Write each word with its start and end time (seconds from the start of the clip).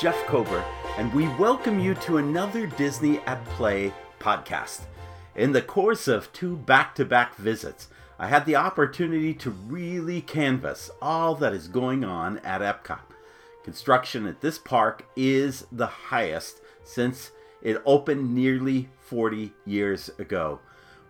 Jeff 0.00 0.26
Kober, 0.26 0.64
and 0.96 1.12
we 1.12 1.26
welcome 1.40 1.80
you 1.80 1.92
to 1.96 2.18
another 2.18 2.68
Disney 2.68 3.18
at 3.26 3.44
Play 3.46 3.92
podcast. 4.20 4.82
In 5.34 5.50
the 5.50 5.60
course 5.60 6.06
of 6.06 6.32
two 6.32 6.56
back 6.56 6.94
to 6.94 7.04
back 7.04 7.34
visits, 7.34 7.88
I 8.16 8.28
had 8.28 8.46
the 8.46 8.54
opportunity 8.54 9.34
to 9.34 9.50
really 9.50 10.20
canvas 10.20 10.88
all 11.02 11.34
that 11.36 11.52
is 11.52 11.66
going 11.66 12.04
on 12.04 12.38
at 12.38 12.60
Epcot. 12.60 13.00
Construction 13.64 14.28
at 14.28 14.40
this 14.40 14.56
park 14.56 15.04
is 15.16 15.66
the 15.72 15.88
highest 15.88 16.60
since 16.84 17.32
it 17.60 17.82
opened 17.84 18.32
nearly 18.32 18.90
40 19.00 19.52
years 19.66 20.12
ago. 20.16 20.60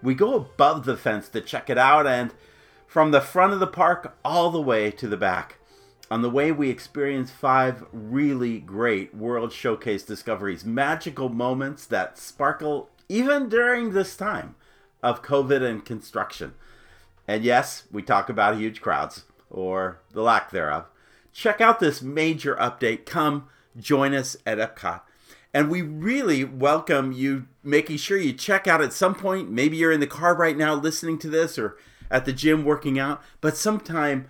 We 0.03 0.15
go 0.15 0.35
above 0.35 0.87
the 0.87 0.97
fence 0.97 1.29
to 1.31 1.43
check 1.43 1.69
it 1.69 1.77
out, 1.77 2.07
and 2.07 2.33
from 2.87 3.11
the 3.11 3.21
front 3.21 3.53
of 3.53 3.61
the 3.61 3.67
park 3.67 4.17
all 4.25 4.51
the 4.51 4.63
way 4.63 4.91
to 4.93 5.07
the 5.07 5.19
back. 5.19 5.58
On 6.11 6.23
the 6.23 6.31
way, 6.31 6.51
we 6.53 6.71
experience 6.71 7.31
five 7.31 7.85
really 7.93 8.61
great 8.61 9.15
World 9.15 9.53
Showcase 9.53 10.03
discoveries, 10.03 10.65
magical 10.65 11.29
moments 11.29 11.85
that 11.87 12.19
sparkle 12.19 12.89
even 13.11 13.49
during 13.49 13.93
this 13.93 14.17
time 14.17 14.55
of 15.03 15.23
COVID 15.23 15.63
and 15.63 15.85
construction. 15.85 16.55
And 17.27 17.45
yes, 17.45 17.85
we 17.93 18.03
talk 18.03 18.31
about 18.31 18.57
huge 18.57 18.81
crowds, 18.81 19.25
or 19.51 20.01
the 20.13 20.23
lack 20.23 20.51
thereof. 20.51 20.87
Check 21.33 21.61
out 21.61 21.79
this 21.79 22.01
major 22.01 22.57
update. 22.57 23.05
Come 23.05 23.49
join 23.77 24.15
us 24.15 24.37
at 24.47 24.59
Epcot. 24.59 25.03
And 25.53 25.71
we 25.71 25.83
really 25.83 26.43
welcome 26.43 27.13
you 27.13 27.49
making 27.63 27.99
sure 27.99 28.17
you 28.17 28.33
check 28.33 28.67
out 28.67 28.81
at 28.81 28.93
some 28.93 29.15
point. 29.15 29.51
Maybe 29.51 29.77
you're 29.77 29.93
in 29.93 30.01
the 30.01 30.07
car 30.07 30.35
right 30.35 30.57
now 30.57 30.75
listening 30.75 31.19
to 31.19 31.29
this 31.29 31.59
or 31.59 31.77
at 32.11 32.25
the 32.25 32.33
gym 32.33 32.65
working 32.65 32.99
out, 32.99 33.23
but 33.41 33.57
sometime 33.57 34.29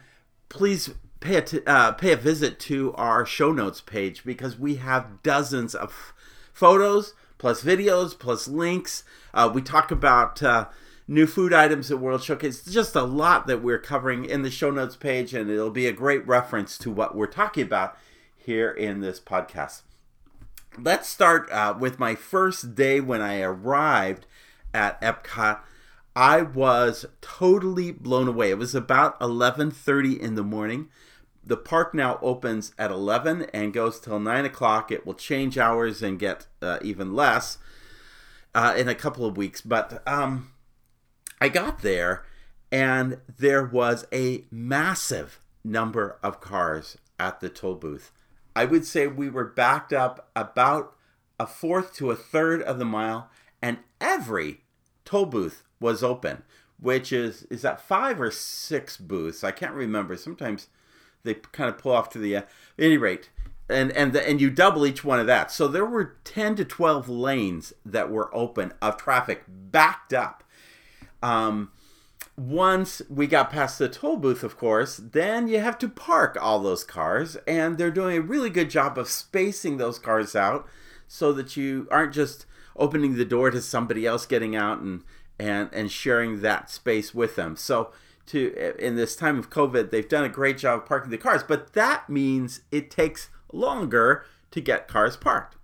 please 0.49 0.91
pay 1.21 1.37
a, 1.37 1.43
t- 1.43 1.61
uh, 1.67 1.93
pay 1.93 2.13
a 2.13 2.17
visit 2.17 2.59
to 2.61 2.93
our 2.95 3.27
show 3.27 3.53
notes 3.53 3.81
page 3.81 4.25
because 4.25 4.59
we 4.59 4.77
have 4.77 5.23
dozens 5.23 5.75
of 5.75 6.13
photos 6.53 7.15
plus 7.39 7.63
videos 7.63 8.19
plus 8.19 8.49
links. 8.49 9.05
Uh, 9.33 9.51
we 9.53 9.63
talk 9.63 9.91
about 9.91 10.43
uh, 10.43 10.67
new 11.07 11.27
food 11.27 11.53
items 11.53 11.91
at 11.91 11.99
World 11.99 12.23
Showcase. 12.23 12.61
It's 12.61 12.73
just 12.73 12.95
a 12.95 13.03
lot 13.03 13.47
that 13.47 13.63
we're 13.63 13.79
covering 13.79 14.25
in 14.25 14.43
the 14.43 14.51
show 14.51 14.71
notes 14.71 14.97
page, 14.97 15.33
and 15.33 15.51
it'll 15.51 15.71
be 15.71 15.87
a 15.87 15.93
great 15.93 16.27
reference 16.27 16.77
to 16.79 16.91
what 16.91 17.17
we're 17.17 17.27
talking 17.27 17.63
about 17.63 17.97
here 18.37 18.71
in 18.71 19.01
this 19.01 19.21
podcast. 19.21 19.83
Let's 20.79 21.09
start 21.09 21.51
uh, 21.51 21.75
with 21.79 21.99
my 21.99 22.15
first 22.15 22.75
day 22.75 23.01
when 23.01 23.21
I 23.21 23.41
arrived 23.41 24.27
at 24.75 25.01
Epcot. 25.01 25.61
I 26.15 26.43
was 26.43 27.07
totally 27.21 27.93
blown 27.93 28.29
away. 28.29 28.51
It 28.51 28.59
was 28.59 28.75
about 28.75 29.19
11:30 29.21 30.19
in 30.19 30.35
the 30.35 30.43
morning. 30.43 30.89
The 31.49 31.57
park 31.57 31.95
now 31.95 32.19
opens 32.21 32.75
at 32.79 32.91
11 32.91 33.47
and 33.55 33.73
goes 33.73 33.99
till 33.99 34.21
9 34.21 34.45
o'clock. 34.45 34.93
It 34.93 35.07
will 35.07 35.15
change 35.15 35.57
hours 35.57 36.03
and 36.03 36.19
get 36.19 36.47
uh, 36.61 36.79
even 36.83 37.15
less 37.15 37.57
uh, 38.55 38.75
in 38.77 38.87
a 38.87 38.95
couple 38.95 39.25
of 39.25 39.39
weeks. 39.39 39.63
But 39.63 40.03
um, 40.07 40.51
I 41.41 41.49
got 41.49 41.81
there 41.81 42.27
and 42.71 43.23
there 43.39 43.65
was 43.65 44.07
a 44.13 44.45
massive 44.51 45.41
number 45.65 46.19
of 46.23 46.43
cars 46.43 46.99
at 47.19 47.41
the 47.41 47.49
toll 47.49 47.77
booth. 47.77 48.13
I 48.55 48.67
would 48.67 48.85
say 48.85 49.07
we 49.07 49.31
were 49.31 49.45
backed 49.45 49.95
up 49.95 50.31
about 50.37 50.95
a 51.41 51.47
fourth 51.47 51.95
to 51.95 52.11
a 52.11 52.17
third 52.17 52.61
of 52.61 52.79
the 52.79 52.85
mile, 52.85 53.31
and 53.63 53.79
every 54.03 54.65
toll 55.07 55.25
booth 55.25 55.63
was 55.81 56.03
open, 56.03 56.43
which 56.79 57.11
is 57.11 57.45
is 57.45 57.63
that 57.63 57.81
five 57.81 58.21
or 58.21 58.31
six 58.31 58.99
booths? 58.99 59.43
I 59.43 59.51
can't 59.51 59.73
remember. 59.73 60.15
Sometimes 60.17 60.69
they 61.29 61.35
kind 61.35 61.71
of 61.71 61.79
pull 61.79 61.93
off 61.93 62.11
to 62.11 62.19
the 62.19 62.37
uh, 62.37 62.43
any 62.79 62.97
rate, 62.97 63.31
and 63.69 63.93
and 63.93 64.13
the, 64.13 64.27
and 64.29 64.41
you 64.41 64.51
double 64.51 64.87
each 64.87 65.05
one 65.05 65.21
of 65.21 65.27
that. 65.27 65.51
So 65.53 65.69
there 65.69 65.87
were 65.87 66.17
ten 66.25 66.57
to 66.57 66.65
twelve 66.65 67.09
lanes 67.09 67.73
that 67.85 68.11
were 68.11 68.35
open 68.35 68.73
of 68.81 68.97
traffic 68.97 69.45
backed 69.47 70.13
up. 70.13 70.43
Um, 71.23 71.71
once 72.37 73.03
we 73.11 73.27
got 73.27 73.51
past 73.51 73.79
the 73.79 73.89
toll 73.89 74.17
booth, 74.17 74.45
of 74.45 74.57
course, 74.57 74.97
then 74.97 75.49
you 75.49 75.59
have 75.59 75.77
to 75.79 75.89
park 75.89 76.39
all 76.41 76.61
those 76.61 76.85
cars, 76.85 77.37
and 77.47 77.77
they're 77.77 77.91
doing 77.91 78.17
a 78.17 78.23
really 78.23 78.51
good 78.51 78.71
job 78.71 78.97
of 78.97 79.09
spacing 79.09 79.77
those 79.77 79.99
cars 79.99 80.37
out 80.37 80.67
so 81.09 81.33
that 81.33 81.57
you 81.57 81.89
aren't 81.91 82.15
just 82.15 82.47
opening 82.77 83.17
the 83.17 83.25
door 83.25 83.51
to 83.51 83.61
somebody 83.61 84.07
else 84.07 84.25
getting 84.27 84.55
out 84.55 84.81
and 84.81 85.03
and 85.39 85.69
and 85.73 85.91
sharing 85.91 86.41
that 86.41 86.71
space 86.71 87.15
with 87.15 87.37
them. 87.37 87.57
So 87.57 87.91
to 88.29 88.75
in 88.79 88.97
this 88.97 89.17
time 89.17 89.39
of 89.39 89.51
COVID, 89.51 89.91
they've 89.91 90.09
done 90.09 90.25
a 90.25 90.29
great 90.29 90.59
job 90.59 90.87
parking 90.87 91.11
the 91.11 91.19
cars, 91.19 91.43
but 91.43 91.73
that 91.73 92.09
means 92.09 92.61
it 92.71 92.91
takes 92.91 93.31
longer 93.53 94.25
to 94.51 94.61
get 94.61 94.89
cars 94.89 95.17
parked. 95.17 95.57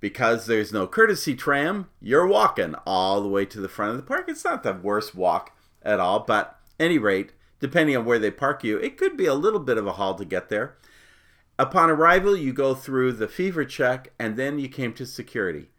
Because 0.00 0.46
there's 0.46 0.72
no 0.72 0.86
courtesy 0.86 1.34
tram, 1.34 1.88
you're 2.00 2.26
walking 2.26 2.74
all 2.86 3.20
the 3.20 3.28
way 3.28 3.44
to 3.46 3.60
the 3.60 3.68
front 3.68 3.92
of 3.92 3.96
the 3.96 4.02
park. 4.02 4.24
It's 4.28 4.44
not 4.44 4.62
the 4.62 4.72
worst 4.72 5.14
walk 5.14 5.56
at 5.82 6.00
all, 6.00 6.20
but 6.20 6.58
any 6.80 6.98
rate, 6.98 7.32
depending 7.60 7.96
on 7.96 8.04
where 8.04 8.18
they 8.18 8.30
park 8.30 8.64
you, 8.64 8.78
it 8.78 8.96
could 8.96 9.16
be 9.16 9.26
a 9.26 9.34
little 9.34 9.60
bit 9.60 9.78
of 9.78 9.86
a 9.86 9.92
haul 9.92 10.14
to 10.16 10.24
get 10.24 10.48
there. 10.48 10.76
Upon 11.58 11.90
arrival, 11.90 12.36
you 12.36 12.52
go 12.52 12.74
through 12.74 13.12
the 13.12 13.28
fever 13.28 13.64
check 13.64 14.12
and 14.18 14.36
then 14.36 14.58
you 14.58 14.68
came 14.68 14.92
to 14.94 15.06
security. 15.06 15.70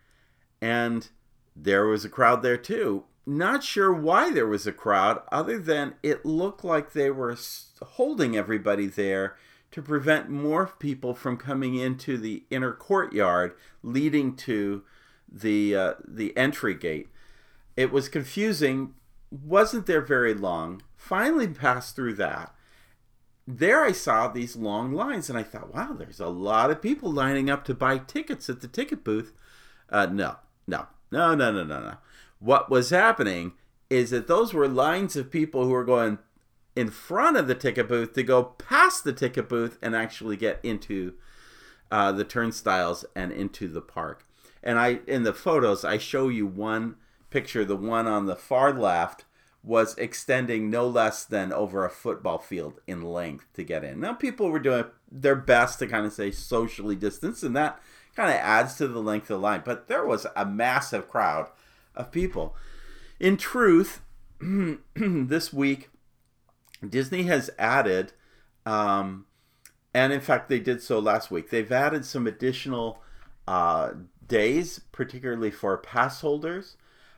And 0.62 1.10
there 1.56 1.86
was 1.86 2.06
a 2.06 2.10
crowd 2.10 2.42
there 2.42 2.58
too. 2.58 3.04
Not 3.26 3.64
sure 3.64 3.94
why 3.94 4.32
there 4.32 4.48
was 4.48 4.68
a 4.68 4.74
crowd, 4.74 5.22
other 5.32 5.58
than 5.58 5.96
it 6.04 6.26
looked 6.26 6.64
like 6.64 6.92
they 6.92 7.10
were 7.10 7.38
holding 7.82 8.36
everybody 8.36 8.88
there 8.88 9.38
to 9.72 9.82
prevent 9.82 10.30
more 10.30 10.68
people 10.80 11.16
from 11.16 11.38
coming 11.38 11.76
into 11.76 12.18
the 12.18 12.44
inner 12.50 12.74
courtyard 12.74 13.54
leading 13.82 14.36
to 14.36 14.84
the 15.32 15.76
uh, 15.76 15.94
the 16.06 16.36
entry 16.38 16.76
gate. 16.76 17.10
It 17.76 17.92
was 17.92 18.08
confusing. 18.08 18.94
wasn't 19.32 19.88
there 19.88 20.02
very 20.02 20.34
long. 20.34 20.84
Finally 20.96 21.48
passed 21.48 21.96
through 21.96 22.14
that. 22.16 22.54
There 23.48 23.84
I 23.84 23.94
saw 23.94 24.28
these 24.28 24.56
long 24.56 24.94
lines, 24.94 25.30
and 25.30 25.40
I 25.40 25.44
thought, 25.44 25.74
wow, 25.74 25.94
there's 25.94 26.20
a 26.20 26.28
lot 26.28 26.70
of 26.70 26.82
people 26.82 27.12
lining 27.12 27.50
up 27.50 27.66
to 27.66 27.74
buy 27.74 27.98
tickets 27.98 28.50
at 28.50 28.62
the 28.62 28.68
ticket 28.68 29.04
booth. 29.04 29.34
Uh, 29.90 30.06
no, 30.06 30.36
no, 30.68 30.88
no, 31.12 31.34
no, 31.36 31.52
no, 31.52 31.64
no, 31.64 31.80
no. 31.82 31.98
What 32.44 32.70
was 32.70 32.90
happening 32.90 33.54
is 33.90 34.10
that 34.10 34.28
those 34.28 34.54
were 34.54 34.68
lines 34.68 35.16
of 35.16 35.32
people 35.32 35.64
who 35.64 35.72
were 35.72 35.86
going 35.86 36.18
in 36.76 36.90
front 36.90 37.38
of 37.38 37.48
the 37.48 37.56
ticket 37.56 37.88
booth 37.88 38.12
to 38.14 38.24
go 38.24 38.44
past 38.44 39.06
the 39.06 39.14
ticket 39.14 39.48
booth 39.48 39.78
and 39.82 39.96
actually 39.96 40.36
get 40.36 40.60
into 40.62 41.14
uh, 41.90 42.12
the 42.12 42.26
turnstiles 42.26 43.06
and 43.16 43.32
into 43.32 43.70
the 43.70 43.80
park. 43.80 44.26
And 44.62 44.78
I, 44.78 45.00
in 45.08 45.24
the 45.24 45.34
photos, 45.34 45.86
I 45.86 45.98
show 45.98 46.28
you 46.28 46.46
one 46.46 46.96
picture. 47.30 47.64
The 47.64 47.78
one 47.78 48.08
on 48.08 48.26
the 48.26 48.36
far 48.36 48.74
left 48.74 49.24
was 49.64 49.98
extending 49.98 50.70
no 50.70 50.86
less 50.86 51.24
than 51.24 51.54
over 51.54 51.86
a 51.86 51.90
football 51.90 52.40
field 52.40 52.82
in 52.88 53.04
length 53.04 53.54
to 53.54 53.64
get 53.64 53.86
in. 53.86 54.02
Now, 54.02 54.16
people 54.16 54.50
were 54.50 54.60
doing 54.60 54.84
their 55.10 55.38
best 55.38 55.80
to 55.80 55.88
kind 55.88 56.06
of 56.06 56.12
say 56.12 56.30
socially 56.32 56.98
distance, 56.98 57.42
and 57.42 57.56
that 57.56 57.80
kind 58.18 58.32
of 58.32 58.36
adds 58.36 58.76
to 58.76 58.90
the 58.90 59.02
length 59.02 59.30
of 59.30 59.40
the 59.40 59.48
line. 59.48 59.62
But 59.64 59.88
there 59.88 60.06
was 60.06 60.28
a 60.36 60.46
massive 60.46 61.08
crowd 61.08 61.48
of 61.96 62.12
people. 62.12 62.56
In 63.20 63.38
truth, 63.38 64.02
this 64.96 65.54
week, 65.54 65.90
Disney 66.88 67.24
has 67.24 67.50
added, 67.58 68.14
um, 68.66 69.26
and 69.94 70.12
in 70.12 70.22
fact, 70.22 70.50
they 70.50 70.60
did 70.60 70.82
so 70.82 71.00
last 71.00 71.32
week, 71.32 71.50
they've 71.50 71.72
added 71.72 72.06
some 72.06 72.28
additional 72.28 73.02
uh, 73.48 73.92
days, 74.28 74.80
particularly 74.92 75.52
for 75.52 75.78
pass 75.78 76.22
holders. 76.22 76.78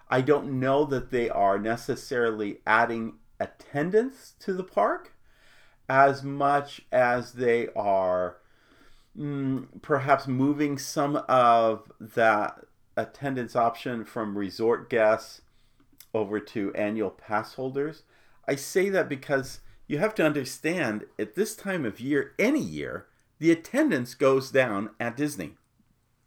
I 0.09 0.21
don't 0.21 0.59
know 0.59 0.85
that 0.85 1.11
they 1.11 1.29
are 1.29 1.57
necessarily 1.57 2.59
adding 2.67 3.15
attendance 3.39 4.33
to 4.39 4.53
the 4.53 4.63
park 4.63 5.13
as 5.89 6.23
much 6.23 6.81
as 6.91 7.33
they 7.33 7.67
are 7.75 8.37
mm, 9.17 9.67
perhaps 9.81 10.27
moving 10.27 10.77
some 10.77 11.17
of 11.27 11.91
that 11.99 12.59
attendance 12.97 13.55
option 13.55 14.05
from 14.05 14.37
resort 14.37 14.89
guests 14.89 15.41
over 16.13 16.39
to 16.39 16.73
annual 16.73 17.09
pass 17.09 17.55
holders. 17.55 18.03
I 18.47 18.55
say 18.55 18.89
that 18.89 19.09
because 19.09 19.59
you 19.87 19.97
have 19.97 20.15
to 20.15 20.25
understand 20.25 21.05
at 21.19 21.35
this 21.35 21.55
time 21.55 21.85
of 21.85 21.99
year, 21.99 22.33
any 22.39 22.61
year, 22.61 23.07
the 23.39 23.51
attendance 23.51 24.15
goes 24.15 24.49
down 24.49 24.91
at 24.99 25.17
Disney. 25.17 25.55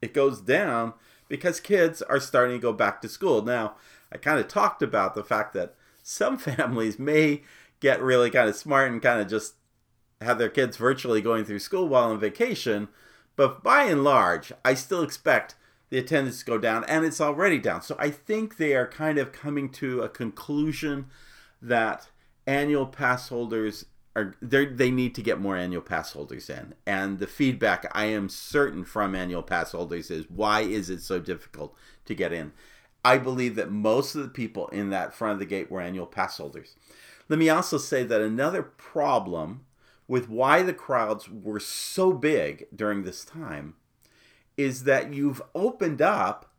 It 0.03 0.15
goes 0.15 0.41
down 0.41 0.93
because 1.29 1.61
kids 1.61 2.03
are 2.03 2.21
starting 2.21 2.57
to 2.57 2.63
go 2.63 2.73
back 2.73 3.01
to 3.01 3.09
school. 3.09 3.43
Now, 3.43 3.77
I 4.13 4.19
kind 4.19 4.39
of 4.39 4.49
talked 4.49 4.83
about 4.83 5.15
the 5.15 5.25
fact 5.25 5.55
that 5.55 5.75
some 6.03 6.39
families 6.39 6.99
may 6.99 7.43
get 7.81 8.03
really 8.03 8.31
kind 8.31 8.49
of 8.49 8.57
smart 8.57 8.91
and 8.91 9.03
kind 9.03 9.21
of 9.21 9.29
just 9.29 9.55
have 10.21 10.39
their 10.39 10.49
kids 10.49 10.77
virtually 10.77 11.21
going 11.21 11.45
through 11.45 11.61
school 11.61 11.89
while 11.89 12.11
on 12.11 12.21
vacation. 12.21 12.89
But 13.37 13.63
by 13.63 13.85
and 13.85 14.03
large, 14.03 14.53
I 14.65 14.75
still 14.75 15.03
expect 15.03 15.55
the 15.91 15.99
attendance 15.99 16.43
go 16.43 16.59
down, 16.59 16.85
and 16.85 17.05
it's 17.05 17.21
already 17.21 17.59
down. 17.59 17.83
So 17.83 17.97
I 17.99 18.11
think 18.11 18.57
they 18.57 18.75
are 18.75 18.87
kind 18.87 19.19
of 19.19 19.33
coming 19.33 19.71
to 19.73 20.03
a 20.03 20.09
conclusion 20.09 21.07
that 21.63 22.09
annual 22.47 22.87
pass 22.87 23.29
holders 23.29 23.87
are 24.17 24.35
they 24.41 24.91
need 24.91 25.15
to 25.15 25.23
get 25.23 25.41
more 25.41 25.57
annual 25.57 25.83
pass 25.83 26.13
holders 26.13 26.51
in. 26.51 26.75
And 26.87 27.19
the 27.19 27.27
feedback 27.27 27.91
I 27.93 28.07
am 28.07 28.29
certain 28.29 28.85
from 28.85 29.15
annual 29.15 29.43
pass 29.43 29.73
holders 29.73 30.11
is 30.11 30.29
why 30.29 30.63
is 30.63 30.91
it 30.91 31.03
so 31.03 31.21
difficult 31.21 31.77
to 32.07 32.15
get 32.15 32.33
in? 32.33 32.53
I 33.05 33.19
believe 33.19 33.55
that 33.55 33.71
most 33.71 34.15
of 34.15 34.23
the 34.23 34.29
people 34.29 34.69
in 34.69 34.91
that 34.91 35.15
front 35.15 35.35
of 35.35 35.39
the 35.39 35.47
gate 35.47 35.71
were 35.71 35.81
annual 35.81 36.07
pass 36.07 36.37
holders. 36.37 36.75
Let 37.29 37.39
me 37.39 37.49
also 37.49 37.79
say 37.79 38.03
that 38.05 38.21
another 38.21 38.63
problem 38.63 39.67
with 40.09 40.29
why 40.29 40.63
the 40.63 40.73
crowds 40.73 41.29
were 41.29 41.61
so 41.61 42.13
big 42.13 42.67
during 42.75 43.05
this 43.05 43.25
time 43.25 43.75
is 44.59 44.85
that 44.85 45.15
you've 45.15 45.41
opened 45.55 46.03
up 46.03 46.51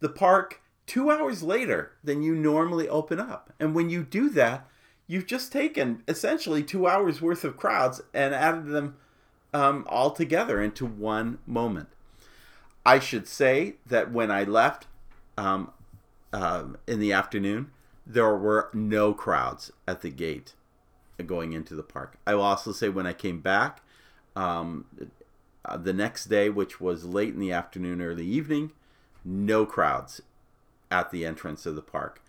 the 0.00 0.08
park 0.08 0.62
two 0.86 1.10
hours 1.10 1.42
later 1.42 1.92
than 2.02 2.22
you 2.22 2.34
normally 2.34 2.88
open 2.88 3.20
up. 3.20 3.52
And 3.60 3.74
when 3.74 3.90
you 3.90 4.04
do 4.04 4.30
that, 4.30 4.66
you've 5.06 5.26
just 5.26 5.52
taken 5.52 6.02
essentially 6.08 6.62
two 6.62 6.86
hours 6.86 7.20
worth 7.20 7.44
of 7.44 7.56
crowds 7.56 8.00
and 8.14 8.32
added 8.32 8.66
them 8.66 8.96
um, 9.52 9.84
all 9.88 10.12
together 10.12 10.62
into 10.62 10.86
one 10.86 11.38
moment. 11.46 11.88
I 12.84 13.00
should 13.00 13.26
say 13.26 13.74
that 13.84 14.12
when 14.12 14.30
I 14.30 14.44
left 14.44 14.86
um, 15.36 15.72
um, 16.32 16.76
in 16.86 17.00
the 17.00 17.12
afternoon, 17.12 17.72
there 18.06 18.36
were 18.36 18.70
no 18.72 19.12
crowds 19.12 19.72
at 19.88 20.02
the 20.02 20.10
gate 20.10 20.54
going 21.24 21.52
into 21.52 21.74
the 21.74 21.82
park. 21.82 22.18
I 22.24 22.36
will 22.36 22.42
also 22.42 22.70
say 22.70 22.88
when 22.88 23.06
I 23.06 23.12
came 23.12 23.40
back 23.40 23.82
um, 24.36 24.84
uh, 25.66 25.76
the 25.76 25.92
next 25.92 26.26
day, 26.26 26.48
which 26.48 26.80
was 26.80 27.04
late 27.04 27.34
in 27.34 27.40
the 27.40 27.52
afternoon, 27.52 28.00
early 28.00 28.26
evening, 28.26 28.72
no 29.24 29.66
crowds 29.66 30.20
at 30.90 31.10
the 31.10 31.26
entrance 31.26 31.66
of 31.66 31.74
the 31.74 31.82
park. 31.82 32.22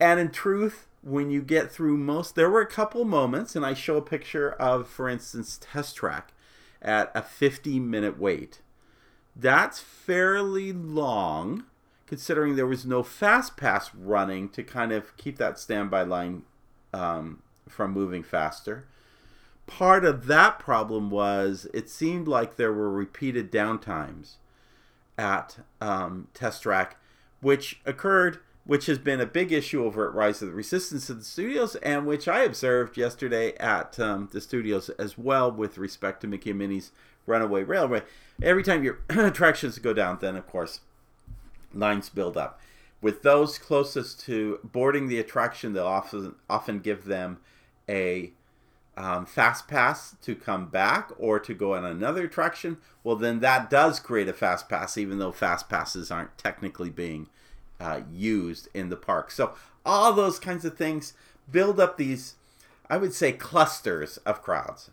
And 0.00 0.18
in 0.18 0.30
truth, 0.30 0.86
when 1.02 1.30
you 1.30 1.42
get 1.42 1.70
through 1.70 1.96
most, 1.96 2.34
there 2.34 2.50
were 2.50 2.60
a 2.60 2.66
couple 2.66 3.04
moments, 3.04 3.56
and 3.56 3.66
I 3.66 3.74
show 3.74 3.96
a 3.96 4.02
picture 4.02 4.52
of, 4.52 4.88
for 4.88 5.08
instance, 5.08 5.58
Test 5.60 5.96
Track 5.96 6.32
at 6.80 7.10
a 7.14 7.22
50 7.22 7.80
minute 7.80 8.18
wait. 8.18 8.60
That's 9.34 9.80
fairly 9.80 10.72
long, 10.72 11.64
considering 12.06 12.56
there 12.56 12.66
was 12.66 12.84
no 12.84 13.02
fast 13.02 13.56
pass 13.56 13.94
running 13.94 14.48
to 14.50 14.62
kind 14.62 14.92
of 14.92 15.16
keep 15.16 15.38
that 15.38 15.58
standby 15.58 16.02
line 16.02 16.42
um, 16.92 17.42
from 17.68 17.92
moving 17.92 18.22
faster. 18.22 18.86
Part 19.66 20.04
of 20.04 20.26
that 20.26 20.58
problem 20.58 21.10
was 21.10 21.66
it 21.72 21.88
seemed 21.88 22.28
like 22.28 22.56
there 22.56 22.72
were 22.72 22.90
repeated 22.90 23.50
downtimes 23.50 24.36
at 25.16 25.58
um, 25.80 26.28
Test 26.34 26.62
Track, 26.62 26.96
which 27.40 27.80
occurred 27.86 28.40
which 28.64 28.86
has 28.86 28.98
been 28.98 29.20
a 29.20 29.26
big 29.26 29.50
issue 29.50 29.84
over 29.84 30.06
at 30.06 30.14
Rise 30.14 30.40
of 30.40 30.48
the 30.48 30.54
Resistance 30.54 31.10
of 31.10 31.18
the 31.18 31.24
studios, 31.24 31.74
and 31.76 32.06
which 32.06 32.28
I 32.28 32.42
observed 32.42 32.96
yesterday 32.96 33.56
at 33.56 33.98
um, 33.98 34.28
the 34.32 34.40
studios 34.40 34.88
as 34.90 35.18
well 35.18 35.50
with 35.50 35.78
respect 35.78 36.20
to 36.20 36.28
Mickey 36.28 36.50
and 36.50 36.60
Minnie's 36.60 36.92
Runaway 37.26 37.64
Railway. 37.64 38.02
Every 38.40 38.62
time 38.62 38.84
your 38.84 39.00
attractions 39.08 39.78
go 39.78 39.92
down, 39.92 40.18
then 40.20 40.36
of 40.36 40.46
course 40.46 40.80
lines 41.74 42.08
build 42.08 42.36
up. 42.36 42.60
With 43.00 43.22
those 43.22 43.58
closest 43.58 44.20
to 44.26 44.60
boarding 44.62 45.08
the 45.08 45.18
attraction, 45.18 45.72
they'll 45.72 45.86
often 45.86 46.36
often 46.48 46.78
give 46.78 47.04
them 47.04 47.38
a 47.88 48.32
um, 48.96 49.24
fast 49.24 49.68
pass 49.68 50.16
to 50.22 50.34
come 50.34 50.66
back 50.66 51.10
or 51.18 51.38
to 51.40 51.54
go 51.54 51.74
on 51.74 51.84
another 51.84 52.24
attraction. 52.24 52.78
Well, 53.02 53.16
then 53.16 53.40
that 53.40 53.70
does 53.70 53.98
create 53.98 54.28
a 54.28 54.32
fast 54.32 54.68
pass, 54.68 54.98
even 54.98 55.18
though 55.18 55.32
fast 55.32 55.68
passes 55.68 56.10
aren't 56.10 56.36
technically 56.36 56.90
being 56.90 57.28
uh, 57.80 58.02
used 58.10 58.68
in 58.74 58.90
the 58.90 58.96
park. 58.96 59.30
So 59.30 59.54
all 59.84 60.12
those 60.12 60.38
kinds 60.38 60.64
of 60.64 60.76
things 60.76 61.14
build 61.50 61.80
up 61.80 61.96
these, 61.96 62.34
I 62.88 62.96
would 62.98 63.14
say, 63.14 63.32
clusters 63.32 64.18
of 64.18 64.42
crowds. 64.42 64.90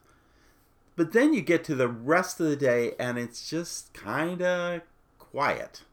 But 0.95 1.13
then 1.13 1.33
you 1.33 1.41
get 1.41 1.63
to 1.65 1.75
the 1.75 1.87
rest 1.87 2.39
of 2.39 2.47
the 2.47 2.55
day 2.55 2.93
and 2.99 3.17
it's 3.17 3.49
just 3.49 3.93
kind 3.93 4.41
of 4.41 4.81
quiet. 5.17 5.83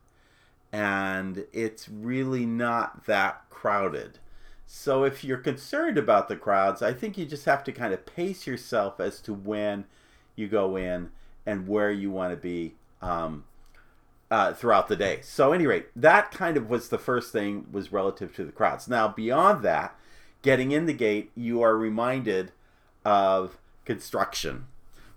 And 0.72 1.44
it's 1.52 1.88
really 1.88 2.46
not 2.46 3.06
that 3.06 3.48
crowded. 3.50 4.18
So 4.66 5.04
if 5.04 5.22
you're 5.22 5.38
concerned 5.38 5.96
about 5.96 6.28
the 6.28 6.36
crowds, 6.36 6.82
I 6.82 6.92
think 6.92 7.16
you 7.16 7.24
just 7.24 7.44
have 7.44 7.62
to 7.64 7.72
kind 7.72 7.94
of 7.94 8.04
pace 8.04 8.46
yourself 8.46 8.98
as 8.98 9.20
to 9.22 9.32
when 9.32 9.84
you 10.34 10.48
go 10.48 10.76
in 10.76 11.10
and 11.46 11.68
where 11.68 11.92
you 11.92 12.10
want 12.10 12.32
to 12.32 12.36
be 12.36 12.74
um, 13.00 13.44
uh, 14.30 14.52
throughout 14.52 14.88
the 14.88 14.96
day. 14.96 15.20
So, 15.22 15.52
any 15.52 15.66
rate, 15.66 15.86
that 15.94 16.32
kind 16.32 16.56
of 16.56 16.68
was 16.68 16.88
the 16.88 16.98
first 16.98 17.32
thing 17.32 17.66
was 17.70 17.92
relative 17.92 18.34
to 18.36 18.44
the 18.44 18.52
crowds. 18.52 18.88
Now, 18.88 19.06
beyond 19.06 19.62
that, 19.62 19.96
getting 20.42 20.72
in 20.72 20.86
the 20.86 20.92
gate, 20.92 21.30
you 21.36 21.62
are 21.62 21.76
reminded 21.76 22.50
of 23.04 23.58
construction. 23.84 24.66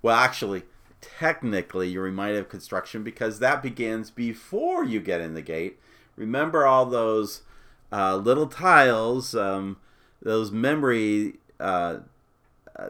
Well, 0.04 0.16
actually, 0.16 0.63
technically, 1.01 1.90
you're 1.90 2.04
reminded 2.04 2.40
of 2.40 2.50
construction 2.50 3.04
because 3.04 3.40
that 3.40 3.63
begins 3.63 4.12
before 4.12 4.84
you 4.84 5.00
get 5.00 5.22
in 5.22 5.34
the 5.34 5.42
gate. 5.42 5.80
Remember 6.16 6.68
all 6.68 6.86
those 6.86 7.42
uh, 7.91 8.15
little 8.15 8.47
tiles, 8.47 9.36
um, 9.36 9.77
those 10.21 10.51
memory 10.51 11.36
uh, 11.59 12.00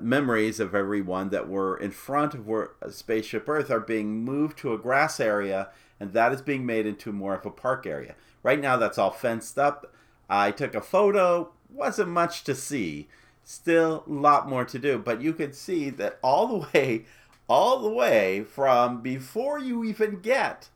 memories 0.02 0.60
of 0.60 0.76
everyone 0.76 1.30
that 1.30 1.48
were 1.50 1.76
in 1.76 1.92
front 1.92 2.34
of 2.34 2.48
where 2.48 2.72
Spaceship 2.90 3.50
Earth 3.50 3.72
are 3.72 3.80
being 3.80 4.24
moved 4.24 4.58
to 4.60 4.74
a 4.74 4.78
grass 4.78 5.20
area 5.20 5.70
and 6.00 6.14
that 6.14 6.32
is 6.32 6.42
being 6.42 6.66
made 6.66 6.86
into 6.86 7.12
more 7.12 7.36
of 7.36 7.46
a 7.46 7.52
park 7.52 7.86
area. 7.86 8.16
Right 8.42 8.60
now, 8.60 8.78
that's 8.78 8.98
all 8.98 9.12
fenced 9.12 9.60
up. 9.60 9.94
I 10.30 10.52
took 10.52 10.74
a 10.74 10.82
photo, 10.82 11.52
wasn't 11.70 12.10
much 12.10 12.44
to 12.46 12.56
see. 12.56 13.08
Still 13.44 14.04
a 14.08 14.12
lot 14.12 14.48
more 14.48 14.64
to 14.66 14.80
do, 14.80 14.98
but 14.98 15.22
you 15.22 15.34
could 15.34 15.56
see 15.56 15.90
that 15.92 16.20
all 16.24 16.48
the 16.48 16.68
way, 16.74 17.06
all 17.50 17.80
the 17.80 17.90
way 17.90 18.44
from 18.44 19.02
before 19.02 19.60
you 19.60 19.84
even 19.84 20.22
get 20.22 20.70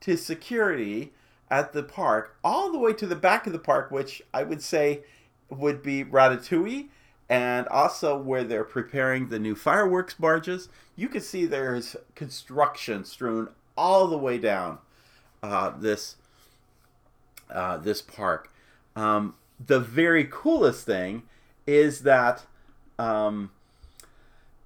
to 0.00 0.16
security 0.16 1.12
at 1.50 1.72
the 1.72 1.82
park, 1.82 2.36
all 2.44 2.70
the 2.72 2.78
way 2.78 2.92
to 2.92 3.06
the 3.06 3.16
back 3.16 3.46
of 3.46 3.52
the 3.52 3.58
park, 3.58 3.90
which 3.90 4.22
I 4.32 4.42
would 4.42 4.62
say 4.62 5.00
would 5.50 5.82
be 5.82 6.04
Ratatouille, 6.04 6.88
and 7.28 7.66
also 7.68 8.16
where 8.16 8.44
they're 8.44 8.64
preparing 8.64 9.28
the 9.28 9.38
new 9.38 9.54
fireworks 9.54 10.14
barges. 10.14 10.68
You 10.96 11.08
can 11.08 11.20
see 11.20 11.46
there's 11.46 11.96
construction 12.14 13.04
strewn 13.04 13.48
all 13.76 14.06
the 14.08 14.18
way 14.18 14.38
down 14.38 14.78
uh, 15.42 15.70
this 15.70 16.16
uh, 17.50 17.78
this 17.78 18.02
park. 18.02 18.52
Um, 18.96 19.34
the 19.64 19.80
very 19.80 20.24
coolest 20.30 20.84
thing 20.84 21.22
is 21.66 22.00
that 22.02 22.44
um, 22.98 23.50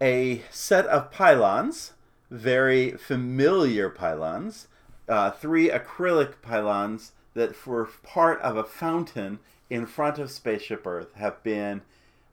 a 0.00 0.42
set 0.50 0.86
of 0.86 1.10
pylons, 1.10 1.92
very 2.30 2.92
familiar 2.92 3.88
pylons, 3.88 4.68
uh, 5.08 5.30
three 5.30 5.68
acrylic 5.68 6.34
pylons 6.42 7.12
that 7.34 7.66
were 7.66 7.88
part 8.02 8.40
of 8.40 8.56
a 8.56 8.64
fountain 8.64 9.38
in 9.70 9.86
front 9.86 10.18
of 10.18 10.30
Spaceship 10.30 10.86
Earth, 10.86 11.14
have 11.14 11.42
been 11.42 11.82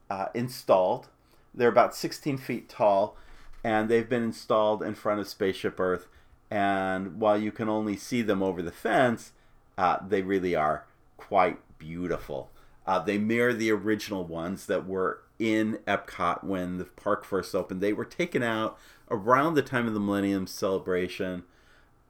uh, 0.09 0.27
installed. 0.33 1.07
They're 1.53 1.69
about 1.69 1.95
16 1.95 2.38
feet 2.38 2.67
tall, 2.67 3.15
and 3.63 3.88
they've 3.88 4.09
been 4.09 4.23
installed 4.23 4.83
in 4.83 4.95
front 4.95 5.21
of 5.21 5.27
Spaceship 5.27 5.79
Earth 5.79 6.07
and 6.51 7.19
while 7.19 7.38
you 7.38 7.51
can 7.51 7.69
only 7.69 7.95
see 7.95 8.21
them 8.21 8.41
over 8.41 8.61
the 8.61 8.71
fence, 8.71 9.33
uh, 9.77 9.97
they 10.05 10.21
really 10.21 10.55
are 10.55 10.85
quite 11.17 11.59
beautiful. 11.77 12.49
Uh, 12.88 12.99
they 12.99 13.17
mirror 13.17 13.53
the 13.53 13.71
original 13.71 14.25
ones 14.25 14.65
that 14.65 14.88
were 14.88 15.21
in 15.38 15.79
Epcot 15.88 16.43
when 16.43 16.77
the 16.77 16.85
park 16.85 17.23
first 17.23 17.53
opened. 17.53 17.81
They 17.81 17.93
were 17.93 18.05
taken 18.05 18.41
out 18.41 18.77
around 19.11 19.53
the 19.53 19.61
time 19.61 19.88
of 19.88 19.93
the 19.93 19.99
Millennium 19.99 20.47
Celebration, 20.47 21.43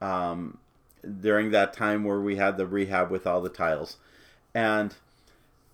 um, 0.01 0.57
during 1.21 1.51
that 1.51 1.73
time 1.73 2.03
where 2.03 2.19
we 2.19 2.35
had 2.35 2.57
the 2.57 2.67
rehab 2.67 3.09
with 3.09 3.25
all 3.27 3.41
the 3.41 3.49
tiles, 3.49 3.97
and 4.53 4.95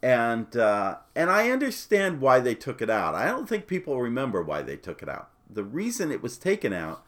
and 0.02 0.56
uh, 0.56 0.98
and 1.16 1.30
I 1.30 1.50
understand 1.50 2.22
why 2.22 2.40
they 2.40 2.56
took 2.56 2.82
it 2.82 2.90
out. 2.90 3.16
I 3.16 3.26
don't 3.26 3.50
think 3.50 3.68
people 3.68 4.02
remember 4.02 4.44
why 4.44 4.62
they 4.62 4.78
took 4.78 5.02
it 5.02 5.10
out. 5.10 5.30
The 5.50 5.64
reason 5.64 6.12
it 6.12 6.24
was 6.24 6.38
taken 6.38 6.74
out 6.74 7.04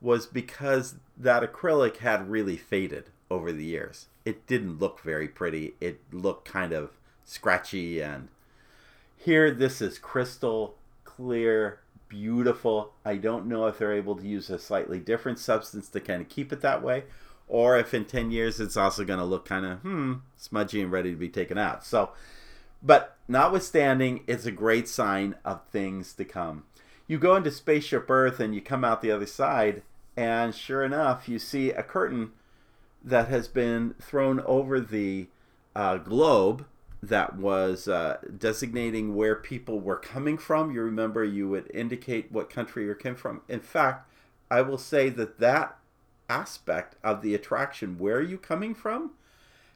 was 0.00 0.26
because 0.26 0.96
that 1.16 1.42
acrylic 1.42 1.98
had 1.98 2.30
really 2.30 2.56
faded 2.56 3.10
over 3.30 3.52
the 3.52 3.64
years. 3.64 4.06
It 4.24 4.46
didn't 4.46 4.78
look 4.78 5.00
very 5.00 5.28
pretty. 5.28 5.74
It 5.80 6.00
looked 6.12 6.46
kind 6.46 6.72
of 6.72 6.90
scratchy 7.24 8.00
and 8.00 8.28
here 9.16 9.50
this 9.50 9.82
is 9.82 9.98
crystal 9.98 10.76
clear, 11.04 11.80
beautiful. 12.08 12.92
I 13.04 13.16
don't 13.16 13.46
know 13.46 13.66
if 13.66 13.78
they're 13.78 13.94
able 13.94 14.16
to 14.16 14.26
use 14.26 14.50
a 14.50 14.58
slightly 14.58 14.98
different 14.98 15.38
substance 15.38 15.88
to 15.90 16.00
kind 16.00 16.22
of 16.22 16.28
keep 16.28 16.52
it 16.52 16.60
that 16.62 16.82
way 16.82 17.04
or 17.46 17.78
if 17.78 17.94
in 17.94 18.04
10 18.04 18.30
years 18.30 18.60
it's 18.60 18.76
also 18.76 19.04
going 19.04 19.18
to 19.18 19.24
look 19.24 19.46
kind 19.46 19.64
of 19.64 19.78
hmm 19.78 20.14
smudgy 20.36 20.82
and 20.82 20.92
ready 20.92 21.10
to 21.10 21.16
be 21.16 21.28
taken 21.28 21.58
out. 21.58 21.84
So 21.84 22.10
but 22.80 23.16
notwithstanding, 23.26 24.22
it's 24.28 24.46
a 24.46 24.52
great 24.52 24.88
sign 24.88 25.34
of 25.44 25.66
things 25.66 26.12
to 26.14 26.24
come 26.24 26.64
you 27.08 27.18
go 27.18 27.34
into 27.34 27.50
Spaceship 27.50 28.08
Earth 28.08 28.38
and 28.38 28.54
you 28.54 28.60
come 28.60 28.84
out 28.84 29.00
the 29.00 29.10
other 29.10 29.26
side, 29.26 29.82
and 30.16 30.54
sure 30.54 30.84
enough, 30.84 31.28
you 31.28 31.38
see 31.38 31.70
a 31.70 31.82
curtain 31.82 32.32
that 33.02 33.28
has 33.28 33.48
been 33.48 33.94
thrown 34.00 34.40
over 34.40 34.78
the 34.78 35.26
uh, 35.74 35.96
globe 35.96 36.66
that 37.02 37.36
was 37.36 37.86
uh, 37.86 38.18
designating 38.36 39.14
where 39.14 39.36
people 39.36 39.80
were 39.80 39.96
coming 39.96 40.36
from. 40.36 40.72
You 40.72 40.82
remember 40.82 41.24
you 41.24 41.48
would 41.48 41.70
indicate 41.72 42.32
what 42.32 42.50
country 42.50 42.84
you 42.84 42.94
came 42.94 43.14
from. 43.14 43.42
In 43.48 43.60
fact, 43.60 44.10
I 44.50 44.62
will 44.62 44.78
say 44.78 45.08
that 45.10 45.38
that 45.38 45.76
aspect 46.28 46.96
of 47.04 47.22
the 47.22 47.34
attraction, 47.34 47.98
where 47.98 48.16
are 48.16 48.22
you 48.22 48.38
coming 48.38 48.74
from, 48.74 49.12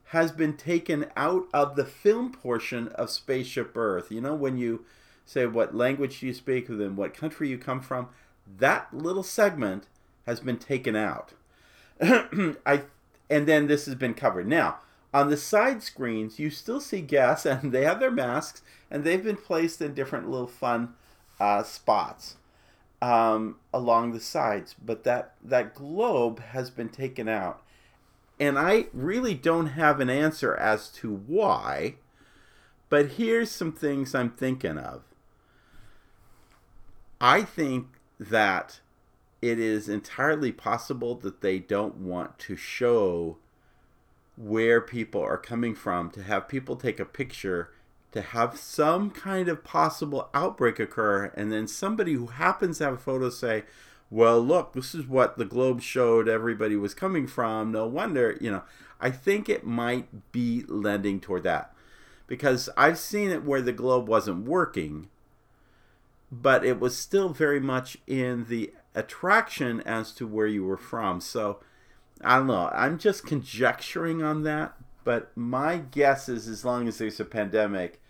has 0.06 0.32
been 0.32 0.56
taken 0.56 1.06
out 1.16 1.46
of 1.54 1.76
the 1.76 1.84
film 1.84 2.32
portion 2.32 2.88
of 2.88 3.08
Spaceship 3.08 3.76
Earth. 3.76 4.10
You 4.10 4.20
know, 4.20 4.34
when 4.34 4.58
you 4.58 4.84
say 5.24 5.46
what 5.46 5.74
language 5.74 6.20
do 6.20 6.26
you 6.26 6.34
speak, 6.34 6.66
then 6.68 6.96
what 6.96 7.14
country 7.14 7.48
you 7.48 7.56
come 7.56 7.80
from, 7.80 8.08
that 8.58 8.92
little 8.92 9.22
segment 9.22 9.86
has 10.26 10.40
been 10.40 10.58
taken 10.58 10.96
out. 10.96 11.32
I 12.02 12.82
and 13.30 13.46
then 13.46 13.66
this 13.66 13.86
has 13.86 13.94
been 13.94 14.12
covered. 14.12 14.46
Now, 14.46 14.80
on 15.12 15.28
the 15.28 15.36
side 15.36 15.82
screens, 15.82 16.38
you 16.38 16.50
still 16.50 16.80
see 16.80 17.00
guests, 17.00 17.46
and 17.46 17.72
they 17.72 17.84
have 17.84 18.00
their 18.00 18.10
masks, 18.10 18.62
and 18.90 19.04
they've 19.04 19.22
been 19.22 19.36
placed 19.36 19.80
in 19.80 19.94
different 19.94 20.28
little 20.28 20.46
fun 20.46 20.94
uh, 21.40 21.62
spots 21.62 22.36
um, 23.00 23.56
along 23.72 24.12
the 24.12 24.20
sides. 24.20 24.74
But 24.82 25.04
that 25.04 25.34
that 25.42 25.74
globe 25.74 26.40
has 26.40 26.70
been 26.70 26.88
taken 26.88 27.28
out, 27.28 27.62
and 28.38 28.58
I 28.58 28.86
really 28.92 29.34
don't 29.34 29.68
have 29.68 30.00
an 30.00 30.10
answer 30.10 30.54
as 30.54 30.88
to 30.90 31.12
why. 31.12 31.96
But 32.88 33.12
here's 33.12 33.50
some 33.50 33.72
things 33.72 34.14
I'm 34.14 34.30
thinking 34.30 34.76
of. 34.76 35.02
I 37.22 37.42
think 37.42 37.86
that 38.20 38.80
it 39.40 39.58
is 39.58 39.88
entirely 39.88 40.52
possible 40.52 41.14
that 41.16 41.40
they 41.40 41.58
don't 41.58 41.96
want 41.96 42.38
to 42.40 42.54
show 42.54 43.38
where 44.36 44.80
people 44.80 45.22
are 45.22 45.36
coming 45.36 45.74
from, 45.74 46.10
to 46.10 46.22
have 46.22 46.48
people 46.48 46.76
take 46.76 46.98
a 46.98 47.04
picture, 47.04 47.70
to 48.12 48.22
have 48.22 48.58
some 48.58 49.10
kind 49.10 49.48
of 49.48 49.64
possible 49.64 50.28
outbreak 50.34 50.78
occur, 50.78 51.26
and 51.36 51.52
then 51.52 51.66
somebody 51.66 52.14
who 52.14 52.26
happens 52.26 52.78
to 52.78 52.84
have 52.84 52.94
a 52.94 52.98
photo 52.98 53.30
say, 53.30 53.64
well, 54.10 54.40
look, 54.40 54.74
this 54.74 54.94
is 54.94 55.06
what 55.06 55.38
the 55.38 55.44
globe 55.44 55.80
showed 55.80 56.28
everybody 56.28 56.76
was 56.76 56.92
coming 56.92 57.26
from. 57.26 57.72
No 57.72 57.86
wonder, 57.86 58.36
you 58.40 58.50
know, 58.50 58.62
I 59.00 59.10
think 59.10 59.48
it 59.48 59.64
might 59.64 60.32
be 60.32 60.64
lending 60.68 61.18
toward 61.18 61.44
that. 61.44 61.74
Because 62.26 62.68
I've 62.76 62.98
seen 62.98 63.30
it 63.30 63.44
where 63.44 63.62
the 63.62 63.72
globe 63.72 64.08
wasn't 64.08 64.46
working, 64.46 65.08
but 66.30 66.64
it 66.64 66.78
was 66.78 66.96
still 66.96 67.30
very 67.30 67.60
much 67.60 67.96
in 68.06 68.46
the 68.48 68.72
attraction 68.94 69.80
as 69.82 70.12
to 70.12 70.26
where 70.26 70.46
you 70.46 70.64
were 70.64 70.76
from. 70.76 71.20
So 71.20 71.60
I 72.22 72.38
don't 72.38 72.46
know. 72.46 72.70
I'm 72.72 72.98
just 72.98 73.26
conjecturing 73.26 74.22
on 74.22 74.44
that, 74.44 74.74
but 75.04 75.36
my 75.36 75.78
guess 75.78 76.28
is 76.28 76.48
as 76.48 76.64
long 76.64 76.86
as 76.86 76.98
there's 76.98 77.20
a 77.20 77.24
pandemic, 77.24 78.00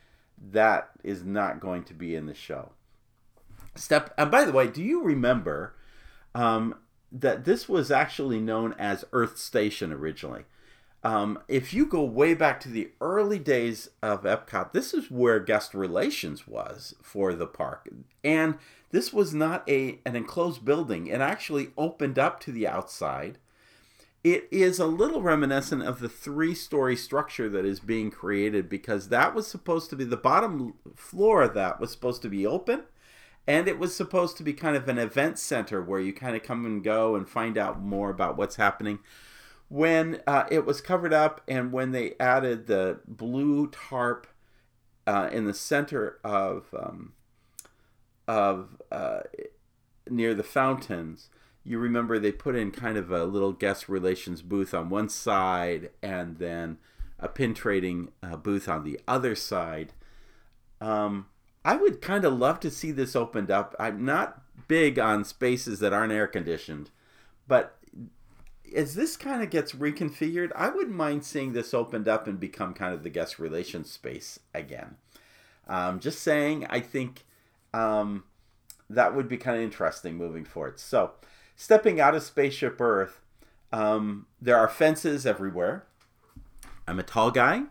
that 0.50 0.90
is 1.02 1.24
not 1.24 1.60
going 1.60 1.84
to 1.84 1.94
be 1.94 2.14
in 2.14 2.26
the 2.26 2.34
show. 2.34 2.72
Step. 3.74 4.12
And 4.18 4.30
by 4.30 4.44
the 4.44 4.52
way, 4.52 4.66
do 4.66 4.82
you 4.82 5.02
remember 5.02 5.74
um, 6.34 6.74
that 7.10 7.44
this 7.44 7.68
was 7.68 7.90
actually 7.90 8.40
known 8.40 8.74
as 8.78 9.04
Earth 9.12 9.38
Station 9.38 9.92
originally? 9.92 10.44
Um, 11.04 11.40
if 11.48 11.74
you 11.74 11.86
go 11.86 12.04
way 12.04 12.34
back 12.34 12.60
to 12.60 12.68
the 12.68 12.90
early 13.00 13.38
days 13.38 13.90
of 14.02 14.22
Epcot, 14.22 14.72
this 14.72 14.94
is 14.94 15.10
where 15.10 15.40
guest 15.40 15.74
relations 15.74 16.46
was 16.46 16.94
for 17.02 17.34
the 17.34 17.46
park, 17.46 17.88
and 18.22 18.56
this 18.90 19.12
was 19.12 19.34
not 19.34 19.68
a 19.68 19.98
an 20.06 20.14
enclosed 20.14 20.64
building. 20.64 21.08
It 21.08 21.20
actually 21.20 21.70
opened 21.76 22.20
up 22.20 22.38
to 22.40 22.52
the 22.52 22.68
outside. 22.68 23.38
It 24.24 24.46
is 24.52 24.78
a 24.78 24.86
little 24.86 25.20
reminiscent 25.20 25.82
of 25.82 25.98
the 25.98 26.08
three 26.08 26.54
story 26.54 26.94
structure 26.94 27.48
that 27.48 27.64
is 27.64 27.80
being 27.80 28.10
created 28.10 28.68
because 28.68 29.08
that 29.08 29.34
was 29.34 29.48
supposed 29.48 29.90
to 29.90 29.96
be 29.96 30.04
the 30.04 30.16
bottom 30.16 30.74
floor 30.94 31.42
of 31.42 31.54
that 31.54 31.80
was 31.80 31.90
supposed 31.90 32.22
to 32.22 32.28
be 32.28 32.46
open 32.46 32.84
and 33.46 33.66
it 33.66 33.78
was 33.78 33.94
supposed 33.94 34.36
to 34.36 34.42
be 34.42 34.52
kind 34.52 34.76
of 34.76 34.88
an 34.88 34.98
event 34.98 35.38
center 35.38 35.82
where 35.82 36.00
you 36.00 36.12
kind 36.12 36.36
of 36.36 36.42
come 36.42 36.64
and 36.64 36.84
go 36.84 37.16
and 37.16 37.28
find 37.28 37.58
out 37.58 37.80
more 37.80 38.10
about 38.10 38.36
what's 38.36 38.56
happening. 38.56 39.00
When 39.68 40.20
uh, 40.26 40.44
it 40.50 40.64
was 40.64 40.80
covered 40.80 41.12
up 41.12 41.40
and 41.48 41.72
when 41.72 41.92
they 41.92 42.14
added 42.20 42.66
the 42.66 43.00
blue 43.06 43.68
tarp 43.68 44.26
uh, 45.06 45.30
in 45.32 45.46
the 45.46 45.54
center 45.54 46.20
of 46.22 46.66
um, 46.78 47.14
of 48.28 48.80
uh, 48.92 49.20
near 50.08 50.34
the 50.34 50.44
fountains 50.44 51.28
you 51.64 51.78
remember 51.78 52.18
they 52.18 52.32
put 52.32 52.56
in 52.56 52.70
kind 52.70 52.96
of 52.96 53.10
a 53.10 53.24
little 53.24 53.52
guest 53.52 53.88
relations 53.88 54.42
booth 54.42 54.74
on 54.74 54.88
one 54.88 55.08
side 55.08 55.90
and 56.02 56.38
then 56.38 56.78
a 57.18 57.28
pin 57.28 57.54
trading 57.54 58.10
uh, 58.22 58.36
booth 58.36 58.68
on 58.68 58.84
the 58.84 58.98
other 59.06 59.34
side 59.34 59.92
um, 60.80 61.26
i 61.64 61.76
would 61.76 62.00
kind 62.00 62.24
of 62.24 62.32
love 62.32 62.60
to 62.60 62.70
see 62.70 62.90
this 62.90 63.14
opened 63.14 63.50
up 63.50 63.74
i'm 63.78 64.04
not 64.04 64.42
big 64.68 64.98
on 64.98 65.24
spaces 65.24 65.78
that 65.80 65.92
aren't 65.92 66.12
air 66.12 66.26
conditioned 66.26 66.90
but 67.46 67.78
as 68.74 68.94
this 68.94 69.16
kind 69.16 69.42
of 69.42 69.50
gets 69.50 69.72
reconfigured, 69.72 70.50
I 70.54 70.68
wouldn't 70.68 70.96
mind 70.96 71.24
seeing 71.24 71.52
this 71.52 71.74
opened 71.74 72.08
up 72.08 72.26
and 72.26 72.38
become 72.38 72.74
kind 72.74 72.94
of 72.94 73.02
the 73.02 73.10
guest 73.10 73.38
relations 73.38 73.90
space 73.90 74.38
again. 74.54 74.96
Um, 75.68 76.00
just 76.00 76.20
saying, 76.20 76.66
I 76.68 76.80
think 76.80 77.24
um, 77.72 78.24
that 78.90 79.14
would 79.14 79.28
be 79.28 79.36
kind 79.36 79.56
of 79.56 79.62
interesting 79.62 80.16
moving 80.16 80.44
forward. 80.44 80.80
So, 80.80 81.12
stepping 81.62 82.00
out 82.00 82.14
of 82.14 82.22
Spaceship 82.22 82.80
Earth, 82.80 83.20
um, 83.72 84.26
there 84.40 84.56
are 84.56 84.68
fences 84.68 85.24
everywhere. 85.24 85.84
I'm 86.88 86.98
a 86.98 87.04
tall 87.04 87.30
guy, 87.30 87.62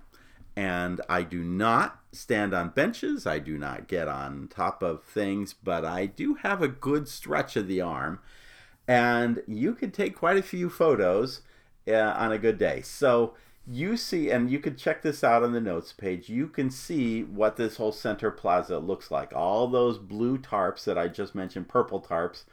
and 0.56 1.02
I 1.10 1.24
do 1.24 1.44
not 1.44 2.00
stand 2.14 2.54
on 2.54 2.70
benches. 2.70 3.28
I 3.28 3.40
do 3.40 3.58
not 3.58 3.88
get 3.88 4.08
on 4.08 4.48
top 4.50 4.82
of 4.82 5.04
things, 5.04 5.54
but 5.54 5.84
I 5.84 6.06
do 6.06 6.36
have 6.36 6.62
a 6.62 6.68
good 6.68 7.08
stretch 7.08 7.56
of 7.58 7.68
the 7.68 7.82
arm 7.82 8.20
and 8.88 9.42
you 9.48 9.74
could 9.74 9.94
take 9.94 10.16
quite 10.16 10.38
a 10.38 10.44
few 10.44 10.70
photos 10.70 11.42
uh, 11.88 11.94
on 11.94 12.32
a 12.32 12.38
good 12.38 12.58
day. 12.58 12.82
So 12.82 13.36
you 13.68 13.96
see, 13.96 14.30
and 14.30 14.50
you 14.50 14.60
could 14.60 14.78
check 14.78 15.02
this 15.02 15.24
out 15.24 15.44
on 15.44 15.54
the 15.54 15.62
notes 15.62 15.94
page. 15.94 16.30
You 16.30 16.48
can 16.48 16.70
see 16.70 17.24
what 17.24 17.56
this 17.56 17.78
whole 17.78 17.92
center 17.92 18.32
plaza 18.32 18.80
looks 18.80 19.12
like. 19.12 19.34
All 19.34 19.68
those 19.68 19.98
blue 19.98 20.38
tarps 20.38 20.84
that 20.86 20.98
I 20.98 21.08
just 21.08 21.36
mentioned, 21.36 21.70
purple 21.70 22.02
tarps, 22.02 22.44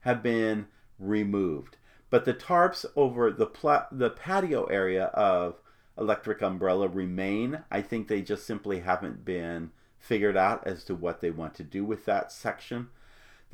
have 0.00 0.22
been 0.22 0.66
removed. 0.98 1.76
But 2.10 2.24
the 2.24 2.34
tarps 2.34 2.84
over 2.94 3.30
the 3.30 3.46
pla- 3.46 3.86
the 3.90 4.10
patio 4.10 4.64
area 4.66 5.06
of 5.06 5.60
Electric 5.98 6.42
Umbrella 6.42 6.88
remain. 6.88 7.60
I 7.70 7.82
think 7.82 8.08
they 8.08 8.22
just 8.22 8.46
simply 8.46 8.80
haven't 8.80 9.24
been 9.24 9.70
figured 9.98 10.36
out 10.36 10.66
as 10.66 10.84
to 10.84 10.94
what 10.94 11.20
they 11.20 11.30
want 11.30 11.54
to 11.54 11.64
do 11.64 11.84
with 11.84 12.04
that 12.04 12.30
section 12.30 12.88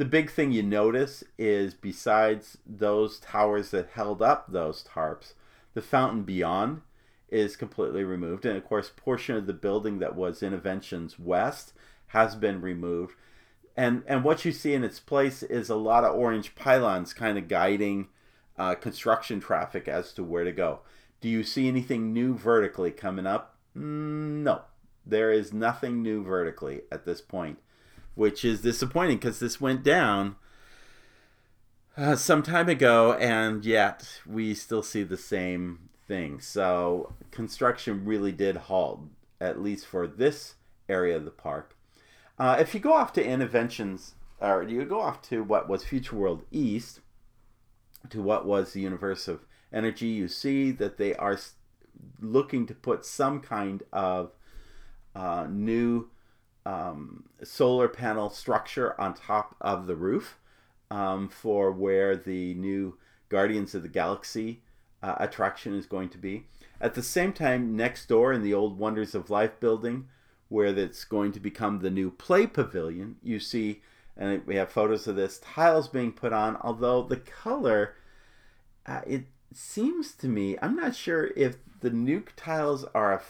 the 0.00 0.06
big 0.06 0.30
thing 0.30 0.50
you 0.50 0.62
notice 0.62 1.23
is 1.37 1.75
besides 1.75 2.56
those 2.64 3.20
towers 3.20 3.70
that 3.73 3.90
held 3.90 4.23
up 4.23 4.50
those 4.50 4.82
tarps, 4.82 5.35
the 5.75 5.82
fountain 5.82 6.23
beyond 6.23 6.80
is 7.28 7.54
completely 7.54 8.02
removed. 8.02 8.47
And 8.47 8.56
of 8.56 8.64
course, 8.64 8.90
portion 8.97 9.37
of 9.37 9.47
the 9.47 9.52
building 9.52 9.99
that 9.99 10.16
was 10.16 10.40
Innoventions 10.40 11.18
West 11.18 11.75
has 12.06 12.35
been 12.35 12.62
removed. 12.62 13.14
And, 13.76 14.02
and 14.06 14.24
what 14.24 14.44
you 14.44 14.52
see 14.52 14.74
in 14.74 14.84
its 14.84 15.00
place 15.00 15.42
is 15.42 15.68
a 15.68 15.76
lot 15.76 16.04
of 16.04 16.14
orange 16.14 16.54
pylons 16.54 17.12
kind 17.12 17.38
of 17.38 17.48
guiding 17.48 18.08
uh, 18.58 18.74
construction 18.74 19.40
traffic 19.40 19.88
as 19.88 20.12
to 20.14 20.24
where 20.24 20.44
to 20.44 20.52
go. 20.52 20.80
Do 21.20 21.28
you 21.28 21.42
see 21.42 21.68
anything 21.68 22.12
new 22.12 22.34
vertically 22.34 22.90
coming 22.90 23.26
up? 23.26 23.56
Mm, 23.76 24.42
no, 24.42 24.62
there 25.06 25.30
is 25.30 25.52
nothing 25.52 26.02
new 26.02 26.22
vertically 26.22 26.82
at 26.90 27.04
this 27.04 27.20
point 27.20 27.58
which 28.14 28.44
is 28.44 28.60
disappointing 28.60 29.16
because 29.16 29.40
this 29.40 29.60
went 29.60 29.82
down 29.82 30.36
uh, 31.96 32.16
some 32.16 32.42
time 32.42 32.68
ago, 32.68 33.14
and 33.14 33.64
yet 33.64 34.20
we 34.26 34.54
still 34.54 34.82
see 34.82 35.02
the 35.02 35.16
same 35.16 35.88
thing. 36.06 36.40
So 36.40 37.14
construction 37.30 38.04
really 38.04 38.32
did 38.32 38.56
halt, 38.56 39.00
at 39.40 39.62
least 39.62 39.86
for 39.86 40.06
this 40.06 40.56
area 40.88 41.16
of 41.16 41.24
the 41.24 41.30
park. 41.30 41.74
Uh, 42.40 42.56
if 42.59 42.73
you 42.73 42.80
go 42.80 42.94
off 42.94 43.12
to 43.12 43.23
Innoventions, 43.23 44.12
or 44.40 44.62
you 44.62 44.82
go 44.87 44.99
off 44.99 45.20
to 45.20 45.44
what 45.44 45.68
was 45.68 45.85
Future 45.85 46.16
World 46.16 46.42
East, 46.50 47.00
to 48.09 48.23
what 48.23 48.47
was 48.47 48.73
the 48.73 48.80
Universe 48.80 49.28
of 49.28 49.44
Energy, 49.70 50.06
you 50.06 50.26
see 50.26 50.70
that 50.70 50.97
they 50.97 51.14
are 51.16 51.38
looking 52.18 52.66
to 52.66 52.75
put 52.75 53.04
some 53.04 53.40
kind 53.40 53.82
of 53.92 54.32
uh, 55.14 55.47
new 55.50 56.09
um, 56.64 57.25
solar 57.42 57.88
panel 57.88 58.30
structure 58.30 58.99
on 58.99 59.12
top 59.12 59.54
of 59.61 59.87
the 59.87 59.94
roof 59.94 60.38
um, 60.90 61.28
for 61.28 61.70
where 61.70 62.16
the 62.16 62.54
new 62.54 62.97
Guardians 63.28 63.75
of 63.75 63.82
the 63.82 63.88
Galaxy 63.88 64.62
uh, 65.02 65.16
attraction 65.18 65.75
is 65.75 65.85
going 65.85 66.09
to 66.09 66.18
be. 66.18 66.47
At 66.80 66.94
the 66.94 67.02
same 67.02 67.35
time, 67.35 67.76
next 67.76 68.06
door 68.06 68.32
in 68.32 68.42
the 68.42 68.54
old 68.54 68.78
Wonders 68.78 69.14
of 69.14 69.28
Life 69.28 69.61
building, 69.61 70.09
where 70.50 70.73
that's 70.73 71.04
going 71.04 71.33
to 71.33 71.40
become 71.40 71.78
the 71.78 71.90
new 71.90 72.11
Play 72.11 72.47
Pavilion, 72.47 73.16
you 73.23 73.40
see, 73.40 73.80
and 74.16 74.45
we 74.47 74.57
have 74.57 74.71
photos 74.71 75.07
of 75.07 75.16
this, 75.16 75.38
tiles 75.38 75.88
being 75.88 76.12
put 76.12 76.33
on, 76.33 76.57
although 76.57 77.02
the 77.02 77.16
color, 77.16 77.95
uh, 78.85 79.00
it 79.07 79.25
seems 79.54 80.12
to 80.12 80.28
me, 80.28 80.59
I'm 80.61 80.76
not 80.76 80.95
sure 80.95 81.30
if 81.37 81.57
the 81.80 81.90
nuke 81.90 82.30
tiles 82.37 82.85
are 82.95 83.23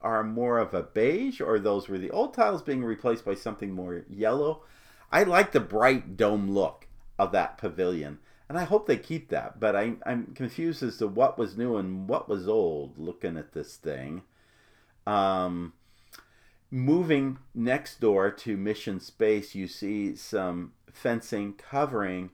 are 0.00 0.24
more 0.24 0.58
of 0.58 0.74
a 0.74 0.82
beige, 0.82 1.40
or 1.40 1.60
those 1.60 1.88
were 1.88 1.98
the 1.98 2.10
old 2.10 2.34
tiles 2.34 2.60
being 2.60 2.82
replaced 2.82 3.24
by 3.24 3.34
something 3.34 3.70
more 3.70 4.04
yellow. 4.10 4.64
I 5.12 5.22
like 5.22 5.52
the 5.52 5.60
bright 5.60 6.16
dome 6.16 6.50
look 6.50 6.88
of 7.20 7.30
that 7.32 7.56
pavilion, 7.56 8.18
and 8.48 8.58
I 8.58 8.64
hope 8.64 8.86
they 8.86 8.96
keep 8.96 9.28
that. 9.28 9.60
But 9.60 9.76
I, 9.76 9.92
I'm 10.04 10.34
confused 10.34 10.82
as 10.82 10.96
to 10.96 11.06
what 11.06 11.38
was 11.38 11.56
new 11.56 11.76
and 11.76 12.08
what 12.08 12.28
was 12.28 12.48
old 12.48 12.98
looking 12.98 13.36
at 13.36 13.52
this 13.52 13.76
thing. 13.76 14.22
Um, 15.06 15.74
moving 16.72 17.38
next 17.54 18.00
door 18.00 18.30
to 18.30 18.56
Mission 18.56 18.98
Space, 18.98 19.54
you 19.54 19.68
see 19.68 20.16
some 20.16 20.72
fencing 20.90 21.52
covering 21.52 22.30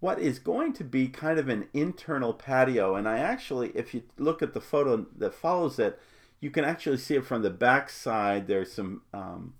what 0.00 0.18
is 0.18 0.38
going 0.38 0.72
to 0.72 0.84
be 0.84 1.06
kind 1.06 1.38
of 1.38 1.48
an 1.48 1.68
internal 1.74 2.32
patio. 2.32 2.96
And 2.96 3.06
I 3.06 3.18
actually, 3.18 3.70
if 3.74 3.94
you 3.94 4.02
look 4.18 4.42
at 4.42 4.54
the 4.54 4.60
photo 4.60 5.06
that 5.16 5.34
follows 5.34 5.78
it, 5.78 6.00
you 6.40 6.50
can 6.50 6.64
actually 6.64 6.96
see 6.96 7.14
it 7.14 7.26
from 7.26 7.42
the 7.42 7.50
back 7.50 7.90
side. 7.90 8.46
There's 8.46 8.72
some 8.72 9.02
um, 9.12 9.54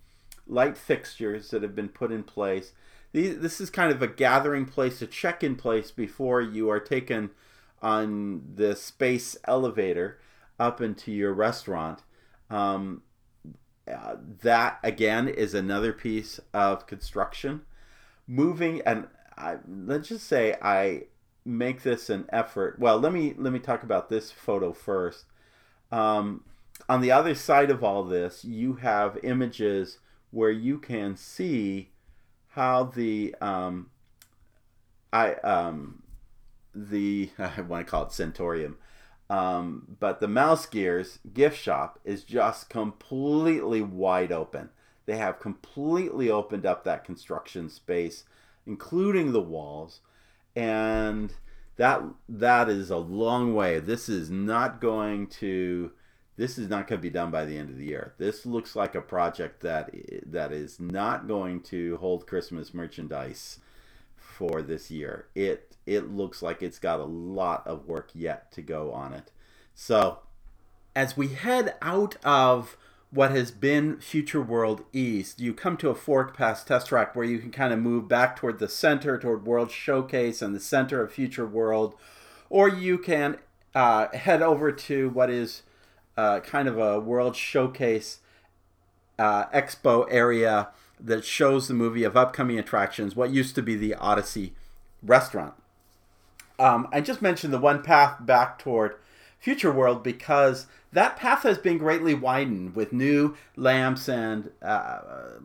light 0.46 0.76
fixtures 0.76 1.50
that 1.50 1.62
have 1.62 1.74
been 1.74 1.88
put 1.88 2.10
in 2.10 2.24
place. 2.24 2.72
These, 3.12 3.38
this 3.40 3.60
is 3.60 3.70
kind 3.70 3.92
of 3.92 4.02
a 4.02 4.08
gathering 4.08 4.64
place, 4.64 5.00
a 5.02 5.06
check-in 5.06 5.56
place 5.56 5.90
before 5.90 6.40
you 6.40 6.68
are 6.70 6.80
taken 6.80 7.30
on 7.82 8.42
the 8.54 8.74
space 8.74 9.36
elevator 9.46 10.18
up 10.58 10.80
into 10.80 11.12
your 11.12 11.32
restaurant. 11.32 12.02
Um, 12.50 13.02
that 13.86 14.78
again 14.82 15.28
is 15.28 15.54
another 15.54 15.92
piece 15.92 16.40
of 16.52 16.86
construction. 16.86 17.62
Moving 18.26 18.80
and 18.82 19.08
I, 19.36 19.56
let's 19.68 20.08
just 20.08 20.26
say 20.26 20.56
I 20.62 21.04
make 21.44 21.82
this 21.82 22.08
an 22.08 22.26
effort. 22.30 22.78
Well, 22.78 22.98
let 22.98 23.12
me 23.12 23.34
let 23.36 23.52
me 23.52 23.58
talk 23.58 23.82
about 23.82 24.08
this 24.08 24.30
photo 24.30 24.72
first. 24.72 25.26
Um, 25.92 26.44
on 26.88 27.00
the 27.00 27.12
other 27.12 27.34
side 27.34 27.70
of 27.70 27.84
all 27.84 28.04
this, 28.04 28.44
you 28.44 28.74
have 28.74 29.18
images 29.22 29.98
where 30.30 30.50
you 30.50 30.78
can 30.78 31.16
see 31.16 31.90
how 32.48 32.84
the 32.84 33.34
um, 33.40 33.90
I 35.12 35.34
um, 35.34 36.02
the 36.74 37.30
I 37.38 37.60
want 37.60 37.86
to 37.86 37.90
call 37.90 38.04
it 38.04 38.10
Centorium, 38.10 38.74
um, 39.30 39.96
but 40.00 40.20
the 40.20 40.28
Mouse 40.28 40.66
Gears 40.66 41.18
gift 41.32 41.58
shop 41.58 41.98
is 42.04 42.24
just 42.24 42.68
completely 42.68 43.80
wide 43.80 44.32
open. 44.32 44.70
They 45.06 45.16
have 45.16 45.40
completely 45.40 46.30
opened 46.30 46.66
up 46.66 46.84
that 46.84 47.04
construction 47.04 47.68
space, 47.68 48.24
including 48.66 49.32
the 49.32 49.40
walls, 49.40 50.00
and 50.54 51.32
that 51.76 52.02
that 52.28 52.68
is 52.68 52.90
a 52.90 52.96
long 52.96 53.54
way. 53.54 53.80
This 53.80 54.08
is 54.08 54.30
not 54.30 54.80
going 54.80 55.26
to 55.28 55.92
this 56.36 56.58
is 56.58 56.68
not 56.68 56.88
going 56.88 57.00
to 57.00 57.02
be 57.02 57.10
done 57.10 57.30
by 57.30 57.44
the 57.44 57.56
end 57.56 57.70
of 57.70 57.78
the 57.78 57.86
year. 57.86 58.14
This 58.18 58.44
looks 58.44 58.74
like 58.74 58.94
a 58.94 59.00
project 59.00 59.60
that 59.62 59.90
that 60.26 60.52
is 60.52 60.80
not 60.80 61.28
going 61.28 61.60
to 61.62 61.96
hold 61.98 62.26
Christmas 62.26 62.74
merchandise 62.74 63.60
for 64.16 64.62
this 64.62 64.90
year. 64.90 65.28
It 65.34 65.73
it 65.86 66.10
looks 66.10 66.42
like 66.42 66.62
it's 66.62 66.78
got 66.78 67.00
a 67.00 67.04
lot 67.04 67.66
of 67.66 67.86
work 67.86 68.10
yet 68.14 68.50
to 68.52 68.62
go 68.62 68.92
on 68.92 69.12
it. 69.12 69.30
So, 69.74 70.20
as 70.94 71.16
we 71.16 71.28
head 71.28 71.74
out 71.82 72.16
of 72.24 72.76
what 73.10 73.30
has 73.30 73.50
been 73.50 73.98
Future 74.00 74.42
World 74.42 74.84
East, 74.92 75.40
you 75.40 75.54
come 75.54 75.76
to 75.78 75.90
a 75.90 75.94
fork 75.94 76.36
past 76.36 76.66
test 76.66 76.88
track 76.88 77.14
where 77.14 77.24
you 77.24 77.38
can 77.38 77.50
kind 77.50 77.72
of 77.72 77.78
move 77.78 78.08
back 78.08 78.36
toward 78.36 78.58
the 78.58 78.68
center, 78.68 79.18
toward 79.18 79.46
World 79.46 79.70
Showcase 79.70 80.42
and 80.42 80.54
the 80.54 80.60
center 80.60 81.02
of 81.02 81.12
Future 81.12 81.46
World, 81.46 81.94
or 82.50 82.68
you 82.68 82.98
can 82.98 83.38
uh, 83.74 84.08
head 84.16 84.42
over 84.42 84.72
to 84.72 85.10
what 85.10 85.30
is 85.30 85.62
uh, 86.16 86.40
kind 86.40 86.68
of 86.68 86.78
a 86.78 87.00
World 87.00 87.36
Showcase 87.36 88.18
uh, 89.18 89.46
expo 89.46 90.06
area 90.10 90.68
that 90.98 91.24
shows 91.24 91.68
the 91.68 91.74
movie 91.74 92.04
of 92.04 92.16
upcoming 92.16 92.58
attractions, 92.58 93.14
what 93.14 93.30
used 93.30 93.54
to 93.54 93.62
be 93.62 93.74
the 93.74 93.94
Odyssey 93.94 94.54
restaurant. 95.02 95.54
Um, 96.58 96.88
I 96.92 97.00
just 97.00 97.22
mentioned 97.22 97.52
the 97.52 97.58
one 97.58 97.82
path 97.82 98.24
back 98.24 98.58
toward 98.58 98.96
Future 99.38 99.72
World 99.72 100.02
because 100.02 100.66
that 100.92 101.16
path 101.16 101.42
has 101.42 101.58
been 101.58 101.78
greatly 101.78 102.14
widened 102.14 102.76
with 102.76 102.92
new 102.92 103.36
lamps 103.56 104.08
and 104.08 104.50
uh, 104.62 105.00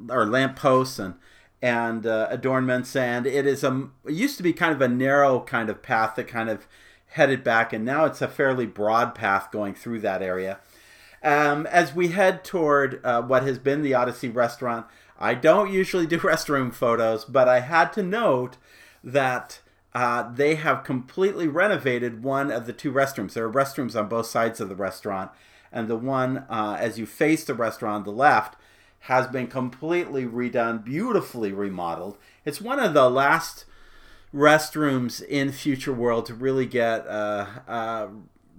or 0.10 0.26
lamp 0.26 0.56
posts 0.56 1.00
and 1.00 1.16
and 1.62 2.06
uh, 2.06 2.28
adornments, 2.30 2.96
and 2.96 3.26
it 3.26 3.46
is 3.46 3.64
a 3.64 3.90
it 4.06 4.14
used 4.14 4.38
to 4.38 4.44
be 4.44 4.54
kind 4.54 4.74
of 4.74 4.82
a 4.82 4.88
narrow 4.88 5.42
kind 5.42 5.70
of 5.70 5.82
path 5.82 6.16
that 6.16 6.28
kind 6.28 6.50
of 6.50 6.68
headed 7.08 7.44
back, 7.44 7.74
and 7.74 7.84
now 7.84 8.06
it's 8.06 8.22
a 8.22 8.28
fairly 8.28 8.66
broad 8.66 9.16
path 9.16 9.52
going 9.52 9.74
through 9.74 10.00
that 10.00 10.22
area. 10.22 10.60
Um, 11.22 11.66
as 11.66 11.94
we 11.94 12.10
head 12.10 12.44
toward 12.46 13.04
uh, 13.04 13.22
what 13.24 13.44
has 13.44 13.60
been 13.60 13.82
the 13.82 13.94
Odyssey 13.94 14.30
restaurant, 14.30 14.86
I 15.20 15.34
don't 15.34 15.72
usually 15.72 16.08
do 16.08 16.18
restroom 16.20 16.74
photos, 16.74 17.26
but 17.26 17.50
I 17.50 17.60
had 17.60 17.92
to 17.94 18.04
note 18.04 18.58
that 19.04 19.60
uh, 19.94 20.32
they 20.32 20.56
have 20.56 20.84
completely 20.84 21.48
renovated 21.48 22.24
one 22.24 22.52
of 22.52 22.66
the 22.66 22.74
two 22.74 22.92
restrooms. 22.92 23.34
There 23.34 23.46
are 23.46 23.52
restrooms 23.52 24.00
on 24.00 24.08
both 24.08 24.28
sides 24.28 24.60
of 24.60 24.70
the 24.70 24.76
restaurant, 24.76 25.32
and 25.72 25.88
the 25.88 25.96
one 25.96 26.46
uh, 26.50 26.78
as 26.80 27.00
you 27.00 27.06
face 27.06 27.44
the 27.44 27.54
restaurant 27.54 27.96
on 27.96 28.04
the 28.04 28.12
left 28.12 28.56
has 29.04 29.28
been 29.28 29.48
completely 29.48 30.26
redone, 30.26 30.84
beautifully 30.84 31.52
remodeled. 31.52 32.18
It's 32.46 32.62
one 32.62 32.80
of 32.80 32.94
the 32.94 33.10
last 33.10 33.66
restrooms 34.34 35.24
in 35.24 35.52
Future 35.52 35.94
World 35.94 36.26
to 36.28 36.34
really 36.34 36.66
get 36.66 37.08
uh, 37.08 37.48
uh 37.68 38.08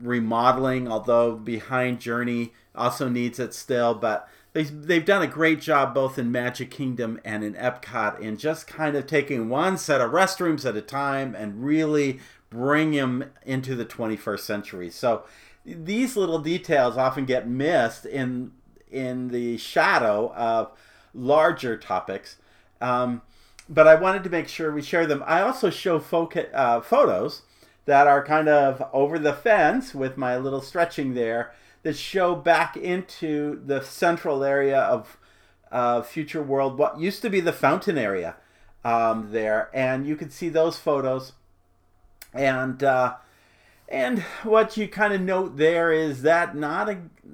remodeling, 0.01 0.91
although 0.91 1.37
Behind 1.37 2.01
Journey 2.01 2.53
also 2.75 3.09
needs 3.09 3.39
it 3.39 3.55
still, 3.55 3.95
but 3.95 4.29
they, 4.53 4.65
they've 4.65 5.05
done 5.05 5.23
a 5.23 5.29
great 5.29 5.61
job 5.61 5.95
both 5.95 6.19
in 6.19 6.33
Magic 6.33 6.71
Kingdom 6.71 7.21
and 7.25 7.45
in 7.45 7.55
Epcot 7.55 8.19
in 8.19 8.37
just 8.37 8.67
kind 8.67 8.97
of 8.97 9.07
taking 9.07 9.49
one 9.49 9.79
set 9.79 10.01
of 10.01 10.11
restrooms 10.11 10.69
at 10.69 10.77
a 10.77 10.83
time 10.83 11.35
and 11.35 11.65
really 11.65 12.19
bring 12.49 12.91
them 12.91 13.31
into 13.45 13.77
the 13.77 13.85
21st 13.85 14.41
century. 14.41 14.91
So 14.91 15.25
these 15.65 16.17
little 16.17 16.41
details 16.41 16.97
often 16.97 17.25
get 17.25 17.49
missed 17.49 18.07
in 18.07 18.53
in 18.91 19.29
the 19.29 19.57
shadow 19.57 20.33
of 20.35 20.73
larger 21.15 21.77
topics. 21.77 22.37
Um, 22.81 23.23
but 23.69 23.87
I 23.87 23.95
wanted 23.95 24.25
to 24.25 24.31
make 24.31 24.49
sure 24.49 24.73
we 24.73 24.83
share 24.83 25.07
them. 25.07 25.23
I 25.27 25.43
also 25.43 25.71
show 25.71 26.01
fo- 26.01 26.27
uh, 26.27 26.81
photos 26.81 27.43
that 27.85 28.09
are 28.09 28.25
kind 28.25 28.49
of 28.49 28.83
over 28.93 29.17
the 29.17 29.33
fence 29.33 29.95
with 29.95 30.17
my 30.17 30.37
little 30.37 30.61
stretching 30.61 31.15
there 31.15 31.53
that 31.83 31.97
show 31.97 32.35
back 32.35 32.77
into 32.77 33.61
the 33.65 33.81
central 33.83 34.45
area 34.45 34.79
of 34.79 35.19
uh, 35.71 36.03
Future 36.03 36.43
World, 36.43 36.79
what 36.79 37.01
used 37.01 37.23
to 37.23 37.31
be 37.31 37.41
the 37.41 37.53
fountain 37.53 37.97
area 37.97 38.37
um, 38.85 39.29
there, 39.33 39.71
and 39.73 40.07
you 40.07 40.17
can 40.17 40.31
see 40.31 40.49
those 40.49 40.77
photos. 40.77 41.33
And 42.33 42.83
uh, 42.83 43.17
and 43.89 44.21
what 44.45 44.77
you 44.77 44.87
kind 44.87 45.13
of 45.13 45.21
note 45.21 45.57
there 45.57 45.93
is 45.93 46.23
that 46.23 46.57
not 46.57 46.89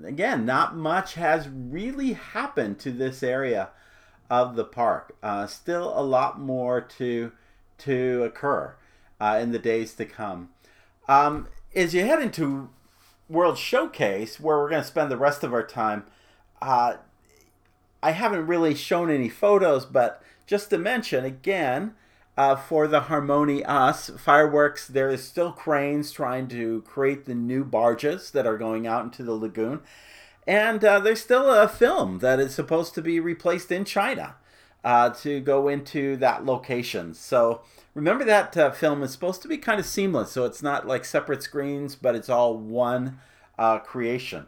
again, 0.05 0.47
not 0.47 0.77
much 0.77 1.15
has 1.15 1.49
really 1.49 2.15
happened 2.15 2.79
to 2.81 2.91
this 2.91 3.23
area 3.23 3.71
of 4.31 4.57
the 4.57 4.65
park. 4.65 5.17
Uh, 5.23 5.47
still 5.47 5.93
a 5.99 6.03
lot 6.03 6.41
more 6.41 6.81
to 6.81 7.33
to 7.79 8.23
occur 8.25 8.75
uh, 9.21 9.39
in 9.41 9.53
the 9.53 9.59
days 9.59 9.95
to 9.95 10.05
come. 10.05 10.51
Um, 11.09 11.49
as 11.75 11.95
you 11.95 12.05
head 12.05 12.23
into 12.23 12.71
World 13.29 13.59
Showcase, 13.59 14.39
where 14.39 14.59
we're 14.59 14.71
going 14.71 14.83
to 14.83 14.89
spend 14.89 15.11
the 15.11 15.17
rest 15.17 15.43
of 15.43 15.53
our 15.53 15.67
time, 15.67 16.05
uh, 16.63 16.97
I 18.03 18.11
haven't 18.13 18.47
really 18.47 18.75
shown 18.75 19.11
any 19.11 19.29
photos, 19.29 19.85
but 19.85 20.23
just 20.47 20.71
to 20.71 20.79
mention 20.79 21.25
again, 21.25 21.95
uh, 22.37 22.55
for 22.55 22.87
the 22.87 23.01
Harmonious 23.03 24.11
fireworks, 24.19 24.87
there 24.87 25.09
is 25.09 25.25
still 25.25 25.53
cranes 25.53 26.13
trying 26.13 26.49
to 26.49 26.83
create 26.83 27.25
the 27.25 27.35
new 27.35 27.65
barges 27.65 28.31
that 28.33 28.47
are 28.47 28.59
going 28.59 28.87
out 28.87 29.05
into 29.05 29.23
the 29.23 29.33
lagoon. 29.33 29.81
And 30.47 30.85
uh, 30.85 31.01
there's 31.01 31.21
still 31.21 31.51
a 31.51 31.67
film 31.67 32.19
that 32.19 32.39
is 32.39 32.55
supposed 32.55 32.95
to 32.95 33.03
be 33.03 33.19
replaced 33.19 33.73
in 33.73 33.85
China 33.85 34.37
uh, 34.85 35.11
to 35.11 35.41
go 35.41 35.67
into 35.67 36.17
that 36.19 36.45
location. 36.45 37.15
So 37.15 37.63
remember 37.97 38.27
that 38.27 38.55
uh, 38.59 38.71
film 38.71 39.03
is 39.03 39.11
supposed 39.11 39.41
to 39.41 39.49
be 39.49 39.57
kind 39.57 39.81
of 39.81 39.87
seamless. 39.87 40.31
So 40.31 40.45
it's 40.45 40.63
not 40.63 40.87
like 40.87 41.05
separate 41.05 41.43
screens, 41.43 41.97
but 41.97 42.15
it's 42.15 42.29
all 42.29 42.57
one 42.57 43.19
uh, 43.59 43.79
creation. 43.79 44.47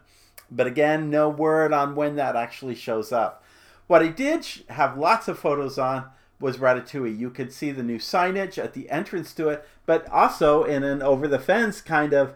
But 0.51 0.67
again, 0.67 1.09
no 1.09 1.29
word 1.29 1.73
on 1.73 1.95
when 1.95 2.15
that 2.15 2.35
actually 2.35 2.75
shows 2.75 3.11
up. 3.11 3.43
What 3.87 4.03
I 4.03 4.07
did 4.07 4.45
have 4.69 4.97
lots 4.97 5.27
of 5.27 5.39
photos 5.39 5.79
on 5.79 6.05
was 6.39 6.57
Ratatouille. 6.57 7.17
You 7.17 7.31
could 7.31 7.51
see 7.51 7.71
the 7.71 7.83
new 7.83 7.97
signage 7.97 8.63
at 8.63 8.73
the 8.73 8.89
entrance 8.89 9.33
to 9.33 9.49
it, 9.49 9.67
but 9.87 10.07
also 10.09 10.63
in 10.63 10.83
an 10.83 11.01
over 11.01 11.27
the 11.27 11.39
fence 11.39 11.81
kind 11.81 12.13
of 12.13 12.35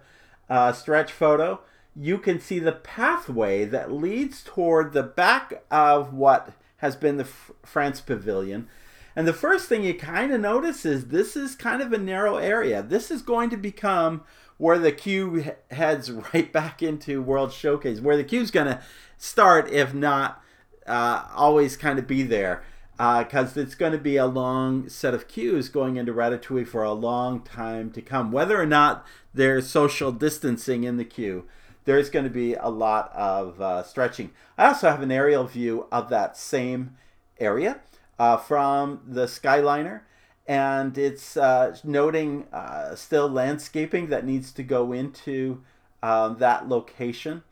uh, 0.50 0.74
stretch 0.74 1.12
photo, 1.12 1.62
you 1.96 2.18
can 2.18 2.40
see 2.40 2.58
the 2.58 2.72
pathway 2.72 3.66
that 3.66 3.92
leads 3.92 4.44
toward 4.44 4.94
the 4.94 5.04
back 5.04 5.64
of 5.70 6.12
what 6.12 6.54
has 6.78 6.96
been 6.96 7.18
the 7.18 7.28
France 7.64 8.02
Pavilion. 8.02 8.68
And 9.16 9.28
the 9.28 9.34
first 9.34 9.70
thing 9.70 9.84
you 9.84 9.94
kind 9.94 10.32
of 10.32 10.42
notice 10.42 10.86
is 10.86 11.08
this 11.08 11.36
is 11.36 11.56
kind 11.56 11.82
of 11.82 11.94
a 11.94 11.98
narrow 11.98 12.38
area. 12.38 12.82
This 12.82 13.12
is 13.12 13.22
going 13.22 13.50
to 13.52 13.58
become 13.58 14.24
where 14.58 14.80
the 14.80 14.92
queue 14.92 15.54
heads 15.72 16.12
right 16.34 16.52
back 16.52 16.82
into 16.82 17.22
World 17.22 17.52
Showcase, 17.52 18.02
where 18.02 18.18
the 18.18 18.24
queue's 18.24 18.52
going 18.52 18.68
to 18.68 18.82
start, 19.18 19.70
if 19.70 19.94
not 19.94 20.42
uh, 20.88 21.26
always 21.34 21.78
kind 21.78 22.00
of 22.00 22.08
be 22.08 22.24
there. 22.24 22.64
Because 22.96 23.58
uh, 23.58 23.62
it's 23.62 23.74
going 23.74 23.92
to 23.92 23.98
be 23.98 24.18
a 24.18 24.26
long 24.26 24.88
set 24.88 25.16
of 25.16 25.28
queues 25.28 25.68
going 25.68 25.98
into 25.98 26.14
Ratatouille 26.14 26.68
for 26.68 26.84
a 26.84 26.94
long 26.94 27.42
time 27.42 27.92
to 27.92 28.02
come. 28.02 28.32
Whether 28.32 28.62
or 28.62 28.68
not 28.68 29.06
there's 29.34 29.68
social 29.68 30.12
distancing 30.12 30.84
in 30.84 30.98
the 30.98 31.04
queue, 31.04 31.46
there's 31.86 32.12
going 32.12 32.26
to 32.26 32.32
be 32.32 32.54
a 32.54 32.70
lot 32.70 33.12
of 33.14 33.60
uh, 33.60 33.82
stretching. 33.82 34.30
I 34.60 34.68
also 34.68 34.90
have 34.92 35.02
an 35.02 35.12
aerial 35.12 35.46
view 35.46 35.88
of 35.92 36.10
that 36.10 36.38
same 36.38 36.96
area 37.40 37.82
uh, 38.20 38.38
from 38.38 39.02
the 39.08 39.26
Skyliner 39.26 40.02
and 40.46 40.98
it's 40.98 41.38
uh, 41.38 41.76
noting 41.84 42.48
uh, 42.52 42.96
still 42.96 43.30
landscaping 43.30 44.08
that 44.08 44.26
needs 44.26 44.52
to 44.52 44.64
go 44.64 44.92
into 44.92 45.64
um, 46.02 46.38
that 46.40 46.68
location. 46.68 47.44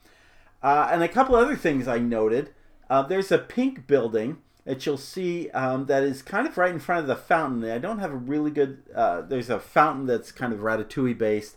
Uh, 0.62 0.90
and 0.92 1.02
a 1.02 1.08
couple 1.08 1.36
other 1.36 1.56
things 1.56 1.88
I 1.88 2.00
noted. 2.00 2.54
Uh, 2.90 3.02
there's 3.04 3.32
a 3.32 3.38
pink 3.38 3.88
building 3.88 4.40
that 4.66 4.86
you'll 4.86 4.98
see 4.98 5.50
um, 5.52 5.86
that 5.86 6.04
is 6.04 6.22
kind 6.22 6.46
of 6.46 6.58
right 6.58 6.72
in 6.74 6.80
front 6.80 7.02
of 7.02 7.08
the 7.08 7.16
fountain. 7.16 7.64
I 7.70 7.78
don't 7.78 8.00
have 8.00 8.12
a 8.12 8.18
really 8.18 8.52
good. 8.52 8.84
There's 8.94 9.50
a 9.50 9.60
fountain 9.60 10.06
that's 10.06 10.32
kind 10.32 10.54
of 10.54 10.60
Ratatouille 10.60 11.18
based 11.18 11.56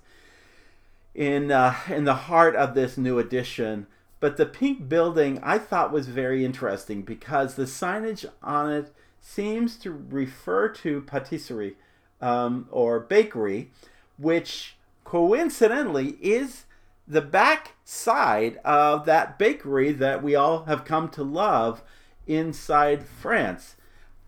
in 1.15 1.51
in 1.91 2.05
the 2.05 2.15
heart 2.15 2.55
of 2.55 2.75
this 2.75 2.97
new 2.97 3.19
addition. 3.19 3.89
But 4.25 4.39
the 4.39 4.47
pink 4.47 4.89
building 4.89 5.39
I 5.43 5.59
thought 5.59 5.93
was 5.93 6.07
very 6.07 6.47
interesting 6.47 7.03
because 7.03 7.57
the 7.57 7.65
signage 7.65 8.25
on 8.43 8.73
it 8.73 8.91
seems 9.21 9.77
to 9.81 9.91
refer 9.91 10.71
to 10.71 11.03
patisserie 11.03 11.77
um, 12.23 12.67
or 12.71 13.01
bakery, 13.01 13.71
which 14.17 14.77
coincidentally 15.05 16.17
is 16.23 16.65
the 17.07 17.21
back 17.21 17.73
side 17.85 18.61
of 18.65 19.05
that 19.05 19.39
bakery 19.39 19.93
that 19.93 20.23
we 20.23 20.35
all 20.35 20.65
have 20.65 20.87
come 20.87 21.11
to 21.11 21.23
love 21.23 21.83
inside 22.27 23.05
France. 23.05 23.77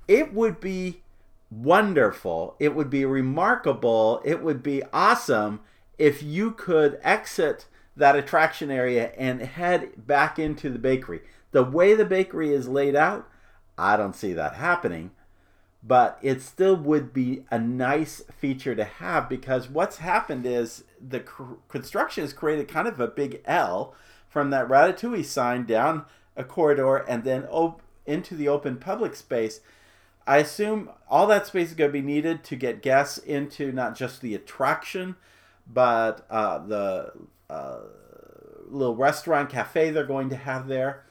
It 0.06 0.34
would 0.34 0.60
be 0.60 1.00
wonderful, 1.50 2.54
it 2.58 2.74
would 2.74 2.90
be 2.90 3.06
remarkable, 3.06 4.20
it 4.26 4.42
would 4.42 4.62
be 4.62 4.82
awesome 4.92 5.60
if 5.96 6.22
you 6.22 6.50
could 6.50 7.00
exit 7.02 7.64
that 7.96 8.16
attraction 8.16 8.70
area 8.70 9.12
and 9.16 9.40
head 9.40 10.06
back 10.06 10.38
into 10.38 10.70
the 10.70 10.78
bakery. 10.78 11.20
The 11.52 11.64
way 11.64 11.94
the 11.94 12.04
bakery 12.04 12.52
is 12.52 12.68
laid 12.68 12.94
out, 12.94 13.28
I 13.78 13.96
don't 13.96 14.14
see 14.14 14.32
that 14.34 14.54
happening. 14.54 15.12
But 15.82 16.18
it 16.20 16.42
still 16.42 16.76
would 16.76 17.12
be 17.12 17.44
a 17.50 17.58
nice 17.58 18.22
feature 18.36 18.74
to 18.74 18.84
have 18.84 19.28
because 19.28 19.68
what's 19.68 19.98
happened 19.98 20.44
is 20.44 20.84
the 21.00 21.24
construction 21.68 22.24
has 22.24 22.32
created 22.32 22.68
kind 22.68 22.88
of 22.88 22.98
a 22.98 23.06
big 23.06 23.40
L 23.44 23.94
from 24.28 24.50
that 24.50 24.68
Ratatouille 24.68 25.24
sign 25.24 25.64
down 25.64 26.04
a 26.36 26.44
corridor 26.44 26.96
and 26.96 27.24
then 27.24 27.44
op- 27.44 27.82
into 28.04 28.34
the 28.34 28.48
open 28.48 28.76
public 28.76 29.14
space. 29.14 29.60
I 30.26 30.38
assume 30.38 30.90
all 31.08 31.26
that 31.28 31.46
space 31.46 31.68
is 31.68 31.74
going 31.74 31.90
to 31.90 31.92
be 31.92 32.02
needed 32.02 32.42
to 32.44 32.56
get 32.56 32.82
guests 32.82 33.18
into 33.18 33.70
not 33.70 33.96
just 33.96 34.20
the 34.20 34.34
attraction, 34.34 35.14
but 35.66 36.26
uh, 36.28 36.58
the 36.58 37.12
uh, 37.48 37.78
little 38.68 38.96
restaurant 38.96 39.50
cafe 39.50 39.90
they're 39.90 40.04
going 40.04 40.28
to 40.30 40.36
have 40.36 40.68
there. 40.68 41.04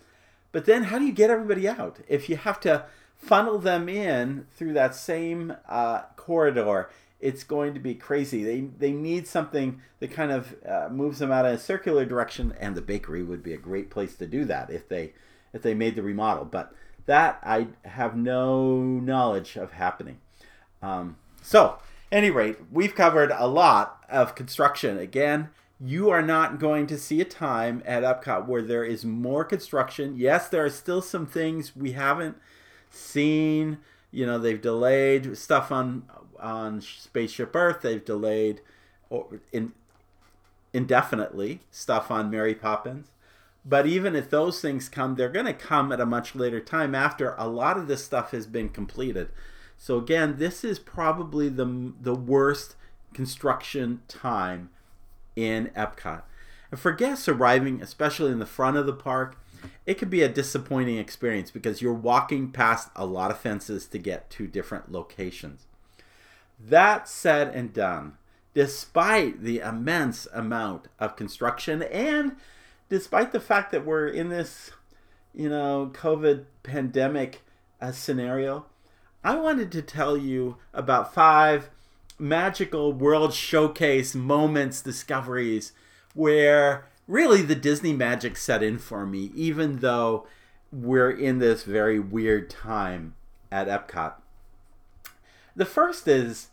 But 0.52 0.66
then 0.66 0.84
how 0.84 1.00
do 1.00 1.06
you 1.06 1.12
get 1.12 1.30
everybody 1.30 1.68
out? 1.68 2.00
If 2.08 2.30
you 2.30 2.38
have 2.38 2.60
to 2.62 2.86
funnel 3.16 3.60
them 3.60 3.90
in 3.90 4.48
through 4.56 4.74
that 4.74 4.96
same 4.96 5.56
uh, 5.68 6.04
corridor, 6.16 6.90
it's 7.20 7.44
going 7.44 7.74
to 7.74 7.80
be 7.80 7.96
crazy. 7.96 8.44
They, 8.44 8.62
they 8.62 8.92
need 8.92 9.28
something 9.28 9.82
that 10.00 10.12
kind 10.12 10.32
of 10.32 10.56
uh, 10.68 10.90
moves 10.92 11.20
them 11.20 11.32
out 11.32 11.46
in 11.46 11.54
a 11.54 11.58
circular 11.58 12.06
direction, 12.06 12.54
and 12.60 12.76
the 12.76 12.82
bakery 12.82 13.24
would 13.24 13.42
be 13.42 13.54
a 13.54 13.58
great 13.58 13.90
place 13.90 14.16
to 14.16 14.28
do 14.28 14.46
that 14.46 14.70
if 14.70 14.88
they 14.88 15.14
if 15.54 15.62
they 15.62 15.74
made 15.74 15.96
the 15.96 16.04
remodel. 16.04 16.46
But 16.46 16.74
that 17.06 17.40
I 17.42 17.68
have 17.84 18.16
no 18.16 18.80
knowledge 18.80 19.56
of 19.56 19.74
happening. 19.74 20.20
Um, 20.82 21.18
so, 21.42 21.80
any 22.12 22.30
rate, 22.30 22.58
we've 22.72 22.96
covered 22.96 23.32
a 23.32 23.48
lot 23.48 24.04
of 24.10 24.36
construction. 24.36 24.98
Again, 24.98 25.50
you 25.80 26.10
are 26.10 26.22
not 26.22 26.60
going 26.60 26.88
to 26.88 26.98
see 26.98 27.20
a 27.20 27.26
time 27.26 27.84
at 27.86 28.04
Epcot 28.04 28.48
where 28.48 28.62
there 28.62 28.84
is 28.84 29.04
more 29.04 29.44
construction. 29.44 30.16
Yes, 30.18 30.48
there 30.48 30.64
are 30.64 30.70
still 30.70 31.02
some 31.02 31.26
things 31.26 31.76
we 31.76 31.92
haven't 31.92 32.38
seen. 32.90 33.80
You 34.12 34.26
know, 34.26 34.40
they've 34.40 34.62
delayed 34.62 35.38
stuff 35.38 35.72
on 35.72 36.04
on 36.40 36.82
Spaceship 36.82 37.56
Earth. 37.56 37.82
They've 37.82 38.04
delayed 38.04 38.62
or 39.10 39.42
in, 39.52 39.74
indefinitely 40.74 41.62
stuff 41.72 42.10
on 42.10 42.30
Mary 42.30 42.56
Poppins. 42.56 43.12
But 43.66 43.88
even 43.88 44.16
if 44.16 44.30
those 44.30 44.62
things 44.62 44.88
come, 44.88 45.16
they're 45.16 45.28
going 45.30 45.48
to 45.48 45.54
come 45.54 45.92
at 45.92 46.00
a 46.00 46.06
much 46.06 46.36
later 46.36 46.60
time 46.60 46.94
after 46.94 47.34
a 47.38 47.48
lot 47.48 47.78
of 47.78 47.88
this 47.88 48.06
stuff 48.06 48.32
has 48.32 48.46
been 48.46 48.70
completed. 48.70 49.30
So 49.78 49.98
again, 49.98 50.36
this 50.38 50.64
is 50.64 50.80
probably 50.80 51.50
the 51.50 51.94
the 52.00 52.16
worst 52.16 52.76
construction 53.14 54.02
time 54.08 54.70
in 55.36 55.68
Epcot. 55.76 56.24
And 56.72 56.80
for 56.80 56.92
guests 56.92 57.28
arriving, 57.28 57.82
especially 57.82 58.32
in 58.32 58.40
the 58.40 58.46
front 58.46 58.78
of 58.78 58.86
the 58.86 58.94
park, 58.94 59.38
it 59.86 59.96
could 59.96 60.10
be 60.10 60.22
a 60.22 60.30
disappointing 60.30 60.98
experience 60.98 61.52
because 61.52 61.82
you're 61.82 61.94
walking 61.94 62.52
past 62.52 62.90
a 62.96 63.06
lot 63.06 63.32
of 63.32 63.40
fences 63.40 63.88
to 63.88 63.98
get 63.98 64.30
to 64.32 64.48
different 64.48 64.92
locations. 64.92 65.68
That 66.60 67.08
said 67.08 67.54
and 67.54 67.74
done, 67.74 68.18
despite 68.54 69.42
the 69.42 69.60
immense 69.60 70.28
amount 70.34 70.88
of 71.00 71.16
construction 71.16 71.84
and 71.84 72.38
despite 72.90 73.32
the 73.32 73.40
fact 73.40 73.72
that 73.72 73.86
we're 73.86 74.08
in 74.08 74.30
this, 74.30 74.72
you 75.34 75.50
know, 75.50 75.92
COVID 75.94 76.46
pandemic 76.64 77.42
uh, 77.82 77.92
scenario, 77.92 78.66
I 79.24 79.36
wanted 79.36 79.72
to 79.74 79.82
tell 79.82 80.16
you 80.16 80.58
about 80.74 81.14
five 81.14 81.70
magical 82.18 82.94
world 82.94 83.34
showcase 83.34 84.16
moments, 84.16 84.82
discoveries, 84.82 85.74
where 86.14 86.88
really 87.08 87.42
the 87.42 87.56
Disney 87.56 87.94
magic 87.94 88.38
set 88.38 88.64
in 88.64 88.78
for 88.78 89.06
me, 89.06 89.32
even 89.36 89.80
though 89.80 90.28
we're 90.72 91.12
in 91.12 91.40
this 91.40 91.64
very 91.64 92.00
weird 92.00 92.50
time 92.50 93.16
at 93.52 93.68
Epcot. 93.68 94.14
The 95.56 95.66
first 95.66 96.08
is 96.08 96.50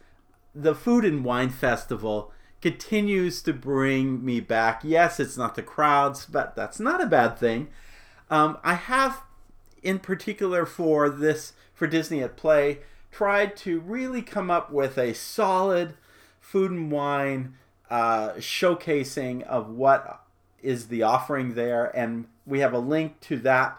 the 0.55 0.75
Food 0.75 1.05
and 1.05 1.25
Wine 1.25 1.51
Festival 1.51 2.33
continues 2.61 3.43
to 3.43 3.53
bring 3.53 4.25
me 4.25 4.39
back. 4.39 4.83
Yes, 4.85 5.19
it's 5.19 5.37
not 5.37 5.57
the 5.57 5.63
crowds, 5.63 6.27
but 6.27 6.55
that's 6.55 6.79
not 6.79 7.03
a 7.03 7.07
bad 7.07 7.37
thing. 7.37 7.69
Um, 8.31 8.59
I 8.63 8.75
have, 8.75 9.23
in 9.83 9.99
particular, 9.99 10.65
for 10.65 11.11
this 11.11 11.55
for 11.75 11.87
Disney 11.89 12.23
at 12.23 12.37
Play, 12.37 12.79
tried 13.13 13.55
to 13.59 13.79
really 13.81 14.23
come 14.23 14.51
up 14.51 14.73
with 14.73 14.99
a 14.99 15.15
solid 15.15 15.95
food 16.41 16.73
and 16.73 16.91
wine 16.91 17.55
uh, 17.91 18.31
showcasing 18.39 19.43
of 19.43 19.69
what 19.69 20.25
is 20.63 20.89
the 20.89 21.03
offering 21.03 21.55
there. 21.55 21.95
And 21.97 22.27
we 22.47 22.61
have 22.61 22.73
a 22.73 22.79
link 22.79 23.21
to 23.21 23.37
that 23.41 23.79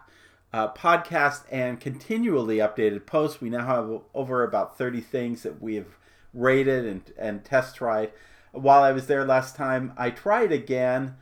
uh, 0.54 0.72
podcast 0.74 1.44
and 1.52 1.80
continually 1.80 2.58
updated 2.58 3.08
posts. 3.08 3.42
We 3.42 3.50
now 3.50 3.66
have 3.66 4.02
over 4.14 4.44
about 4.44 4.78
30 4.78 5.02
things 5.02 5.42
that 5.42 5.62
we 5.62 5.76
have 5.76 5.98
rated 6.34 6.86
and, 6.86 7.02
and 7.18 7.44
test 7.44 7.76
tried. 7.76 8.12
While 8.52 8.84
I 8.84 8.92
was 8.92 9.08
there 9.08 9.26
last 9.26 9.56
time, 9.56 9.94
I 9.98 10.12
tried 10.12 10.52
again 10.52 11.16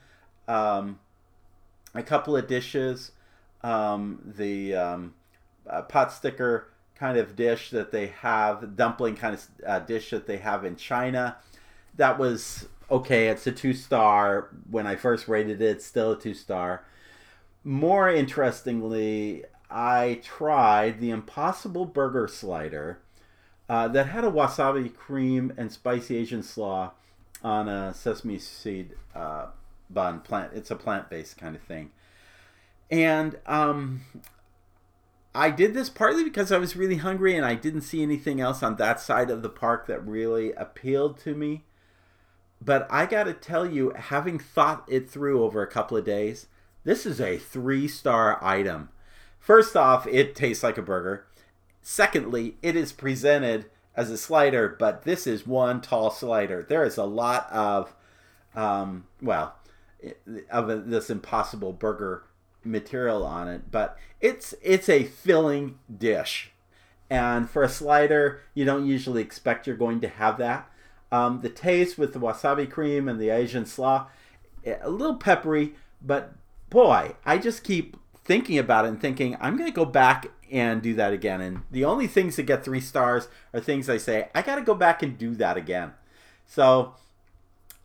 um, 0.50 1.00
a 1.96 2.04
couple 2.04 2.36
of 2.36 2.48
dishes. 2.48 3.14
Um, 3.64 4.20
the 4.26 4.76
um, 4.76 5.14
uh, 5.70 5.84
pot 5.84 6.12
sticker 6.12 6.71
kind 7.02 7.18
of 7.18 7.36
dish 7.36 7.72
that 7.72 7.92
they 7.92 8.08
have, 8.22 8.76
dumpling 8.76 9.16
kind 9.16 9.34
of 9.34 9.48
uh, 9.66 9.80
dish 9.80 10.12
that 10.12 10.28
they 10.28 10.38
have 10.38 10.64
in 10.64 10.76
China. 10.76 11.36
That 11.98 12.20
was 12.20 12.68
okay. 12.92 13.30
It's 13.30 13.48
a 13.48 13.52
two 13.52 13.74
star. 13.74 14.50
When 14.70 14.86
I 14.86 14.96
first 14.96 15.28
rated 15.28 15.64
it, 15.64 15.66
it's 15.66 15.86
still 15.86 16.12
a 16.12 16.20
two 16.20 16.36
star. 16.36 16.86
More 17.64 18.08
interestingly, 18.08 19.46
I 19.68 20.22
tried 20.24 21.00
the 21.00 21.10
Impossible 21.10 21.86
Burger 21.86 22.28
Slider 22.28 23.00
uh, 23.68 23.88
that 23.88 24.06
had 24.06 24.24
a 24.24 24.32
wasabi 24.32 24.94
cream 24.94 25.52
and 25.58 25.72
spicy 25.72 26.18
Asian 26.18 26.44
slaw 26.44 26.92
on 27.44 27.68
a 27.68 27.96
sesame 27.96 28.38
seed 28.38 28.94
uh, 29.16 29.48
bun. 29.90 30.20
Plant. 30.20 30.52
It's 30.54 30.70
a 30.70 30.76
plant 30.76 31.10
based 31.10 31.36
kind 31.36 31.56
of 31.56 31.64
thing. 31.64 31.90
And 32.92 33.40
um, 33.48 34.02
I 35.34 35.50
did 35.50 35.74
this 35.74 35.90
partly 35.90 36.24
because 36.24 36.52
I 36.52 36.58
was 36.58 36.76
really 36.76 36.98
hungry 36.98 37.36
and 37.36 37.46
I 37.46 37.56
didn't 37.56 37.82
see 37.82 38.04
anything 38.04 38.42
else 38.42 38.62
on 38.62 38.76
that 38.76 39.00
side 39.00 39.30
of 39.30 39.42
the 39.42 39.50
park 39.50 39.88
that 39.88 40.06
really 40.06 40.52
appealed 40.54 41.18
to 41.20 41.34
me. 41.34 41.64
But 42.64 42.86
I 42.92 43.06
got 43.06 43.24
to 43.24 43.34
tell 43.34 43.66
you, 43.66 43.92
having 43.92 44.38
thought 44.38 44.86
it 44.88 45.10
through 45.10 45.44
over 45.44 45.62
a 45.62 45.72
couple 45.72 45.98
of 45.98 46.06
days, 46.06 46.48
this 46.84 47.06
is 47.06 47.22
a 47.22 47.38
three 47.38 47.88
star 47.88 48.44
item. 48.44 48.90
First 49.40 49.76
off, 49.76 50.06
it 50.06 50.36
tastes 50.36 50.64
like 50.64 50.78
a 50.78 50.84
burger. 50.84 51.26
secondly, 51.82 52.58
it 52.62 52.76
is 52.76 52.92
presented 52.92 53.66
as 53.96 54.12
a 54.12 54.18
slider, 54.18 54.76
but 54.78 55.04
this 55.04 55.26
is 55.26 55.48
one 55.48 55.82
tall 55.82 56.12
slider. 56.12 56.64
There 56.68 56.84
is 56.84 56.98
a 56.98 57.06
lot 57.06 57.52
of, 57.52 57.94
um, 58.56 59.06
well, 59.22 59.56
of 60.50 60.90
this 60.90 61.10
impossible 61.10 61.74
burger 61.74 62.24
material 62.64 63.26
on 63.26 63.48
it, 63.48 63.72
but 63.72 63.98
it's 64.20 64.54
it's 64.62 64.90
a 64.90 65.04
filling 65.04 65.80
dish, 65.96 66.52
and 67.10 67.50
for 67.50 67.64
a 67.64 67.70
slider, 67.70 68.42
you 68.54 68.66
don't 68.66 68.86
usually 68.86 69.22
expect 69.22 69.68
you're 69.68 69.76
going 69.76 70.02
to 70.02 70.08
have 70.08 70.38
that. 70.38 70.70
Um, 71.12 71.42
the 71.42 71.50
taste 71.50 71.98
with 71.98 72.14
the 72.14 72.20
wasabi 72.20 72.70
cream 72.70 73.10
and 73.10 73.20
the 73.20 73.30
Asian 73.30 73.66
slaw, 73.66 74.08
a 74.66 74.90
little 74.90 75.16
peppery, 75.16 75.76
but 76.02 76.34
boy, 76.70 77.16
I 77.26 77.38
just 77.38 77.64
keep 77.64 77.98
thinking 78.24 78.58
about 78.58 78.86
it 78.86 78.90
and 78.90 79.02
thinking 79.02 79.36
I'm 79.42 79.58
going 79.58 79.70
to 79.70 79.76
go 79.76 79.86
back 79.86 80.28
and 80.52 80.82
do 80.82 80.94
that 80.96 81.14
again. 81.14 81.42
And 81.42 81.64
the 81.72 81.86
only 81.86 82.08
things 82.08 82.36
that 82.36 82.44
get 82.44 82.64
three 82.64 82.82
stars 82.82 83.28
are 83.54 83.60
things 83.60 83.90
I 83.90 83.98
say 83.98 84.30
I 84.34 84.42
got 84.42 84.56
to 84.56 84.62
go 84.62 84.76
back 84.76 85.04
and 85.04 85.18
do 85.18 85.36
that 85.36 85.58
again. 85.58 85.94
So 86.46 86.96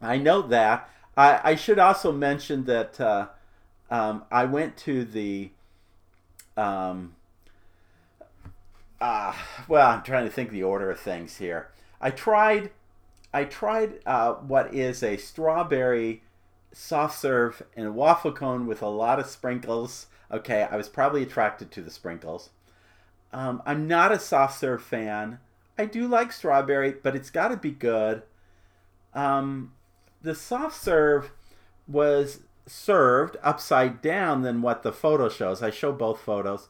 I 0.00 0.18
note 0.18 0.50
that. 0.50 0.88
I, 1.16 1.40
I 1.42 1.54
should 1.54 1.78
also 1.78 2.12
mention 2.12 2.64
that 2.64 3.00
uh, 3.00 3.28
um, 3.90 4.24
I 4.30 4.44
went 4.44 4.76
to 4.78 5.04
the. 5.04 5.50
Um, 6.56 7.14
uh, 9.00 9.34
well, 9.68 9.90
I'm 9.90 10.02
trying 10.02 10.24
to 10.24 10.32
think 10.32 10.50
the 10.50 10.62
order 10.62 10.90
of 10.90 10.98
things 10.98 11.36
here. 11.36 11.68
I 12.00 12.10
tried, 12.10 12.70
I 13.32 13.44
tried 13.44 14.00
uh, 14.06 14.34
what 14.34 14.74
is 14.74 15.02
a 15.02 15.18
strawberry 15.18 16.22
soft 16.72 17.18
serve 17.18 17.62
and 17.76 17.94
waffle 17.94 18.32
cone 18.32 18.66
with 18.66 18.82
a 18.82 18.88
lot 18.88 19.18
of 19.18 19.26
sprinkles. 19.26 20.06
Okay, 20.30 20.66
I 20.70 20.76
was 20.76 20.88
probably 20.88 21.22
attracted 21.22 21.70
to 21.72 21.82
the 21.82 21.90
sprinkles. 21.90 22.50
Um, 23.32 23.62
I'm 23.66 23.86
not 23.86 24.12
a 24.12 24.18
soft 24.18 24.58
serve 24.58 24.82
fan. 24.82 25.40
I 25.78 25.84
do 25.84 26.08
like 26.08 26.32
strawberry, 26.32 26.94
but 27.02 27.14
it's 27.14 27.30
got 27.30 27.48
to 27.48 27.56
be 27.56 27.70
good. 27.70 28.22
Um, 29.14 29.72
the 30.22 30.34
soft 30.34 30.76
serve 30.82 31.32
was 31.86 32.40
served 32.66 33.36
upside 33.42 34.02
down 34.02 34.42
than 34.42 34.62
what 34.62 34.82
the 34.82 34.92
photo 34.92 35.28
shows. 35.28 35.62
I 35.62 35.70
show 35.70 35.92
both 35.92 36.20
photos. 36.20 36.68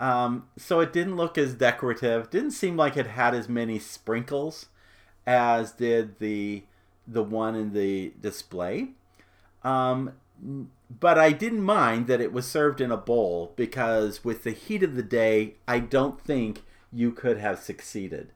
Um, 0.00 0.48
so 0.56 0.80
it 0.80 0.92
didn't 0.92 1.16
look 1.16 1.38
as 1.38 1.54
decorative. 1.54 2.30
Didn't 2.30 2.52
seem 2.52 2.76
like 2.76 2.96
it 2.96 3.06
had 3.06 3.34
as 3.34 3.48
many 3.48 3.78
sprinkles 3.78 4.66
as 5.26 5.72
did 5.72 6.18
the 6.18 6.64
the 7.06 7.22
one 7.22 7.54
in 7.54 7.72
the 7.72 8.12
display. 8.20 8.88
Um, 9.62 10.12
but 11.00 11.18
I 11.18 11.32
didn't 11.32 11.62
mind 11.62 12.06
that 12.06 12.20
it 12.20 12.32
was 12.32 12.46
served 12.46 12.80
in 12.80 12.90
a 12.90 12.96
bowl 12.96 13.52
because 13.56 14.24
with 14.24 14.44
the 14.44 14.52
heat 14.52 14.82
of 14.82 14.94
the 14.94 15.02
day, 15.02 15.54
I 15.68 15.80
don't 15.80 16.20
think 16.20 16.62
you 16.92 17.12
could 17.12 17.38
have 17.38 17.58
succeeded 17.58 18.32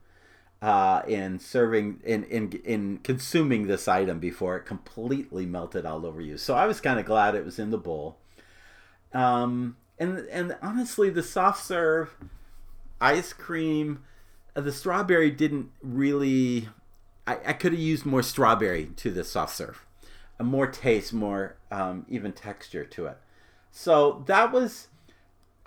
uh, 0.61 1.03
in 1.07 1.39
serving 1.39 2.01
in, 2.03 2.23
in 2.25 2.51
in 2.65 2.97
consuming 3.03 3.67
this 3.67 3.87
item 3.87 4.19
before 4.19 4.57
it 4.57 4.65
completely 4.65 5.45
melted 5.45 5.85
all 5.85 6.05
over 6.05 6.21
you. 6.21 6.37
So 6.37 6.55
I 6.55 6.65
was 6.65 6.81
kind 6.81 6.99
of 6.99 7.05
glad 7.05 7.35
it 7.35 7.45
was 7.45 7.59
in 7.59 7.69
the 7.69 7.77
bowl. 7.77 8.17
Um, 9.13 9.77
and 9.97 10.19
and 10.29 10.57
honestly, 10.61 11.09
the 11.09 11.23
soft 11.23 11.63
serve 11.63 12.15
ice 12.99 13.31
cream, 13.33 14.03
uh, 14.55 14.61
the 14.61 14.71
strawberry 14.71 15.31
didn't 15.31 15.71
really. 15.81 16.69
I, 17.25 17.37
I 17.47 17.53
could 17.53 17.71
have 17.71 17.81
used 17.81 18.05
more 18.05 18.23
strawberry 18.23 18.87
to 18.97 19.11
the 19.11 19.23
soft 19.23 19.55
serve, 19.55 19.85
more 20.41 20.67
taste, 20.67 21.13
more 21.13 21.57
um, 21.71 22.05
even 22.09 22.33
texture 22.33 22.83
to 22.83 23.05
it. 23.07 23.17
So 23.71 24.23
that 24.27 24.51
was. 24.51 24.87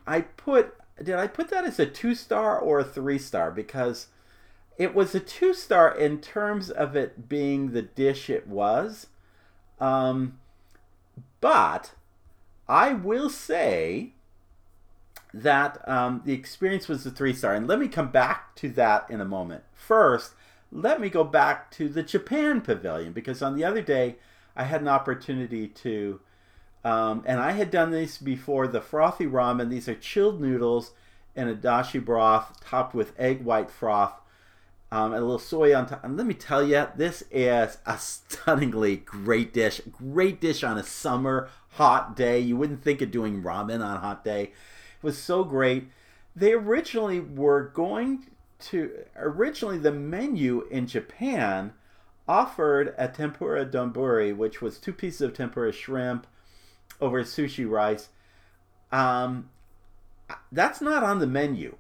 I 0.07 0.23
put 0.23 0.75
did 1.03 1.15
I 1.15 1.29
put 1.29 1.49
that 1.49 1.65
as 1.65 1.79
a 1.79 1.87
two 1.87 2.15
star 2.15 2.59
or 2.59 2.81
a 2.81 2.85
three 2.85 3.19
star 3.19 3.51
because 3.51 4.09
it 4.83 4.97
was 4.97 5.15
a 5.15 5.21
two 5.21 5.55
star 5.55 5.97
in 5.97 6.21
terms 6.21 6.69
of 6.69 6.97
it 6.97 7.29
being 7.29 7.71
the 7.71 7.83
dish 7.83 8.29
it 8.29 8.49
was. 8.49 9.07
Um, 9.79 10.41
but 11.41 11.93
I 12.69 12.93
will 12.93 13.31
say 13.31 14.15
that 15.33 15.89
um, 15.89 16.23
the 16.25 16.33
experience 16.33 16.89
was 16.89 17.07
a 17.07 17.13
three 17.13 17.33
star. 17.33 17.55
And 17.55 17.69
let 17.69 17.79
me 17.79 17.87
come 17.87 18.11
back 18.11 18.57
to 18.57 18.69
that 18.71 19.07
in 19.09 19.21
a 19.21 19.25
moment. 19.25 19.63
First, 19.73 20.33
let 20.73 21.01
me 21.01 21.09
go 21.09 21.23
back 21.23 21.71
to 21.73 21.89
the 21.89 22.03
Japan 22.03 22.61
Pavilion 22.61 23.13
because 23.13 23.41
on 23.41 23.55
the 23.55 23.65
other 23.65 23.83
day 23.83 24.17
I 24.57 24.65
had 24.65 24.81
an 24.81 24.89
opportunity 24.89 25.69
to, 25.69 26.19
um, 26.85 27.23
and 27.25 27.39
I 27.39 27.53
had 27.53 27.71
done 27.71 27.93
this 27.93 28.19
before 28.19 28.67
the 28.67 28.81
frothy 28.81 29.27
ramen. 29.27 29.71
These 29.71 29.89
are 29.89 29.95
chilled 29.95 30.41
noodles 30.41 30.91
in 31.37 31.49
a 31.49 31.55
dashi 31.55 32.05
broth 32.05 32.61
topped 32.65 32.97
with 32.97 33.19
egg 33.19 33.45
white 33.45 33.71
froth 33.71 34.15
um, 34.93 35.15
and 35.15 35.23
a 35.23 35.25
little 35.25 35.39
soy 35.39 35.75
on 35.75 35.87
top. 35.87 36.05
And 36.05 36.19
let 36.19 36.27
me 36.27 36.35
tell 36.35 36.63
you, 36.63 36.87
this 36.95 37.25
is 37.31 37.79
a 37.87 37.97
stunningly 37.97 38.97
great 38.97 39.55
dish. 39.55 39.81
Great 39.91 40.39
dish 40.39 40.63
on 40.63 40.77
a 40.77 40.83
summer 40.83 41.49
hot 41.71 42.15
day. 42.15 42.39
You 42.39 42.59
wouldn't 42.59 42.85
think 42.85 43.01
of 43.01 43.11
doing 43.11 43.43
ramen 43.43 43.83
on 43.83 43.97
a 43.97 44.01
hot 44.01 44.23
day. 44.23 44.43
It 44.43 45.03
was 45.03 45.17
so 45.17 45.45
great. 45.45 45.89
They 46.37 46.53
originally 46.53 47.21
were 47.21 47.71
going 47.75 48.27
to, 48.67 48.93
originally, 49.17 49.79
the 49.79 49.93
menu 49.93 50.67
in 50.71 50.87
Japan 50.87 51.73
offered 52.29 52.95
a 52.99 53.09
tempura 53.09 53.65
donburi, 53.65 54.37
which 54.37 54.61
was 54.61 54.77
two 54.77 54.93
pieces 54.93 55.23
of 55.23 55.33
tempura 55.33 55.73
shrimp 55.73 56.27
over 57.01 57.23
sushi 57.23 57.69
rice. 57.69 58.11
Um, 58.93 59.49
that's 60.53 60.83
not 60.83 61.03
on 61.03 61.19
the 61.19 61.27
menu 61.27 61.77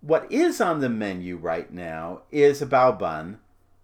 what 0.00 0.30
is 0.30 0.60
on 0.60 0.80
the 0.80 0.88
menu 0.88 1.36
right 1.36 1.72
now 1.72 2.22
is 2.30 2.62
a 2.62 2.66
bao 2.66 2.98
bun, 2.98 3.38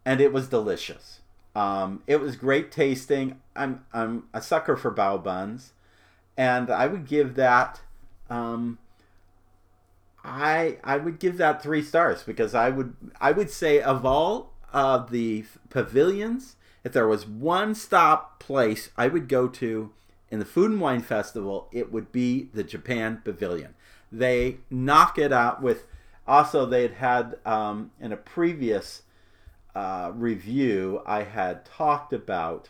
and 0.05 0.21
it 0.21 0.33
was 0.33 0.49
delicious. 0.49 1.21
Um, 1.55 2.03
it 2.07 2.21
was 2.21 2.37
great 2.37 2.71
tasting. 2.71 3.41
I'm 3.55 3.85
I'm 3.93 4.25
a 4.33 4.41
sucker 4.41 4.77
for 4.77 4.93
bao 4.93 5.23
buns, 5.23 5.73
and 6.37 6.71
I 6.71 6.87
would 6.87 7.07
give 7.07 7.35
that. 7.37 7.81
Um, 8.31 8.79
I 10.25 10.79
I 10.85 10.97
would 10.97 11.19
give 11.19 11.37
that 11.39 11.63
three 11.63 11.83
stars 11.83 12.23
because 12.23 12.55
I 12.55 12.71
would 12.71 12.95
I 13.21 13.33
would 13.33 13.51
say 13.51 13.81
of 13.81 14.07
all 14.07 14.53
of 14.73 15.11
the 15.11 15.45
pavilions, 15.69 16.57
if 16.85 16.93
there 16.93 17.09
was 17.09 17.27
one 17.27 17.75
stop 17.75 18.41
place 18.41 18.91
I 18.97 19.09
would 19.09 19.29
go 19.29 19.49
to 19.49 19.93
in 20.31 20.39
the 20.39 20.45
Food 20.47 20.71
and 20.71 20.81
Wine 20.81 21.03
Festival, 21.03 21.69
it 21.73 21.93
would 21.93 22.11
be 22.11 22.49
the 22.55 22.65
Japan 22.65 23.21
Pavilion. 23.23 23.75
They 24.11 24.59
knock 24.71 25.19
it 25.19 25.33
out 25.33 25.61
with 25.61 25.87
also, 26.27 26.67
they 26.67 26.83
had 26.83 26.93
had 26.93 27.37
um, 27.45 27.91
in 28.01 28.13
a 28.13 28.17
previous 28.17 29.03
uh, 29.75 30.13
review, 30.15 31.03
I 31.07 31.23
had 31.25 31.65
talked 31.65 32.13
about 32.13 32.69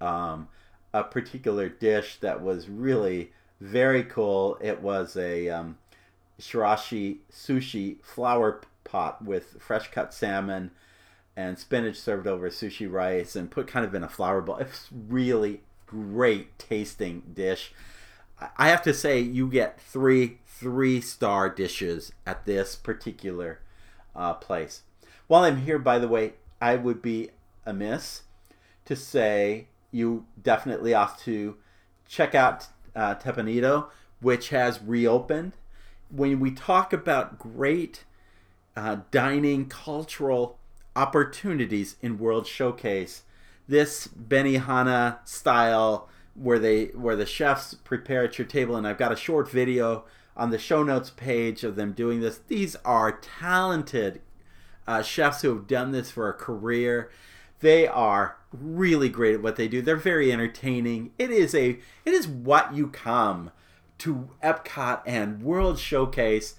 um, 0.00 0.48
a 0.92 1.04
particular 1.04 1.68
dish 1.68 2.18
that 2.20 2.42
was 2.42 2.68
really 2.68 3.32
very 3.60 4.04
cool. 4.04 4.58
It 4.60 4.80
was 4.80 5.16
a 5.16 5.48
um, 5.48 5.78
chirashi 6.40 7.18
sushi 7.32 8.02
flower 8.02 8.62
pot 8.84 9.24
with 9.24 9.56
fresh 9.60 9.90
cut 9.90 10.12
salmon 10.14 10.70
and 11.36 11.58
spinach 11.58 11.96
served 11.96 12.26
over 12.26 12.50
sushi 12.50 12.90
rice 12.90 13.36
and 13.36 13.50
put 13.50 13.66
kind 13.66 13.84
of 13.84 13.94
in 13.94 14.02
a 14.02 14.08
flower 14.08 14.40
bowl. 14.40 14.56
It's 14.56 14.88
really 14.92 15.60
great 15.86 16.58
tasting 16.58 17.22
dish. 17.34 17.72
I 18.56 18.68
have 18.68 18.82
to 18.82 18.94
say, 18.94 19.20
you 19.20 19.48
get 19.48 19.80
three 19.80 20.38
three 20.46 21.00
star 21.00 21.48
dishes 21.48 22.12
at 22.26 22.44
this 22.44 22.76
particular 22.76 23.60
uh, 24.14 24.34
place. 24.34 24.82
While 25.26 25.44
I'm 25.44 25.62
here, 25.62 25.78
by 25.78 25.98
the 25.98 26.08
way, 26.08 26.34
I 26.60 26.76
would 26.76 27.00
be 27.00 27.30
amiss 27.64 28.22
to 28.84 28.94
say 28.94 29.68
you 29.90 30.26
definitely 30.42 30.92
ought 30.92 31.18
to 31.20 31.56
check 32.06 32.34
out 32.34 32.68
uh, 32.94 33.14
Teppan 33.14 33.88
which 34.20 34.50
has 34.50 34.82
reopened. 34.82 35.52
When 36.10 36.40
we 36.40 36.50
talk 36.50 36.92
about 36.92 37.38
great 37.38 38.04
uh, 38.76 38.98
dining 39.10 39.68
cultural 39.68 40.58
opportunities 40.94 41.96
in 42.02 42.18
World 42.18 42.46
Showcase, 42.46 43.22
this 43.68 44.08
Benihana 44.08 45.26
style 45.26 46.08
where 46.34 46.58
they 46.58 46.86
where 46.86 47.16
the 47.16 47.26
chefs 47.26 47.74
prepare 47.74 48.24
at 48.24 48.38
your 48.38 48.46
table, 48.46 48.76
and 48.76 48.86
I've 48.86 48.98
got 48.98 49.12
a 49.12 49.16
short 49.16 49.50
video 49.50 50.04
on 50.36 50.50
the 50.50 50.58
show 50.58 50.82
notes 50.82 51.10
page 51.10 51.64
of 51.64 51.76
them 51.76 51.92
doing 51.92 52.20
this. 52.20 52.40
These 52.48 52.76
are 52.84 53.12
talented 53.12 54.20
uh, 54.86 55.02
chefs 55.02 55.42
who 55.42 55.54
have 55.54 55.66
done 55.66 55.92
this 55.92 56.10
for 56.10 56.28
a 56.28 56.32
career. 56.32 57.10
They 57.60 57.86
are 57.86 58.36
really 58.52 59.08
great 59.08 59.34
at 59.34 59.42
what 59.42 59.56
they 59.56 59.68
do. 59.68 59.82
They're 59.82 59.96
very 59.96 60.32
entertaining. 60.32 61.12
It 61.18 61.30
is 61.30 61.54
a 61.54 61.78
it 62.04 62.14
is 62.14 62.26
what 62.26 62.74
you 62.74 62.88
come 62.88 63.50
to 63.98 64.30
Epcot 64.42 65.02
and 65.06 65.42
World 65.42 65.78
Showcase. 65.78 66.54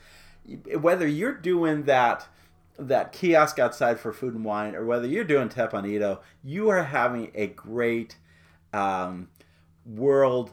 Whether 0.80 1.08
you're 1.08 1.34
doing 1.34 1.84
that 1.84 2.28
that 2.78 3.12
kiosk 3.12 3.60
outside 3.60 4.00
for 4.00 4.14
food 4.14 4.34
and 4.34 4.46
wine, 4.46 4.76
or 4.76 4.86
whether 4.86 5.08
you're 5.08 5.24
doing 5.24 5.50
Teppan 5.50 5.88
Edo, 5.88 6.22
you 6.44 6.70
are 6.70 6.84
having 6.84 7.32
a 7.36 7.48
great 7.48 8.18
um, 8.74 9.30
world 9.95 10.51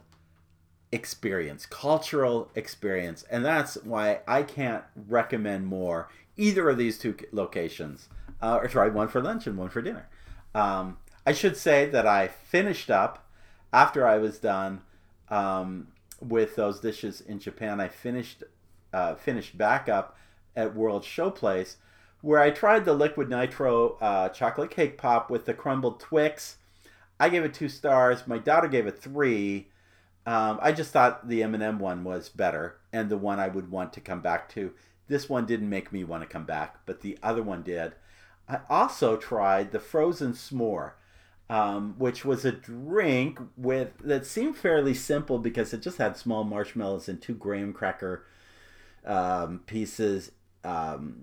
experience, 0.91 1.67
cultural 1.67 2.51
experience. 2.55 3.25
And 3.31 3.45
that's 3.45 3.75
why 3.77 4.21
I 4.27 4.43
can't 4.43 4.85
recommend 5.09 5.67
more 5.67 6.09
either 6.37 6.71
of 6.71 6.79
these 6.79 6.99
two 6.99 7.17
locations. 7.33 8.09
Uh, 8.41 8.61
or 8.63 8.69
try 8.69 8.87
one 8.87 9.09
for 9.09 9.21
lunch 9.21 9.49
and 9.49 9.59
one 9.59 9.69
for 9.69 9.83
dinner. 9.83 10.09
Um, 10.55 10.99
I 11.27 11.33
should 11.33 11.57
say 11.57 11.87
that 11.87 12.07
I 12.07 12.29
finished 12.29 12.89
up 12.89 13.29
after 13.73 14.07
I 14.07 14.19
was 14.19 14.39
done 14.39 14.83
um, 15.29 15.89
with 16.21 16.55
those 16.55 16.79
dishes 16.79 17.21
in 17.21 17.41
Japan. 17.41 17.81
I 17.81 17.89
finished 17.89 18.45
uh, 18.93 19.17
finished 19.17 19.59
back 19.59 19.89
up 19.89 20.17
at 20.57 20.75
World 20.75 21.03
Showplace 21.03 21.77
where 22.21 22.41
I 22.41 22.51
tried 22.51 22.85
the 22.85 22.95
liquid 22.95 23.29
nitro 23.29 23.97
uh, 24.01 24.29
chocolate 24.31 24.71
cake 24.71 24.99
pop 24.99 25.31
with 25.31 25.45
the 25.45 25.55
crumbled 25.55 26.01
Twix. 26.01 26.58
I 27.21 27.29
gave 27.29 27.45
it 27.45 27.55
two 27.55 27.69
stars. 27.69 28.27
My 28.27 28.39
daughter 28.39 28.69
gave 28.69 28.87
it 28.87 28.99
three. 28.99 29.69
Um, 30.27 30.59
I 30.61 30.73
just 30.73 30.93
thought 30.93 31.29
the 31.29 31.43
M&M 31.43 31.79
one 31.79 32.05
was 32.05 32.29
better 32.29 32.77
and 32.93 33.09
the 33.09 33.17
one 33.17 33.41
I 33.41 33.49
would 33.49 33.71
want 33.71 33.93
to 33.95 34.01
come 34.01 34.21
back 34.21 34.49
to. 34.51 34.73
This 35.09 35.29
one 35.29 35.47
didn't 35.47 35.71
make 35.71 35.93
me 35.93 36.05
want 36.05 36.23
to 36.23 36.29
come 36.29 36.45
back, 36.45 36.81
but 36.85 37.01
the 37.01 37.19
other 37.23 37.43
one 37.43 37.63
did. 37.63 37.95
I 38.49 38.61
also 38.69 39.17
tried 39.17 39.73
the 39.73 39.81
frozen 39.81 40.33
s'more, 40.33 40.93
um, 41.51 41.95
which 41.99 42.25
was 42.25 42.45
a 42.45 42.53
drink 42.53 43.41
with 43.57 43.93
that 44.05 44.27
seemed 44.27 44.57
fairly 44.57 44.95
simple 44.95 45.39
because 45.39 45.73
it 45.73 45.83
just 45.83 45.99
had 45.99 46.17
small 46.17 46.45
marshmallows 46.45 47.09
and 47.09 47.21
two 47.21 47.35
graham 47.35 47.73
cracker 47.73 48.25
um, 49.07 49.61
pieces, 49.67 50.33
um, 50.65 51.17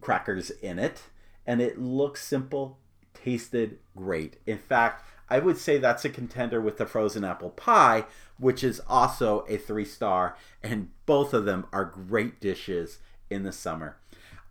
crackers 0.00 0.50
in 0.50 0.78
it, 0.78 1.02
and 1.46 1.60
it 1.60 1.78
looked 1.78 2.18
simple, 2.18 2.78
tasted 3.12 3.78
great. 3.94 4.38
In 4.46 4.58
fact, 4.58 5.04
I 5.28 5.38
would 5.40 5.58
say 5.58 5.78
that's 5.78 6.04
a 6.04 6.10
contender 6.10 6.60
with 6.60 6.76
the 6.76 6.86
frozen 6.86 7.24
apple 7.24 7.50
pie, 7.50 8.04
which 8.38 8.62
is 8.62 8.80
also 8.88 9.40
a 9.48 9.56
three 9.56 9.84
star, 9.84 10.36
and 10.62 10.90
both 11.04 11.34
of 11.34 11.44
them 11.44 11.66
are 11.72 11.84
great 11.84 12.40
dishes 12.40 12.98
in 13.28 13.42
the 13.42 13.52
summer. 13.52 13.96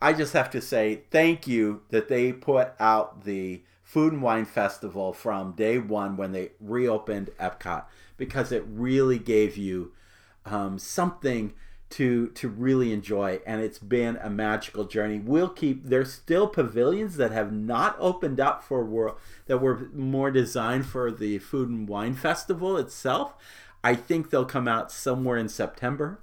I 0.01 0.13
just 0.13 0.33
have 0.33 0.49
to 0.51 0.61
say 0.61 1.01
thank 1.11 1.47
you 1.47 1.81
that 1.89 2.09
they 2.09 2.33
put 2.33 2.73
out 2.79 3.23
the 3.23 3.63
Food 3.83 4.13
and 4.13 4.21
Wine 4.21 4.45
Festival 4.45 5.13
from 5.13 5.53
day 5.53 5.77
one 5.77 6.17
when 6.17 6.31
they 6.31 6.51
reopened 6.59 7.29
Epcot 7.39 7.85
because 8.17 8.51
it 8.51 8.65
really 8.67 9.19
gave 9.19 9.55
you 9.55 9.93
um, 10.45 10.79
something 10.79 11.53
to 11.87 12.27
to 12.29 12.47
really 12.47 12.91
enjoy 12.91 13.39
and 13.45 13.61
it's 13.61 13.79
been 13.79 14.17
a 14.17 14.29
magical 14.29 14.85
journey. 14.85 15.19
We'll 15.19 15.49
keep 15.49 15.85
there's 15.85 16.11
still 16.11 16.47
pavilions 16.47 17.17
that 17.17 17.31
have 17.31 17.51
not 17.51 17.95
opened 17.99 18.39
up 18.39 18.63
for 18.63 18.83
world 18.83 19.17
that 19.45 19.59
were 19.59 19.89
more 19.93 20.31
designed 20.31 20.87
for 20.87 21.11
the 21.11 21.39
food 21.39 21.69
and 21.69 21.87
wine 21.87 22.15
festival 22.15 22.77
itself. 22.77 23.35
I 23.83 23.95
think 23.95 24.29
they'll 24.29 24.45
come 24.45 24.67
out 24.67 24.91
somewhere 24.91 25.37
in 25.37 25.47
september. 25.47 26.19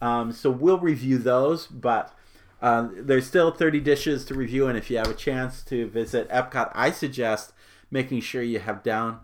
Um, 0.00 0.30
so 0.30 0.50
we'll 0.50 0.78
review 0.78 1.18
those 1.18 1.66
but 1.66 2.14
uh, 2.60 2.88
there's 2.92 3.26
still 3.26 3.50
30 3.50 3.80
dishes 3.80 4.24
to 4.26 4.34
review 4.34 4.68
and 4.68 4.76
if 4.76 4.90
you 4.90 4.98
have 4.98 5.08
a 5.08 5.14
chance 5.14 5.62
to 5.64 5.88
visit 5.88 6.28
epcot 6.28 6.70
i 6.74 6.90
suggest 6.90 7.52
making 7.90 8.20
sure 8.20 8.42
you 8.42 8.58
have 8.60 8.82
down 8.82 9.20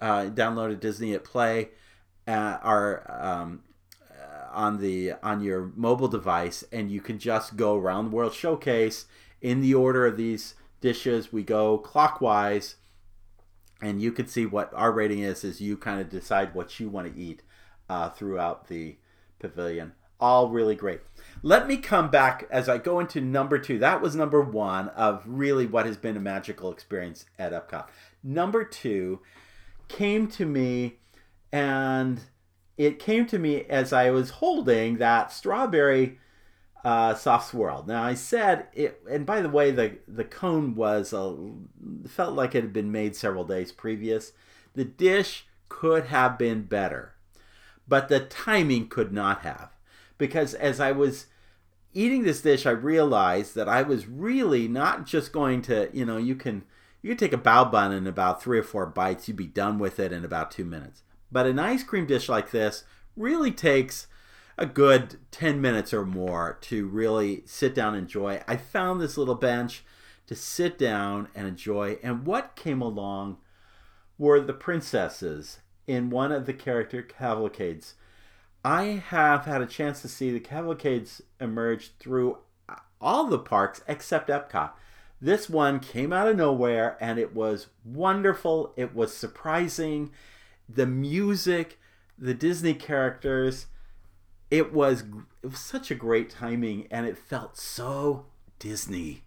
uh, 0.00 0.26
downloaded 0.26 0.78
disney 0.78 1.12
at 1.12 1.24
play 1.24 1.70
uh, 2.28 2.58
our 2.62 3.04
um, 3.08 3.62
on 4.52 4.80
the 4.80 5.12
on 5.22 5.42
your 5.42 5.72
mobile 5.76 6.08
device, 6.08 6.64
and 6.72 6.90
you 6.90 7.00
can 7.00 7.18
just 7.18 7.56
go 7.56 7.76
around 7.76 8.06
the 8.06 8.16
world 8.16 8.34
showcase 8.34 9.06
in 9.40 9.60
the 9.60 9.74
order 9.74 10.06
of 10.06 10.16
these 10.16 10.54
dishes. 10.80 11.32
We 11.32 11.42
go 11.42 11.78
clockwise, 11.78 12.76
and 13.80 14.00
you 14.00 14.12
can 14.12 14.26
see 14.26 14.46
what 14.46 14.72
our 14.74 14.92
rating 14.92 15.20
is. 15.20 15.44
As 15.44 15.60
you 15.60 15.76
kind 15.76 16.00
of 16.00 16.08
decide 16.08 16.54
what 16.54 16.78
you 16.78 16.88
want 16.88 17.12
to 17.12 17.20
eat 17.20 17.42
uh, 17.88 18.08
throughout 18.10 18.68
the 18.68 18.96
pavilion. 19.38 19.92
All 20.20 20.50
really 20.50 20.76
great. 20.76 21.00
Let 21.42 21.66
me 21.66 21.76
come 21.76 22.08
back 22.08 22.46
as 22.48 22.68
I 22.68 22.78
go 22.78 23.00
into 23.00 23.20
number 23.20 23.58
two. 23.58 23.80
That 23.80 24.00
was 24.00 24.14
number 24.14 24.40
one 24.40 24.88
of 24.90 25.24
really 25.26 25.66
what 25.66 25.84
has 25.84 25.96
been 25.96 26.16
a 26.16 26.20
magical 26.20 26.70
experience 26.70 27.26
at 27.40 27.52
Epcot. 27.52 27.88
Number 28.22 28.64
two 28.64 29.20
came 29.88 30.28
to 30.28 30.46
me 30.46 31.00
and 31.52 32.20
it 32.76 32.98
came 32.98 33.26
to 33.26 33.38
me 33.38 33.64
as 33.64 33.92
I 33.92 34.10
was 34.10 34.30
holding 34.30 34.98
that 34.98 35.32
strawberry 35.32 36.18
uh, 36.84 37.14
soft 37.14 37.50
swirl. 37.50 37.84
Now 37.86 38.02
I 38.02 38.14
said 38.14 38.66
it, 38.72 39.02
and 39.08 39.24
by 39.24 39.40
the 39.40 39.48
way, 39.48 39.70
the 39.70 39.98
the 40.08 40.24
cone 40.24 40.74
was 40.74 41.12
a 41.12 41.36
felt 42.08 42.34
like 42.34 42.54
it 42.54 42.62
had 42.62 42.72
been 42.72 42.90
made 42.90 43.14
several 43.14 43.44
days 43.44 43.72
previous. 43.72 44.32
The 44.74 44.84
dish 44.84 45.46
could 45.68 46.06
have 46.06 46.38
been 46.38 46.62
better, 46.62 47.14
but 47.86 48.08
the 48.08 48.20
timing 48.20 48.88
could 48.88 49.12
not 49.12 49.42
have, 49.42 49.70
because 50.18 50.54
as 50.54 50.80
I 50.80 50.92
was 50.92 51.26
eating 51.94 52.24
this 52.24 52.42
dish, 52.42 52.66
I 52.66 52.70
realized 52.70 53.54
that 53.54 53.68
I 53.68 53.82
was 53.82 54.08
really 54.08 54.66
not 54.66 55.06
just 55.06 55.32
going 55.32 55.62
to, 55.62 55.88
you 55.92 56.04
know, 56.04 56.16
you 56.16 56.34
can 56.34 56.64
you 57.00 57.10
can 57.10 57.18
take 57.18 57.32
a 57.32 57.38
bao 57.38 57.70
bun 57.70 57.92
in 57.92 58.06
about 58.06 58.42
three 58.42 58.58
or 58.58 58.62
four 58.64 58.86
bites, 58.86 59.28
you'd 59.28 59.36
be 59.36 59.46
done 59.46 59.78
with 59.78 60.00
it 60.00 60.12
in 60.12 60.24
about 60.24 60.50
two 60.50 60.64
minutes. 60.64 61.02
But 61.32 61.46
an 61.46 61.58
ice 61.58 61.82
cream 61.82 62.06
dish 62.06 62.28
like 62.28 62.50
this 62.50 62.84
really 63.16 63.50
takes 63.50 64.06
a 64.58 64.66
good 64.66 65.16
10 65.30 65.60
minutes 65.60 65.94
or 65.94 66.04
more 66.04 66.58
to 66.60 66.86
really 66.86 67.42
sit 67.46 67.74
down 67.74 67.94
and 67.94 68.02
enjoy. 68.02 68.42
I 68.46 68.56
found 68.56 69.00
this 69.00 69.16
little 69.16 69.34
bench 69.34 69.82
to 70.26 70.34
sit 70.34 70.78
down 70.78 71.28
and 71.34 71.48
enjoy. 71.48 71.98
And 72.02 72.26
what 72.26 72.54
came 72.54 72.82
along 72.82 73.38
were 74.18 74.40
the 74.40 74.52
princesses 74.52 75.60
in 75.86 76.10
one 76.10 76.32
of 76.32 76.46
the 76.46 76.52
character 76.52 77.02
cavalcades. 77.02 77.94
I 78.64 79.02
have 79.08 79.46
had 79.46 79.62
a 79.62 79.66
chance 79.66 80.02
to 80.02 80.08
see 80.08 80.30
the 80.30 80.38
cavalcades 80.38 81.22
emerge 81.40 81.92
through 81.98 82.38
all 83.00 83.26
the 83.26 83.38
parks 83.38 83.82
except 83.88 84.28
Epcot. 84.28 84.70
This 85.20 85.48
one 85.48 85.80
came 85.80 86.12
out 86.12 86.28
of 86.28 86.36
nowhere 86.36 86.96
and 87.00 87.18
it 87.18 87.34
was 87.34 87.68
wonderful. 87.84 88.72
It 88.76 88.94
was 88.94 89.12
surprising 89.12 90.12
the 90.74 90.86
music, 90.86 91.78
the 92.18 92.34
Disney 92.34 92.74
characters. 92.74 93.66
It 94.50 94.72
was 94.72 95.04
it 95.42 95.50
was 95.50 95.58
such 95.58 95.90
a 95.90 95.96
great 95.96 96.30
timing, 96.30 96.86
and 96.90 97.06
it 97.06 97.16
felt 97.16 97.56
so 97.56 98.26
Disney. 98.58 99.22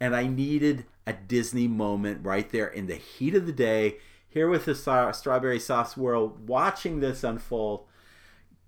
And 0.00 0.16
I 0.16 0.26
needed 0.26 0.86
a 1.06 1.12
Disney 1.12 1.68
moment 1.68 2.24
right 2.24 2.50
there 2.50 2.66
in 2.66 2.86
the 2.86 2.96
heat 2.96 3.34
of 3.34 3.46
the 3.46 3.52
day, 3.52 3.98
here 4.28 4.48
with 4.48 4.64
the 4.64 4.74
Strawberry 4.74 5.60
Soft 5.60 5.92
Swirl, 5.92 6.36
watching 6.46 7.00
this 7.00 7.22
unfold. 7.22 7.86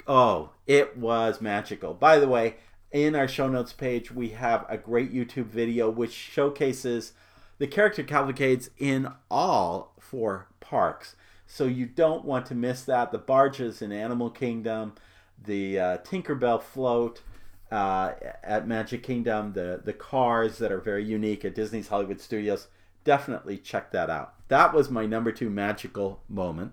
Oh, 0.07 0.51
it 0.67 0.97
was 0.97 1.41
magical. 1.41 1.93
By 1.93 2.19
the 2.19 2.29
way, 2.29 2.57
in 2.93 3.17
our 3.17 3.27
show 3.27 3.49
notes 3.49 3.73
page, 3.73 4.13
we 4.13 4.29
have 4.31 4.65
a 4.69 4.79
great 4.79 5.13
YouTube 5.13 5.47
video 5.47 5.91
which 5.91 6.13
showcases 6.13 7.13
the 7.59 7.67
character 7.67 8.03
cavalcades 8.03 8.71
in 8.79 9.09
all 9.31 9.95
four 9.99 10.49
parks. 10.61 11.17
So 11.47 11.65
you 11.65 11.87
don't 11.87 12.25
want 12.25 12.47
to 12.47 12.55
miss 12.55 12.83
that. 12.85 13.13
The 13.13 13.19
barges 13.19 13.81
in 13.81 13.93
Animal 13.93 14.31
Kingdom, 14.31 14.95
the 15.43 15.79
uh, 15.79 15.99
Tinkerbell 15.99 16.61
float 16.61 17.23
uh, 17.71 18.13
at 18.43 18.67
Magic 18.67 19.03
Kingdom, 19.03 19.53
the, 19.53 19.81
the 19.85 19.93
cars 19.93 20.59
that 20.59 20.73
are 20.73 20.81
very 20.81 21.05
unique 21.05 21.45
at 21.45 21.55
Disney's 21.55 21.89
Hollywood 21.89 22.21
Studios. 22.21 22.69
Definitely 23.05 23.59
check 23.59 23.93
that 23.93 24.11
out. 24.11 24.35
That 24.49 24.75
was 24.75 24.91
my 24.91 25.07
number 25.07 25.33
two 25.33 25.51
magical 25.51 26.23
moment 26.29 26.73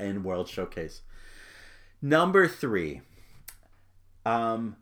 in 0.00 0.22
World 0.22 0.48
Showcase. 0.48 1.02
Number 2.00 2.46
three, 2.48 3.02
um, 4.24 4.76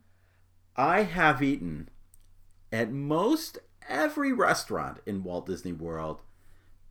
I 0.77 1.03
have 1.03 1.42
eaten 1.42 1.88
at 2.72 2.92
most 2.92 3.59
every 3.88 4.33
restaurant 4.33 4.99
in 5.07 5.22
Walt 5.22 5.46
Disney 5.46 5.72
World. 5.72 6.22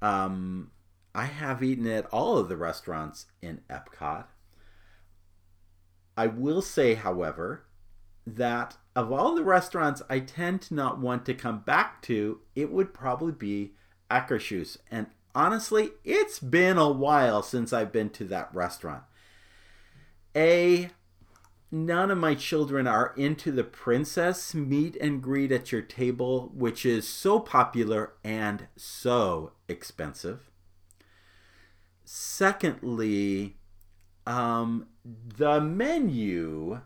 Um, 0.01 0.71
I 1.15 1.25
have 1.25 1.63
eaten 1.63 1.87
at 1.87 2.07
all 2.07 2.37
of 2.37 2.49
the 2.49 2.57
restaurants 2.57 3.27
in 3.41 3.61
Epcot. 3.69 4.25
I 6.17 6.27
will 6.27 6.61
say, 6.61 6.95
however, 6.95 7.65
that 8.27 8.75
of 8.95 9.13
all 9.13 9.33
the 9.33 9.43
restaurants 9.43 10.01
I 10.09 10.19
tend 10.19 10.61
to 10.63 10.73
not 10.73 10.99
want 10.99 11.25
to 11.25 11.33
come 11.33 11.59
back 11.59 12.01
to, 12.03 12.41
it 12.53 12.69
would 12.69 12.93
probably 12.93 13.31
be 13.31 13.75
Akershus. 14.11 14.77
And 14.91 15.07
honestly, 15.33 15.91
it's 16.03 16.39
been 16.39 16.77
a 16.77 16.91
while 16.91 17.41
since 17.41 17.71
I've 17.71 17.93
been 17.93 18.09
to 18.11 18.25
that 18.25 18.53
restaurant. 18.53 19.03
A, 20.35 20.89
none 21.71 22.11
of 22.11 22.17
my 22.17 22.35
children 22.35 22.87
are 22.87 23.13
into 23.15 23.53
the 23.53 23.63
princess 23.63 24.53
meet 24.53 24.97
and 24.97 25.23
greet 25.23 25.53
at 25.53 25.71
your 25.71 25.81
table, 25.81 26.51
which 26.53 26.85
is 26.85 27.07
so 27.07 27.39
popular 27.39 28.13
and 28.23 28.67
so 28.75 29.53
expensive. 29.69 30.49
Secondly, 32.05 33.57
um, 34.27 34.87
the 35.03 35.59
menu 35.59 36.81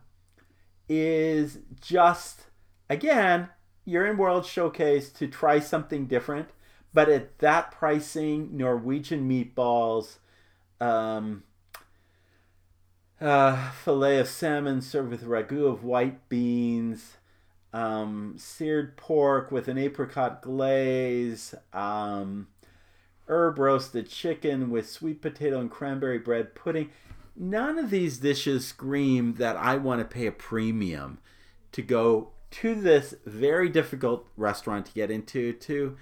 is 0.87 1.59
just, 1.79 2.45
again, 2.89 3.49
you're 3.85 4.05
in 4.05 4.17
World 4.17 4.45
Showcase 4.45 5.09
to 5.11 5.27
try 5.27 5.59
something 5.59 6.05
different, 6.05 6.49
but 6.93 7.09
at 7.09 7.39
that 7.39 7.71
pricing, 7.71 8.55
Norwegian 8.55 9.29
meatballs, 9.29 10.19
um, 10.79 11.43
uh, 13.19 13.71
filet 13.71 14.19
of 14.19 14.27
salmon 14.29 14.81
served 14.81 15.09
with 15.11 15.25
ragu 15.25 15.69
of 15.69 15.83
white 15.83 16.29
beans, 16.29 17.17
um, 17.73 18.35
seared 18.37 18.95
pork 18.95 19.51
with 19.51 19.67
an 19.67 19.77
apricot 19.77 20.41
glaze, 20.41 21.53
um, 21.73 22.47
herb 23.29 23.59
roasted 23.59 24.09
chicken 24.09 24.69
with 24.69 24.89
sweet 24.89 25.21
potato 25.21 25.59
and 25.59 25.71
cranberry 25.71 26.17
bread 26.17 26.55
pudding. 26.55 26.89
None 27.35 27.77
of 27.77 27.89
these 27.89 28.17
dishes 28.17 28.67
scream 28.67 29.35
that 29.35 29.55
I 29.55 29.77
want 29.77 30.01
to 30.01 30.05
pay 30.05 30.25
a 30.25 30.31
premium 30.31 31.19
to 31.71 31.81
go 31.81 32.31
to 32.51 32.75
this 32.75 33.13
very 33.25 33.69
difficult 33.69 34.27
restaurant 34.35 34.87
to 34.87 34.93
get 34.93 35.11
into 35.11 35.53
to 35.53 35.95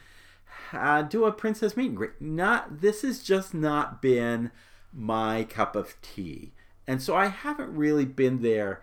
uh, 0.73 1.01
do 1.03 1.25
a 1.25 1.31
princess 1.31 1.77
meet 1.77 1.87
and 1.87 1.97
greet. 1.97 2.21
Not 2.21 2.81
this 2.81 3.01
has 3.01 3.21
just 3.21 3.53
not 3.53 4.01
been 4.01 4.51
my 4.93 5.43
cup 5.43 5.75
of 5.75 6.01
tea, 6.01 6.53
and 6.87 7.01
so 7.01 7.15
I 7.15 7.27
haven't 7.27 7.75
really 7.75 8.05
been 8.05 8.41
there 8.41 8.81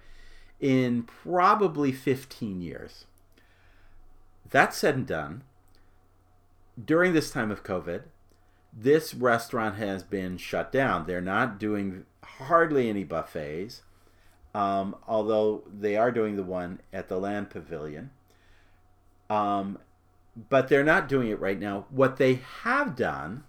in 0.61 1.03
probably 1.03 1.91
15 1.91 2.61
years. 2.61 3.07
That 4.51 4.75
said 4.75 4.95
and 4.95 5.07
done, 5.07 5.43
during 6.83 7.13
this 7.13 7.31
time 7.31 7.51
of 7.51 7.65
COVID, 7.65 8.05
this 8.77 9.15
restaurant 9.15 9.77
has 9.77 10.03
been 10.03 10.37
shut 10.37 10.73
down. 10.73 11.07
They're 11.07 11.21
not 11.21 11.59
doing 11.59 12.05
hardly 12.25 12.89
any 12.89 13.05
buffets, 13.05 13.83
um, 14.55 14.97
although 15.07 15.63
they 15.73 15.97
are 15.97 16.11
doing 16.11 16.37
the 16.37 16.43
one 16.43 16.81
at 16.93 17.09
the 17.09 17.19
Land 17.19 17.51
Pavilion. 17.51 18.11
Um, 19.31 19.79
but 20.49 20.69
they're 20.69 20.85
not 20.85 21.09
doing 21.09 21.29
it 21.29 21.41
right 21.41 21.59
now. 21.59 21.87
What 21.91 22.17
they 22.17 22.41
have 22.63 22.97
done 22.97 23.45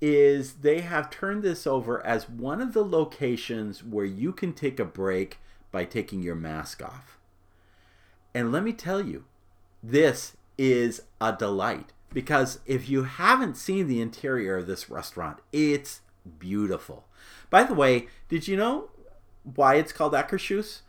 is 0.00 0.54
they 0.54 0.80
have 0.80 1.10
turned 1.10 1.42
this 1.42 1.66
over 1.66 2.04
as 2.04 2.28
one 2.28 2.60
of 2.60 2.72
the 2.72 2.84
locations 2.84 3.84
where 3.84 4.04
you 4.04 4.32
can 4.32 4.52
take 4.52 4.80
a 4.80 4.84
break 4.84 5.38
by 5.70 5.84
taking 5.84 6.22
your 6.22 6.34
mask 6.34 6.82
off. 6.82 7.18
And 8.34 8.50
let 8.50 8.62
me 8.62 8.72
tell 8.72 9.00
you, 9.00 9.24
this 9.82 10.36
is 10.58 11.02
a 11.20 11.32
delight 11.32 11.92
because 12.12 12.60
if 12.66 12.88
you 12.88 13.04
haven't 13.04 13.56
seen 13.56 13.88
the 13.88 14.00
interior 14.00 14.58
of 14.58 14.66
this 14.66 14.90
restaurant, 14.90 15.38
it's 15.52 16.00
beautiful. 16.38 17.06
By 17.50 17.64
the 17.64 17.74
way, 17.74 18.08
did 18.28 18.48
you 18.48 18.56
know 18.56 18.90
why 19.42 19.76
it's 19.76 19.92
called 19.92 20.12
Akershus? 20.12 20.80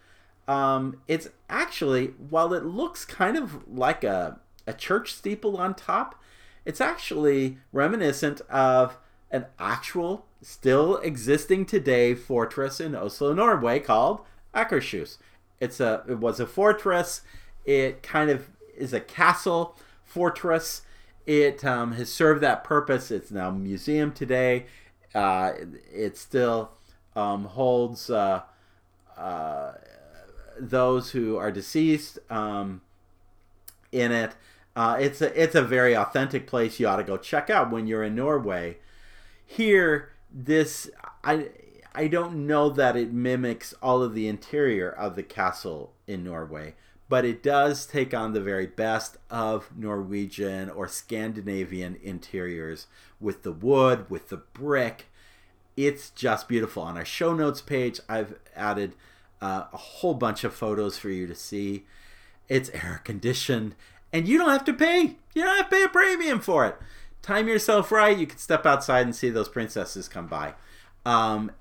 Um, 0.47 1.01
it's 1.07 1.29
actually, 1.49 2.07
while 2.29 2.53
it 2.53 2.65
looks 2.65 3.05
kind 3.05 3.37
of 3.37 3.67
like 3.67 4.03
a, 4.03 4.39
a 4.67 4.73
church 4.73 5.13
steeple 5.13 5.57
on 5.57 5.73
top, 5.73 6.21
it's 6.65 6.81
actually 6.81 7.57
reminiscent 7.71 8.41
of 8.49 8.97
an 9.31 9.45
actual, 9.57 10.25
still 10.41 10.97
existing 10.97 11.65
today 11.65 12.13
fortress 12.13 12.79
in 12.79 12.95
Oslo, 12.95 13.33
Norway 13.33 13.79
called 13.79 14.21
Akershus. 14.53 15.17
It's 15.59 15.79
a 15.79 16.03
it 16.07 16.19
was 16.19 16.39
a 16.39 16.45
fortress. 16.45 17.21
It 17.65 18.03
kind 18.03 18.29
of 18.29 18.49
is 18.77 18.93
a 18.93 18.99
castle 18.99 19.77
fortress. 20.03 20.83
It 21.25 21.63
um, 21.63 21.93
has 21.93 22.11
served 22.11 22.41
that 22.41 22.63
purpose. 22.63 23.11
It's 23.11 23.31
now 23.31 23.49
a 23.49 23.53
museum 23.53 24.11
today. 24.11 24.65
Uh, 25.15 25.53
it 25.93 26.17
still 26.17 26.71
um, 27.15 27.45
holds 27.45 28.09
uh, 28.09 28.41
uh, 29.17 29.73
those 30.59 31.11
who 31.11 31.37
are 31.37 31.51
deceased 31.51 32.19
um, 32.29 32.81
in 33.91 34.11
it. 34.11 34.35
Uh, 34.75 34.97
it's 34.99 35.21
a 35.21 35.41
it's 35.41 35.55
a 35.55 35.61
very 35.61 35.95
authentic 35.95 36.47
place. 36.47 36.79
You 36.79 36.87
ought 36.87 36.97
to 36.97 37.03
go 37.03 37.17
check 37.17 37.49
out 37.49 37.71
when 37.71 37.85
you're 37.85 38.03
in 38.03 38.15
Norway. 38.15 38.77
Here, 39.45 40.09
this 40.31 40.89
I 41.23 41.49
I 41.93 42.07
don't 42.07 42.47
know 42.47 42.69
that 42.69 42.95
it 42.95 43.13
mimics 43.13 43.73
all 43.81 44.01
of 44.01 44.15
the 44.15 44.27
interior 44.27 44.89
of 44.89 45.15
the 45.15 45.23
castle 45.23 45.93
in 46.07 46.23
Norway, 46.23 46.73
but 47.09 47.25
it 47.25 47.43
does 47.43 47.85
take 47.85 48.13
on 48.13 48.33
the 48.33 48.41
very 48.41 48.65
best 48.65 49.17
of 49.29 49.69
Norwegian 49.75 50.69
or 50.69 50.87
Scandinavian 50.87 51.97
interiors 52.01 52.87
with 53.19 53.43
the 53.43 53.51
wood, 53.51 54.09
with 54.09 54.29
the 54.29 54.37
brick. 54.37 55.07
It's 55.75 56.09
just 56.11 56.47
beautiful. 56.47 56.83
On 56.83 56.97
our 56.97 57.05
show 57.05 57.33
notes 57.33 57.61
page, 57.61 57.99
I've 58.07 58.35
added 58.55 58.95
uh, 59.41 59.65
a 59.73 59.77
whole 59.77 60.13
bunch 60.13 60.43
of 60.43 60.53
photos 60.53 60.97
for 60.97 61.09
you 61.09 61.27
to 61.27 61.35
see. 61.35 61.85
It's 62.47 62.69
air 62.69 63.01
conditioned, 63.03 63.75
and 64.11 64.27
you 64.27 64.37
don't 64.37 64.49
have 64.49 64.65
to 64.65 64.73
pay. 64.73 65.17
You 65.33 65.43
don't 65.43 65.57
have 65.57 65.69
to 65.69 65.75
pay 65.75 65.83
a 65.83 65.89
premium 65.89 66.39
for 66.39 66.65
it. 66.65 66.77
Time 67.21 67.47
yourself 67.47 67.91
right. 67.91 68.17
You 68.17 68.27
can 68.27 68.37
step 68.37 68.65
outside 68.65 69.05
and 69.05 69.15
see 69.15 69.29
those 69.29 69.49
princesses 69.49 70.07
come 70.07 70.27
by. 70.27 70.53
Um, 71.05 71.51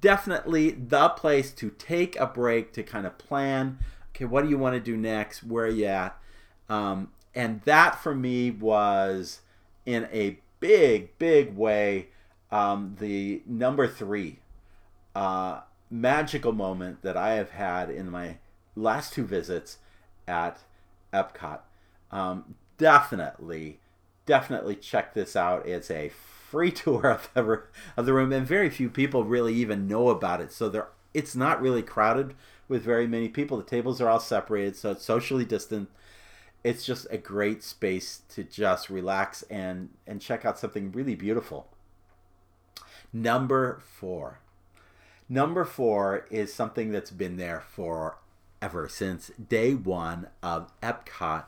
definitely 0.00 0.70
the 0.70 1.08
place 1.10 1.50
to 1.52 1.70
take 1.70 2.18
a 2.18 2.26
break 2.26 2.72
to 2.74 2.82
kind 2.82 3.06
of 3.06 3.18
plan 3.18 3.78
okay 4.20 4.28
what 4.28 4.44
do 4.44 4.50
you 4.50 4.58
want 4.58 4.74
to 4.74 4.80
do 4.80 4.96
next? 4.96 5.42
Where 5.42 5.64
are 5.64 5.68
you 5.68 5.86
at? 5.86 6.16
Um, 6.68 7.10
and 7.34 7.62
that 7.62 8.02
for 8.02 8.14
me 8.14 8.50
was 8.50 9.40
in 9.86 10.08
a 10.12 10.38
big 10.60 11.16
big 11.18 11.56
way 11.56 12.08
um, 12.50 12.96
the 13.00 13.42
number 13.46 13.88
three 13.88 14.40
uh, 15.14 15.60
magical 15.90 16.52
moment 16.52 17.02
that 17.02 17.16
i 17.16 17.30
have 17.32 17.50
had 17.50 17.90
in 17.90 18.10
my 18.10 18.36
last 18.76 19.12
two 19.12 19.24
visits 19.24 19.78
at 20.28 20.60
epcot. 21.12 21.60
Um, 22.12 22.56
definitely 22.76 23.80
definitely 24.26 24.76
check 24.76 25.14
this 25.14 25.34
out. 25.34 25.66
It's 25.66 25.90
a 25.90 26.10
free 26.10 26.70
tour 26.70 27.06
of 27.06 27.30
the, 27.34 27.62
of 27.96 28.06
the 28.06 28.12
room, 28.12 28.32
and 28.32 28.46
very 28.46 28.70
few 28.70 28.90
people 28.90 29.24
really 29.24 29.54
even 29.54 29.88
know 29.88 30.08
about 30.08 30.40
it. 30.40 30.52
So 30.52 30.68
there, 30.68 30.88
it's 31.14 31.34
not 31.34 31.60
really 31.60 31.82
crowded 31.82 32.34
with 32.70 32.84
very 32.84 33.06
many 33.06 33.28
people. 33.28 33.58
The 33.58 33.64
tables 33.64 34.00
are 34.00 34.08
all 34.08 34.20
separated, 34.20 34.76
so 34.76 34.92
it's 34.92 35.04
socially 35.04 35.44
distant. 35.44 35.90
It's 36.62 36.86
just 36.86 37.06
a 37.10 37.18
great 37.18 37.62
space 37.62 38.22
to 38.30 38.44
just 38.44 38.88
relax 38.88 39.42
and 39.50 39.90
and 40.06 40.20
check 40.20 40.44
out 40.44 40.58
something 40.58 40.92
really 40.92 41.16
beautiful. 41.16 41.68
Number 43.12 43.82
four. 43.84 44.38
Number 45.28 45.64
four 45.64 46.26
is 46.30 46.54
something 46.54 46.92
that's 46.92 47.10
been 47.10 47.36
there 47.36 47.60
forever 47.60 48.88
since 48.88 49.30
day 49.48 49.74
one 49.74 50.28
of 50.42 50.72
Epcot. 50.80 51.44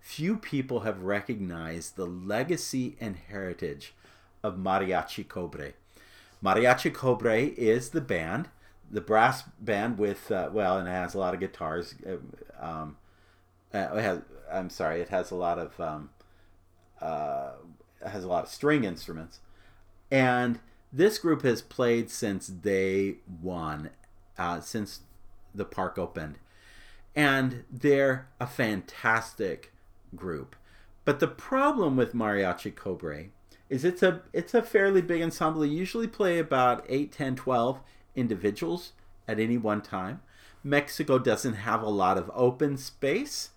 Few 0.00 0.36
people 0.36 0.80
have 0.80 1.02
recognized 1.02 1.96
the 1.96 2.06
legacy 2.06 2.96
and 3.00 3.16
heritage 3.16 3.94
of 4.42 4.56
Mariachi 4.56 5.26
Cobre. 5.26 5.72
Mariachi 6.42 6.92
Cobre 6.92 7.38
is 7.38 7.90
the 7.90 8.02
band, 8.02 8.48
the 8.90 9.00
brass 9.00 9.42
band 9.60 9.98
with 9.98 10.30
uh, 10.30 10.50
well, 10.52 10.78
and 10.78 10.88
it 10.88 10.92
has 10.92 11.14
a 11.14 11.18
lot 11.18 11.34
of 11.34 11.40
guitars. 11.40 11.94
Uh, 12.06 12.64
um, 12.64 12.96
uh, 13.72 13.88
it 13.96 14.02
has, 14.02 14.20
I'm 14.52 14.70
sorry, 14.70 15.00
it 15.00 15.08
has 15.08 15.30
a 15.30 15.36
lot 15.36 15.58
of 15.58 15.78
um, 15.80 16.10
uh, 17.00 17.52
has 18.06 18.24
a 18.24 18.28
lot 18.28 18.44
of 18.44 18.50
string 18.50 18.84
instruments, 18.84 19.40
and 20.10 20.60
this 20.92 21.18
group 21.18 21.42
has 21.42 21.60
played 21.60 22.10
since 22.10 22.46
day 22.46 23.16
one, 23.40 23.90
uh, 24.38 24.60
since 24.60 25.00
the 25.54 25.64
park 25.64 25.98
opened, 25.98 26.38
and 27.16 27.64
they're 27.70 28.28
a 28.38 28.46
fantastic 28.46 29.72
group. 30.14 30.56
But 31.04 31.20
the 31.20 31.28
problem 31.28 31.96
with 31.96 32.14
Mariachi 32.14 32.74
Cobre 32.74 33.26
is 33.68 33.84
it's 33.84 34.02
a 34.02 34.22
it's 34.32 34.54
a 34.54 34.62
fairly 34.62 35.02
big 35.02 35.22
ensemble. 35.22 35.62
They 35.62 35.68
usually 35.68 36.06
play 36.06 36.38
about 36.38 36.84
8, 36.88 37.12
10, 37.12 37.36
12 37.36 37.80
individuals 38.16 38.92
at 39.26 39.40
any 39.40 39.56
one 39.56 39.82
time. 39.82 40.20
Mexico 40.62 41.18
doesn't 41.18 41.54
have 41.54 41.82
a 41.82 41.88
lot 41.88 42.16
of 42.16 42.30
open 42.34 42.76
space. 42.76 43.50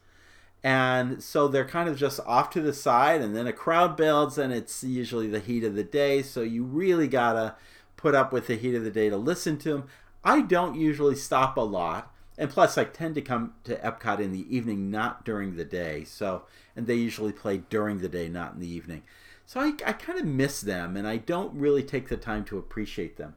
And 0.63 1.23
so 1.23 1.47
they're 1.47 1.67
kind 1.67 1.87
of 1.87 1.97
just 1.97 2.19
off 2.25 2.49
to 2.51 2.61
the 2.61 2.73
side, 2.73 3.21
and 3.21 3.35
then 3.35 3.47
a 3.47 3.53
crowd 3.53 3.95
builds, 3.95 4.37
and 4.37 4.51
it's 4.51 4.83
usually 4.83 5.27
the 5.27 5.39
heat 5.39 5.63
of 5.63 5.75
the 5.75 5.83
day. 5.83 6.21
So 6.21 6.41
you 6.41 6.63
really 6.63 7.07
gotta 7.07 7.55
put 7.95 8.15
up 8.15 8.33
with 8.33 8.47
the 8.47 8.55
heat 8.55 8.75
of 8.75 8.83
the 8.83 8.91
day 8.91 9.09
to 9.09 9.17
listen 9.17 9.57
to 9.59 9.69
them. 9.69 9.87
I 10.23 10.41
don't 10.41 10.75
usually 10.75 11.15
stop 11.15 11.57
a 11.57 11.61
lot, 11.61 12.11
and 12.37 12.49
plus 12.49 12.77
I 12.77 12.83
tend 12.83 13.15
to 13.15 13.21
come 13.21 13.53
to 13.63 13.77
Epcot 13.77 14.19
in 14.19 14.31
the 14.31 14.53
evening, 14.53 14.91
not 14.91 15.23
during 15.23 15.55
the 15.55 15.65
day. 15.65 16.03
So, 16.03 16.43
and 16.75 16.87
they 16.87 16.95
usually 16.95 17.31
play 17.31 17.59
during 17.69 17.99
the 17.99 18.09
day, 18.09 18.27
not 18.27 18.55
in 18.55 18.59
the 18.59 18.67
evening. 18.67 19.03
So 19.47 19.61
I, 19.61 19.67
I 19.85 19.93
kind 19.93 20.19
of 20.19 20.25
miss 20.25 20.59
them 20.59 20.97
and 20.97 21.07
I 21.07 21.15
don't 21.17 21.53
really 21.53 21.81
take 21.81 22.09
the 22.09 22.17
time 22.17 22.43
to 22.45 22.57
appreciate 22.57 23.15
them. 23.15 23.35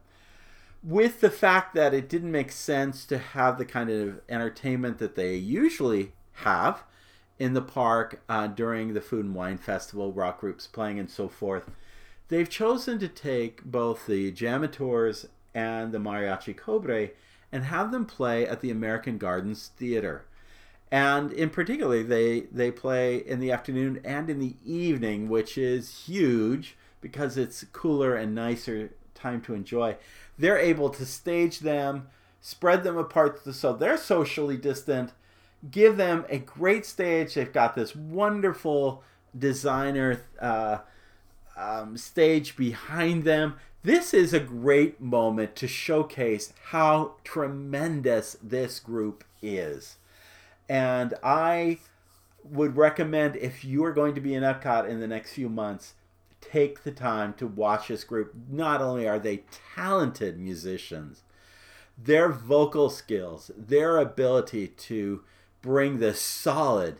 With 0.83 1.21
the 1.21 1.29
fact 1.29 1.75
that 1.75 1.93
it 1.93 2.09
didn't 2.09 2.31
make 2.31 2.51
sense 2.51 3.05
to 3.05 3.19
have 3.19 3.57
the 3.57 3.65
kind 3.65 3.89
of 3.89 4.21
entertainment 4.27 4.97
that 4.97 5.15
they 5.15 5.35
usually 5.35 6.13
have 6.33 6.83
in 7.37 7.53
the 7.53 7.61
park 7.61 8.21
uh, 8.27 8.47
during 8.47 8.93
the 8.93 9.01
Food 9.01 9.25
and 9.25 9.35
Wine 9.35 9.57
Festival, 9.57 10.11
rock 10.11 10.39
groups 10.39 10.65
playing 10.65 10.99
and 10.99 11.09
so 11.09 11.27
forth, 11.27 11.69
they've 12.29 12.49
chosen 12.49 12.97
to 12.99 13.07
take 13.07 13.63
both 13.63 14.07
the 14.07 14.31
JAMMitors 14.31 15.27
and 15.53 15.91
the 15.91 15.99
Mariachi 15.99 16.55
Cobre 16.55 17.09
and 17.51 17.65
have 17.65 17.91
them 17.91 18.05
play 18.05 18.47
at 18.47 18.61
the 18.61 18.71
American 18.71 19.17
Gardens 19.17 19.71
Theater. 19.77 20.25
And 20.91 21.31
in 21.31 21.49
particular 21.49 22.03
they 22.03 22.41
they 22.51 22.71
play 22.71 23.17
in 23.17 23.39
the 23.39 23.51
afternoon 23.51 24.01
and 24.03 24.29
in 24.29 24.39
the 24.39 24.55
evening 24.65 25.29
which 25.29 25.57
is 25.57 26.05
huge 26.05 26.75
because 27.01 27.37
it's 27.37 27.65
cooler 27.71 28.15
and 28.15 28.35
nicer 28.35 28.91
time 29.21 29.41
to 29.41 29.53
enjoy, 29.53 29.95
they're 30.37 30.57
able 30.57 30.89
to 30.89 31.05
stage 31.05 31.59
them, 31.59 32.07
spread 32.41 32.83
them 32.83 32.97
apart 32.97 33.41
so 33.53 33.73
they're 33.73 33.97
socially 33.97 34.57
distant, 34.57 35.11
give 35.69 35.97
them 35.97 36.25
a 36.29 36.39
great 36.39 36.85
stage. 36.85 37.33
They've 37.33 37.51
got 37.51 37.75
this 37.75 37.95
wonderful 37.95 39.03
designer 39.37 40.21
uh, 40.39 40.79
um, 41.55 41.97
stage 41.97 42.55
behind 42.55 43.23
them. 43.23 43.55
This 43.83 44.13
is 44.13 44.33
a 44.33 44.39
great 44.39 45.01
moment 45.01 45.55
to 45.57 45.67
showcase 45.67 46.53
how 46.65 47.15
tremendous 47.23 48.37
this 48.41 48.79
group 48.79 49.23
is. 49.41 49.97
And 50.69 51.13
I 51.23 51.79
would 52.43 52.77
recommend 52.77 53.35
if 53.35 53.63
you 53.63 53.83
are 53.83 53.91
going 53.91 54.15
to 54.15 54.21
be 54.21 54.33
in 54.33 54.43
Epcot 54.43 54.87
in 54.87 54.99
the 54.99 55.07
next 55.07 55.33
few 55.33 55.49
months, 55.49 55.93
take 56.41 56.83
the 56.83 56.91
time 56.91 57.33
to 57.35 57.47
watch 57.47 57.87
this 57.87 58.03
group. 58.03 58.33
Not 58.49 58.81
only 58.81 59.07
are 59.07 59.19
they 59.19 59.43
talented 59.75 60.39
musicians, 60.39 61.23
their 61.97 62.29
vocal 62.29 62.89
skills, 62.89 63.51
their 63.55 63.97
ability 63.97 64.67
to 64.67 65.23
bring 65.61 65.99
this 65.99 66.19
solid 66.19 66.97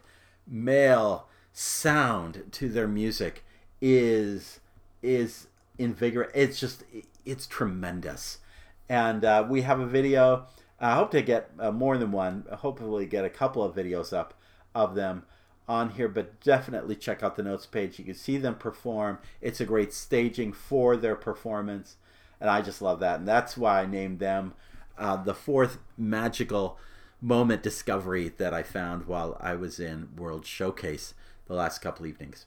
male 0.47 1.27
sound 1.53 2.43
to 2.51 2.69
their 2.69 2.87
music 2.87 3.43
is 3.81 4.59
is 5.01 5.47
invigorating. 5.77 6.39
It's 6.39 6.59
just 6.59 6.83
it's 7.25 7.47
tremendous, 7.47 8.39
and 8.87 9.25
uh, 9.25 9.45
we 9.49 9.61
have 9.63 9.79
a 9.79 9.87
video. 9.87 10.45
I 10.79 10.95
hope 10.95 11.11
to 11.11 11.21
get 11.21 11.51
uh, 11.59 11.71
more 11.71 11.97
than 11.97 12.11
one. 12.11 12.45
Hopefully, 12.51 13.05
get 13.05 13.25
a 13.25 13.29
couple 13.29 13.63
of 13.63 13.75
videos 13.75 14.15
up 14.15 14.33
of 14.73 14.95
them 14.95 15.23
on 15.71 15.91
here, 15.91 16.09
but 16.09 16.39
definitely 16.41 16.95
check 16.95 17.23
out 17.23 17.37
the 17.37 17.43
notes 17.43 17.65
page. 17.65 17.97
You 17.97 18.05
can 18.05 18.13
see 18.13 18.37
them 18.37 18.55
perform. 18.55 19.19
It's 19.39 19.61
a 19.61 19.65
great 19.65 19.93
staging 19.93 20.51
for 20.51 20.97
their 20.97 21.15
performance, 21.15 21.95
and 22.41 22.49
I 22.49 22.61
just 22.61 22.81
love 22.81 22.99
that. 22.99 23.19
And 23.19 23.27
that's 23.27 23.57
why 23.57 23.81
I 23.81 23.85
named 23.85 24.19
them 24.19 24.53
uh, 24.97 25.15
the 25.23 25.33
fourth 25.33 25.77
magical 25.97 26.77
moment 27.21 27.63
discovery 27.63 28.33
that 28.37 28.53
I 28.53 28.63
found 28.63 29.05
while 29.05 29.37
I 29.39 29.55
was 29.55 29.79
in 29.79 30.09
World 30.17 30.45
Showcase 30.45 31.13
the 31.47 31.53
last 31.53 31.79
couple 31.79 32.05
evenings. 32.05 32.45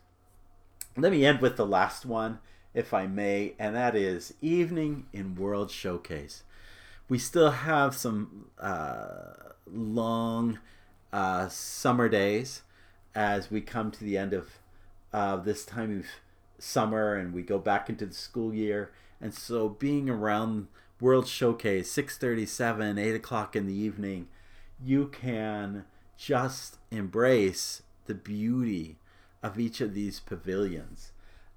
Let 0.97 1.11
me 1.11 1.25
end 1.25 1.41
with 1.41 1.57
the 1.57 1.67
last 1.67 2.05
one, 2.05 2.41
if 2.75 2.93
I 2.93 3.07
may, 3.07 3.55
and 3.59 3.75
that 3.75 3.97
is 3.97 4.35
Evening 4.43 5.07
in 5.13 5.35
World 5.35 5.71
Showcase. 5.71 6.43
We 7.09 7.19
still 7.19 7.51
have 7.51 7.95
some 7.95 8.51
uh, 8.59 9.53
long 9.67 10.59
uh, 11.13 11.49
summer 11.49 12.09
days 12.09 12.63
as 13.15 13.51
we 13.51 13.61
come 13.61 13.91
to 13.91 14.05
the 14.05 14.17
end 14.17 14.33
of 14.33 14.59
uh, 15.13 15.37
this 15.37 15.65
time 15.65 15.99
of 16.01 16.07
summer 16.59 17.15
and 17.15 17.33
we 17.33 17.43
go 17.43 17.59
back 17.59 17.89
into 17.89 18.07
the 18.07 18.15
school 18.15 18.55
year. 18.55 18.93
And 19.21 19.33
so 19.33 19.69
being 19.69 20.11
around 20.11 20.69
World 21.01 21.27
Showcase, 21.29 21.93
6.37, 21.95 22.99
8 22.99 23.15
o'clock 23.15 23.57
in 23.57 23.67
the 23.67 23.75
evening, 23.75 24.29
you 24.83 25.09
can 25.09 25.85
just 26.17 26.79
embrace 26.91 27.83
the 28.07 28.15
beauty 28.15 28.97
of 29.43 29.59
each 29.59 29.81
of 29.81 29.95
these 29.95 30.21
pavilions. 30.21 31.13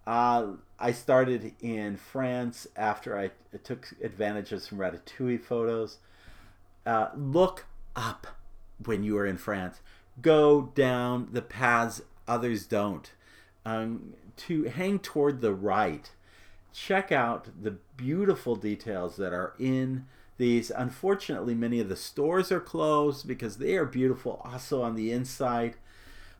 Uh, 0.05 0.53
I 0.79 0.91
started 0.91 1.53
in 1.59 1.97
France 1.97 2.67
after 2.75 3.17
I 3.17 3.31
took 3.63 3.89
advantage 4.01 4.51
of 4.51 4.61
some 4.61 4.77
Ratatouille 4.77 5.41
photos. 5.43 5.97
Uh, 6.85 7.09
look 7.15 7.65
up 7.95 8.27
when 8.85 9.03
you 9.03 9.17
are 9.17 9.25
in 9.25 9.37
France. 9.37 9.79
Go 10.21 10.71
down 10.73 11.29
the 11.31 11.41
paths 11.41 12.01
others 12.27 12.65
don't. 12.65 13.11
Um, 13.65 14.13
to 14.37 14.63
hang 14.65 14.99
toward 14.99 15.41
the 15.41 15.53
right, 15.53 16.09
check 16.73 17.11
out 17.11 17.49
the 17.61 17.77
beautiful 17.95 18.55
details 18.55 19.17
that 19.17 19.33
are 19.33 19.53
in 19.59 20.05
these. 20.37 20.71
Unfortunately, 20.71 21.55
many 21.55 21.79
of 21.79 21.89
the 21.89 21.95
stores 21.95 22.51
are 22.51 22.59
closed 22.59 23.27
because 23.27 23.57
they 23.57 23.75
are 23.75 23.85
beautiful 23.85 24.41
also 24.45 24.83
on 24.83 24.95
the 24.95 25.11
inside. 25.11 25.75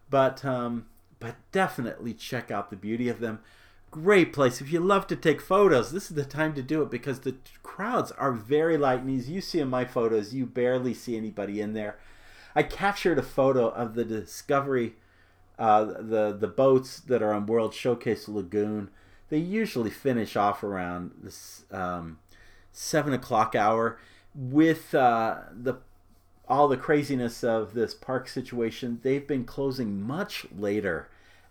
But 0.10 0.46
um, 0.46 0.86
but 1.20 1.36
definitely 1.52 2.14
check 2.14 2.52
out 2.52 2.70
the 2.70 2.76
beauty 2.76 3.10
of 3.10 3.20
them. 3.20 3.40
Great 3.90 4.34
place. 4.34 4.62
If 4.62 4.72
you 4.72 4.80
love 4.80 5.08
to 5.08 5.16
take 5.16 5.42
photos, 5.42 5.92
this 5.92 6.10
is 6.10 6.16
the 6.16 6.26
time 6.26 6.54
to 6.54 6.62
do 6.62 6.82
it 6.82 6.92
because 6.92 7.22
the 7.22 7.36
crowds 7.64 8.12
are 8.12 8.32
very 8.32 8.78
light. 8.78 9.02
And 9.02 9.18
as 9.18 9.30
you 9.30 9.42
see 9.42 9.60
in 9.60 9.70
my 9.70 9.86
photos, 9.86 10.34
you 10.34 10.46
barely 10.46 10.94
see 10.94 11.18
anybody 11.18 11.60
in 11.62 11.74
there. 11.74 11.98
I 12.58 12.64
captured 12.64 13.20
a 13.20 13.24
photo 13.24 13.68
of 13.68 13.94
the 13.94 14.04
Discovery, 14.04 14.96
uh, 15.60 15.86
the 15.86 16.36
the 16.38 16.48
boats 16.48 17.00
that 17.02 17.22
are 17.22 17.32
on 17.32 17.46
World 17.46 17.72
Showcase 17.72 18.28
Lagoon. 18.28 18.90
They 19.30 19.38
usually 19.38 19.92
finish 19.92 20.36
off 20.36 20.64
around 20.64 21.12
this 21.22 21.66
um, 21.70 22.18
seven 22.72 23.14
o'clock 23.14 23.54
hour. 23.54 24.00
With 24.34 24.96
uh, 24.96 25.42
the 25.54 25.76
all 26.50 26.68
the 26.68 26.78
craziness 26.78 27.44
of 27.44 27.76
this 27.76 27.94
park 27.94 28.28
situation, 28.28 29.02
they've 29.04 29.28
been 29.28 29.46
closing 29.46 30.02
much 30.02 30.48
later. 30.58 31.10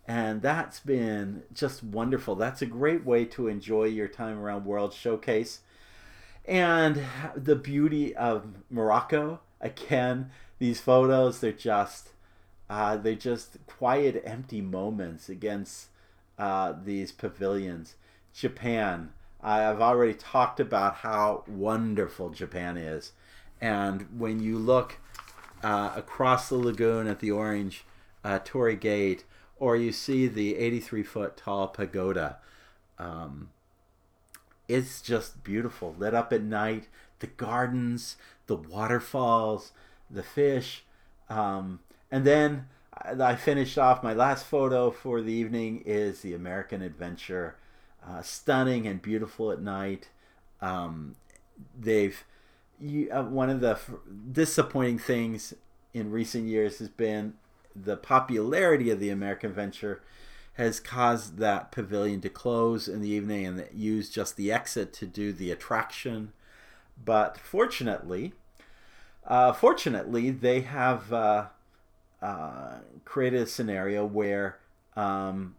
And 0.09 0.43
that's 0.43 0.81
been 0.81 1.45
just 1.55 1.85
wonderful. 1.85 2.35
That's 2.35 2.63
a 2.63 2.67
great 2.67 3.05
way 3.05 3.25
to 3.27 3.47
enjoy 3.47 3.85
your 3.85 4.09
time 4.09 4.41
around 4.41 4.65
World 4.65 4.93
Showcase. 4.93 5.61
And 6.45 7.01
the 7.37 7.55
beauty 7.55 8.15
of 8.17 8.47
Morocco, 8.71 9.39
again, 9.61 10.31
these 10.59 10.81
photos 10.81 11.41
they're 11.41 11.53
just 11.53 12.11
uh, 12.69 12.97
they're 12.97 13.15
just 13.15 13.59
quiet 13.67 14.21
empty 14.27 14.61
moments 14.61 15.29
against 15.29 15.87
uh, 16.37 16.75
these 16.85 17.13
pavilions. 17.13 17.95
Japan 18.35 19.11
i've 19.43 19.81
already 19.81 20.15
talked 20.15 20.59
about 20.59 20.97
how 20.97 21.45
wonderful 21.47 22.31
japan 22.31 22.77
is. 22.77 23.13
And 23.61 24.07
when 24.19 24.41
you 24.41 24.59
look 24.59 24.99
uh, 25.63 25.93
across 25.95 26.49
the 26.49 26.57
lagoon 26.57 27.07
at 27.07 27.21
the 27.21 27.31
orange 27.31 27.85
uh, 28.25 28.41
torii 28.45 28.77
gate 28.77 29.25
or 29.59 29.77
you 29.77 29.93
see 29.93 30.27
the 30.27 30.57
83 30.57 31.03
foot 31.03 31.37
tall 31.37 31.69
pagoda 31.69 32.39
um, 32.99 33.51
it's 34.69 35.01
just 35.01 35.45
beautiful. 35.45 35.95
Lit 35.97 36.15
up 36.15 36.33
at 36.33 36.43
night 36.43 36.89
the 37.21 37.27
gardens 37.27 38.17
the 38.47 38.57
waterfalls 38.57 39.73
the 40.11 40.23
fish. 40.23 40.85
Um, 41.29 41.81
and 42.11 42.25
then 42.25 42.69
I 43.03 43.37
finished 43.37 43.79
off 43.79 44.03
my 44.03 44.15
last 44.15 44.47
photo 44.47 44.91
for 44.91 45.21
the 45.21 45.33
evening 45.33 45.83
is 45.85 46.21
the 46.21 46.35
American 46.35 46.83
Adventure, 46.83 47.57
uh, 48.07 48.23
stunning 48.23 48.87
and 48.87 49.03
beautiful 49.03 49.53
at 49.53 49.61
night. 49.61 50.09
Um, 50.61 51.17
they've 51.79 52.25
you, 52.81 53.11
uh, 53.11 53.23
one 53.23 53.51
of 53.51 53.61
the 53.61 53.71
f- 53.71 53.91
disappointing 54.33 54.99
things 54.99 55.55
in 55.95 56.11
recent 56.11 56.47
years 56.47 56.79
has 56.79 56.89
been 56.89 57.35
the 57.75 57.97
popularity 57.97 58.91
of 58.91 59.01
the 59.01 59.11
American 59.11 59.51
Adventure 59.51 60.03
has 60.55 60.81
caused 60.81 61.37
that 61.39 61.71
pavilion 61.71 62.21
to 62.23 62.31
close 62.31 62.89
in 62.89 63.03
the 63.03 63.09
evening 63.11 63.47
and 63.47 63.69
use 63.75 64.09
just 64.09 64.37
the 64.37 64.51
exit 64.51 64.93
to 64.95 65.07
do 65.07 65.33
the 65.33 65.51
attraction. 65.51 66.33
But 67.03 67.39
fortunately, 67.39 68.33
uh, 69.27 69.53
fortunately, 69.53 70.31
they 70.31 70.61
have 70.61 71.13
uh, 71.13 71.47
uh, 72.23 72.79
created 73.05 73.43
a 73.43 73.47
scenario 73.47 74.05
where 74.05 74.59
um, 74.97 75.57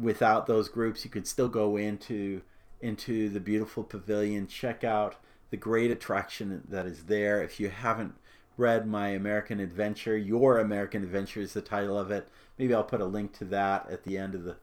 without 0.00 0.46
those 0.46 0.68
groups, 0.68 1.04
you 1.04 1.10
could 1.10 1.26
still 1.26 1.48
go 1.48 1.76
into 1.76 2.42
into 2.80 3.30
the 3.30 3.40
beautiful 3.40 3.82
pavilion, 3.82 4.46
check 4.46 4.84
out 4.84 5.16
the 5.50 5.56
great 5.56 5.90
attraction 5.90 6.62
that 6.68 6.84
is 6.84 7.04
there. 7.04 7.42
If 7.42 7.58
you 7.58 7.70
haven't 7.70 8.14
read 8.56 8.86
my 8.86 9.08
American 9.08 9.60
Adventure, 9.60 10.16
Your 10.16 10.58
American 10.58 11.02
Adventure 11.02 11.40
is 11.40 11.54
the 11.54 11.62
title 11.62 11.98
of 11.98 12.10
it. 12.10 12.28
Maybe 12.58 12.74
I'll 12.74 12.84
put 12.84 13.00
a 13.00 13.06
link 13.06 13.32
to 13.38 13.44
that 13.46 13.88
at 13.90 14.04
the 14.04 14.18
end 14.18 14.34
of 14.34 14.44
the 14.44 14.56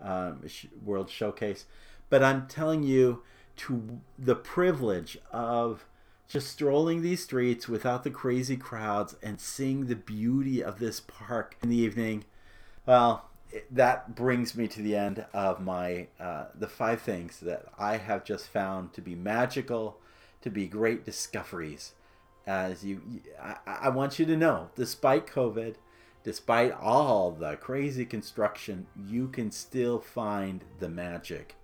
um, 0.00 0.42
World 0.84 1.10
Showcase. 1.10 1.66
But 2.08 2.24
I'm 2.24 2.48
telling 2.48 2.82
you 2.82 3.22
to 3.58 4.00
the 4.18 4.34
privilege 4.34 5.18
of 5.32 5.84
just 6.30 6.46
strolling 6.46 7.02
these 7.02 7.24
streets 7.24 7.68
without 7.68 8.04
the 8.04 8.10
crazy 8.10 8.56
crowds 8.56 9.16
and 9.20 9.40
seeing 9.40 9.86
the 9.86 9.96
beauty 9.96 10.62
of 10.62 10.78
this 10.78 11.00
park 11.00 11.56
in 11.60 11.68
the 11.68 11.76
evening, 11.76 12.24
well, 12.86 13.28
that 13.68 14.14
brings 14.14 14.54
me 14.54 14.68
to 14.68 14.80
the 14.80 14.94
end 14.94 15.26
of 15.32 15.60
my 15.60 16.06
uh, 16.20 16.44
the 16.54 16.68
five 16.68 17.02
things 17.02 17.40
that 17.40 17.66
I 17.76 17.96
have 17.96 18.22
just 18.24 18.46
found 18.46 18.92
to 18.92 19.00
be 19.00 19.16
magical, 19.16 19.98
to 20.42 20.50
be 20.50 20.68
great 20.68 21.04
discoveries. 21.04 21.94
As 22.46 22.84
you, 22.84 23.02
I, 23.42 23.56
I 23.66 23.88
want 23.88 24.20
you 24.20 24.26
to 24.26 24.36
know, 24.36 24.70
despite 24.76 25.26
COVID, 25.26 25.74
despite 26.22 26.70
all 26.72 27.32
the 27.32 27.56
crazy 27.56 28.04
construction, 28.04 28.86
you 29.04 29.26
can 29.26 29.50
still 29.50 29.98
find 29.98 30.62
the 30.78 30.88
magic 30.88 31.56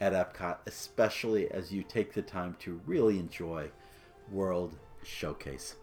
at 0.00 0.12
Epcot, 0.12 0.58
especially 0.66 1.48
as 1.52 1.72
you 1.72 1.84
take 1.84 2.12
the 2.12 2.22
time 2.22 2.56
to 2.58 2.80
really 2.86 3.20
enjoy 3.20 3.70
World 4.30 4.76
Showcase. 5.02 5.76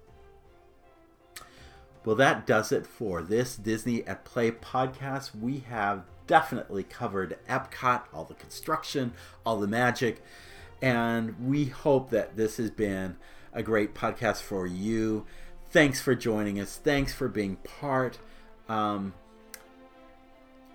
Well, 2.05 2.15
that 2.15 2.47
does 2.47 2.71
it 2.71 2.85
for 2.85 3.21
this 3.21 3.55
Disney 3.55 4.05
at 4.07 4.23
Play 4.23 4.51
podcast. 4.51 5.35
We 5.35 5.59
have 5.69 6.05
definitely 6.25 6.83
covered 6.83 7.37
Epcot, 7.49 8.03
all 8.13 8.23
the 8.23 8.33
construction, 8.33 9.13
all 9.45 9.57
the 9.57 9.67
magic. 9.67 10.23
And 10.81 11.35
we 11.47 11.65
hope 11.65 12.11
that 12.11 12.37
this 12.37 12.57
has 12.57 12.69
been 12.71 13.17
a 13.51 13.63
great 13.63 13.93
podcast 13.93 14.41
for 14.41 14.65
you. 14.65 15.25
Thanks 15.69 15.99
for 15.99 16.15
joining 16.15 16.59
us. 16.59 16.77
Thanks 16.77 17.13
for 17.13 17.27
being 17.27 17.57
part. 17.57 18.19
Um, 18.69 19.13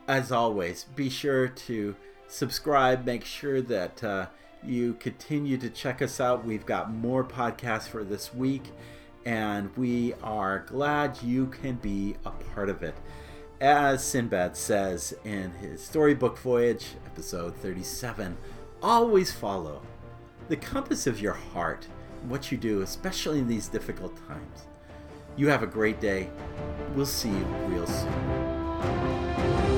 as 0.09 0.33
always, 0.33 0.85
be 0.97 1.09
sure 1.09 1.49
to 1.49 1.97
subscribe. 2.27 3.07
Make 3.07 3.25
sure 3.25 3.62
that 3.62 4.05
uh, 4.05 4.27
you 4.65 4.95
continue 4.95 5.59
to 5.59 5.69
check 5.69 6.03
us 6.03 6.21
out. 6.21 6.45
We've 6.45 6.67
got 6.67 6.93
more 6.93 7.25
podcasts 7.25 7.89
for 7.89 8.05
this 8.05 8.35
week, 8.35 8.71
and 9.25 9.75
we 9.77 10.15
are 10.23 10.61
glad 10.61 11.23
you 11.23 11.47
can 11.47 11.77
be 11.77 12.17
a 12.25 12.31
part 12.31 12.69
of 12.69 12.83
it. 12.83 12.95
As 13.61 14.05
Sinbad 14.05 14.57
says 14.57 15.15
in 15.25 15.53
his 15.53 15.83
storybook 15.83 16.39
voyage, 16.39 16.95
episode 17.07 17.55
37, 17.57 18.37
always 18.83 19.31
follow 19.31 19.83
the 20.49 20.57
compass 20.57 21.07
of 21.07 21.21
your 21.21 21.35
heart, 21.35 21.87
and 22.21 22.31
what 22.31 22.51
you 22.51 22.59
do, 22.59 22.83
especially 22.83 23.39
in 23.39 23.49
these 23.49 23.69
difficult 23.69 24.17
times. 24.29 24.67
You 25.37 25.49
have 25.49 25.63
a 25.63 25.67
great 25.67 26.01
day. 26.01 26.29
We'll 26.95 27.07
see 27.07 27.31
you 27.31 27.45
real 27.69 27.87
soon. 27.87 29.72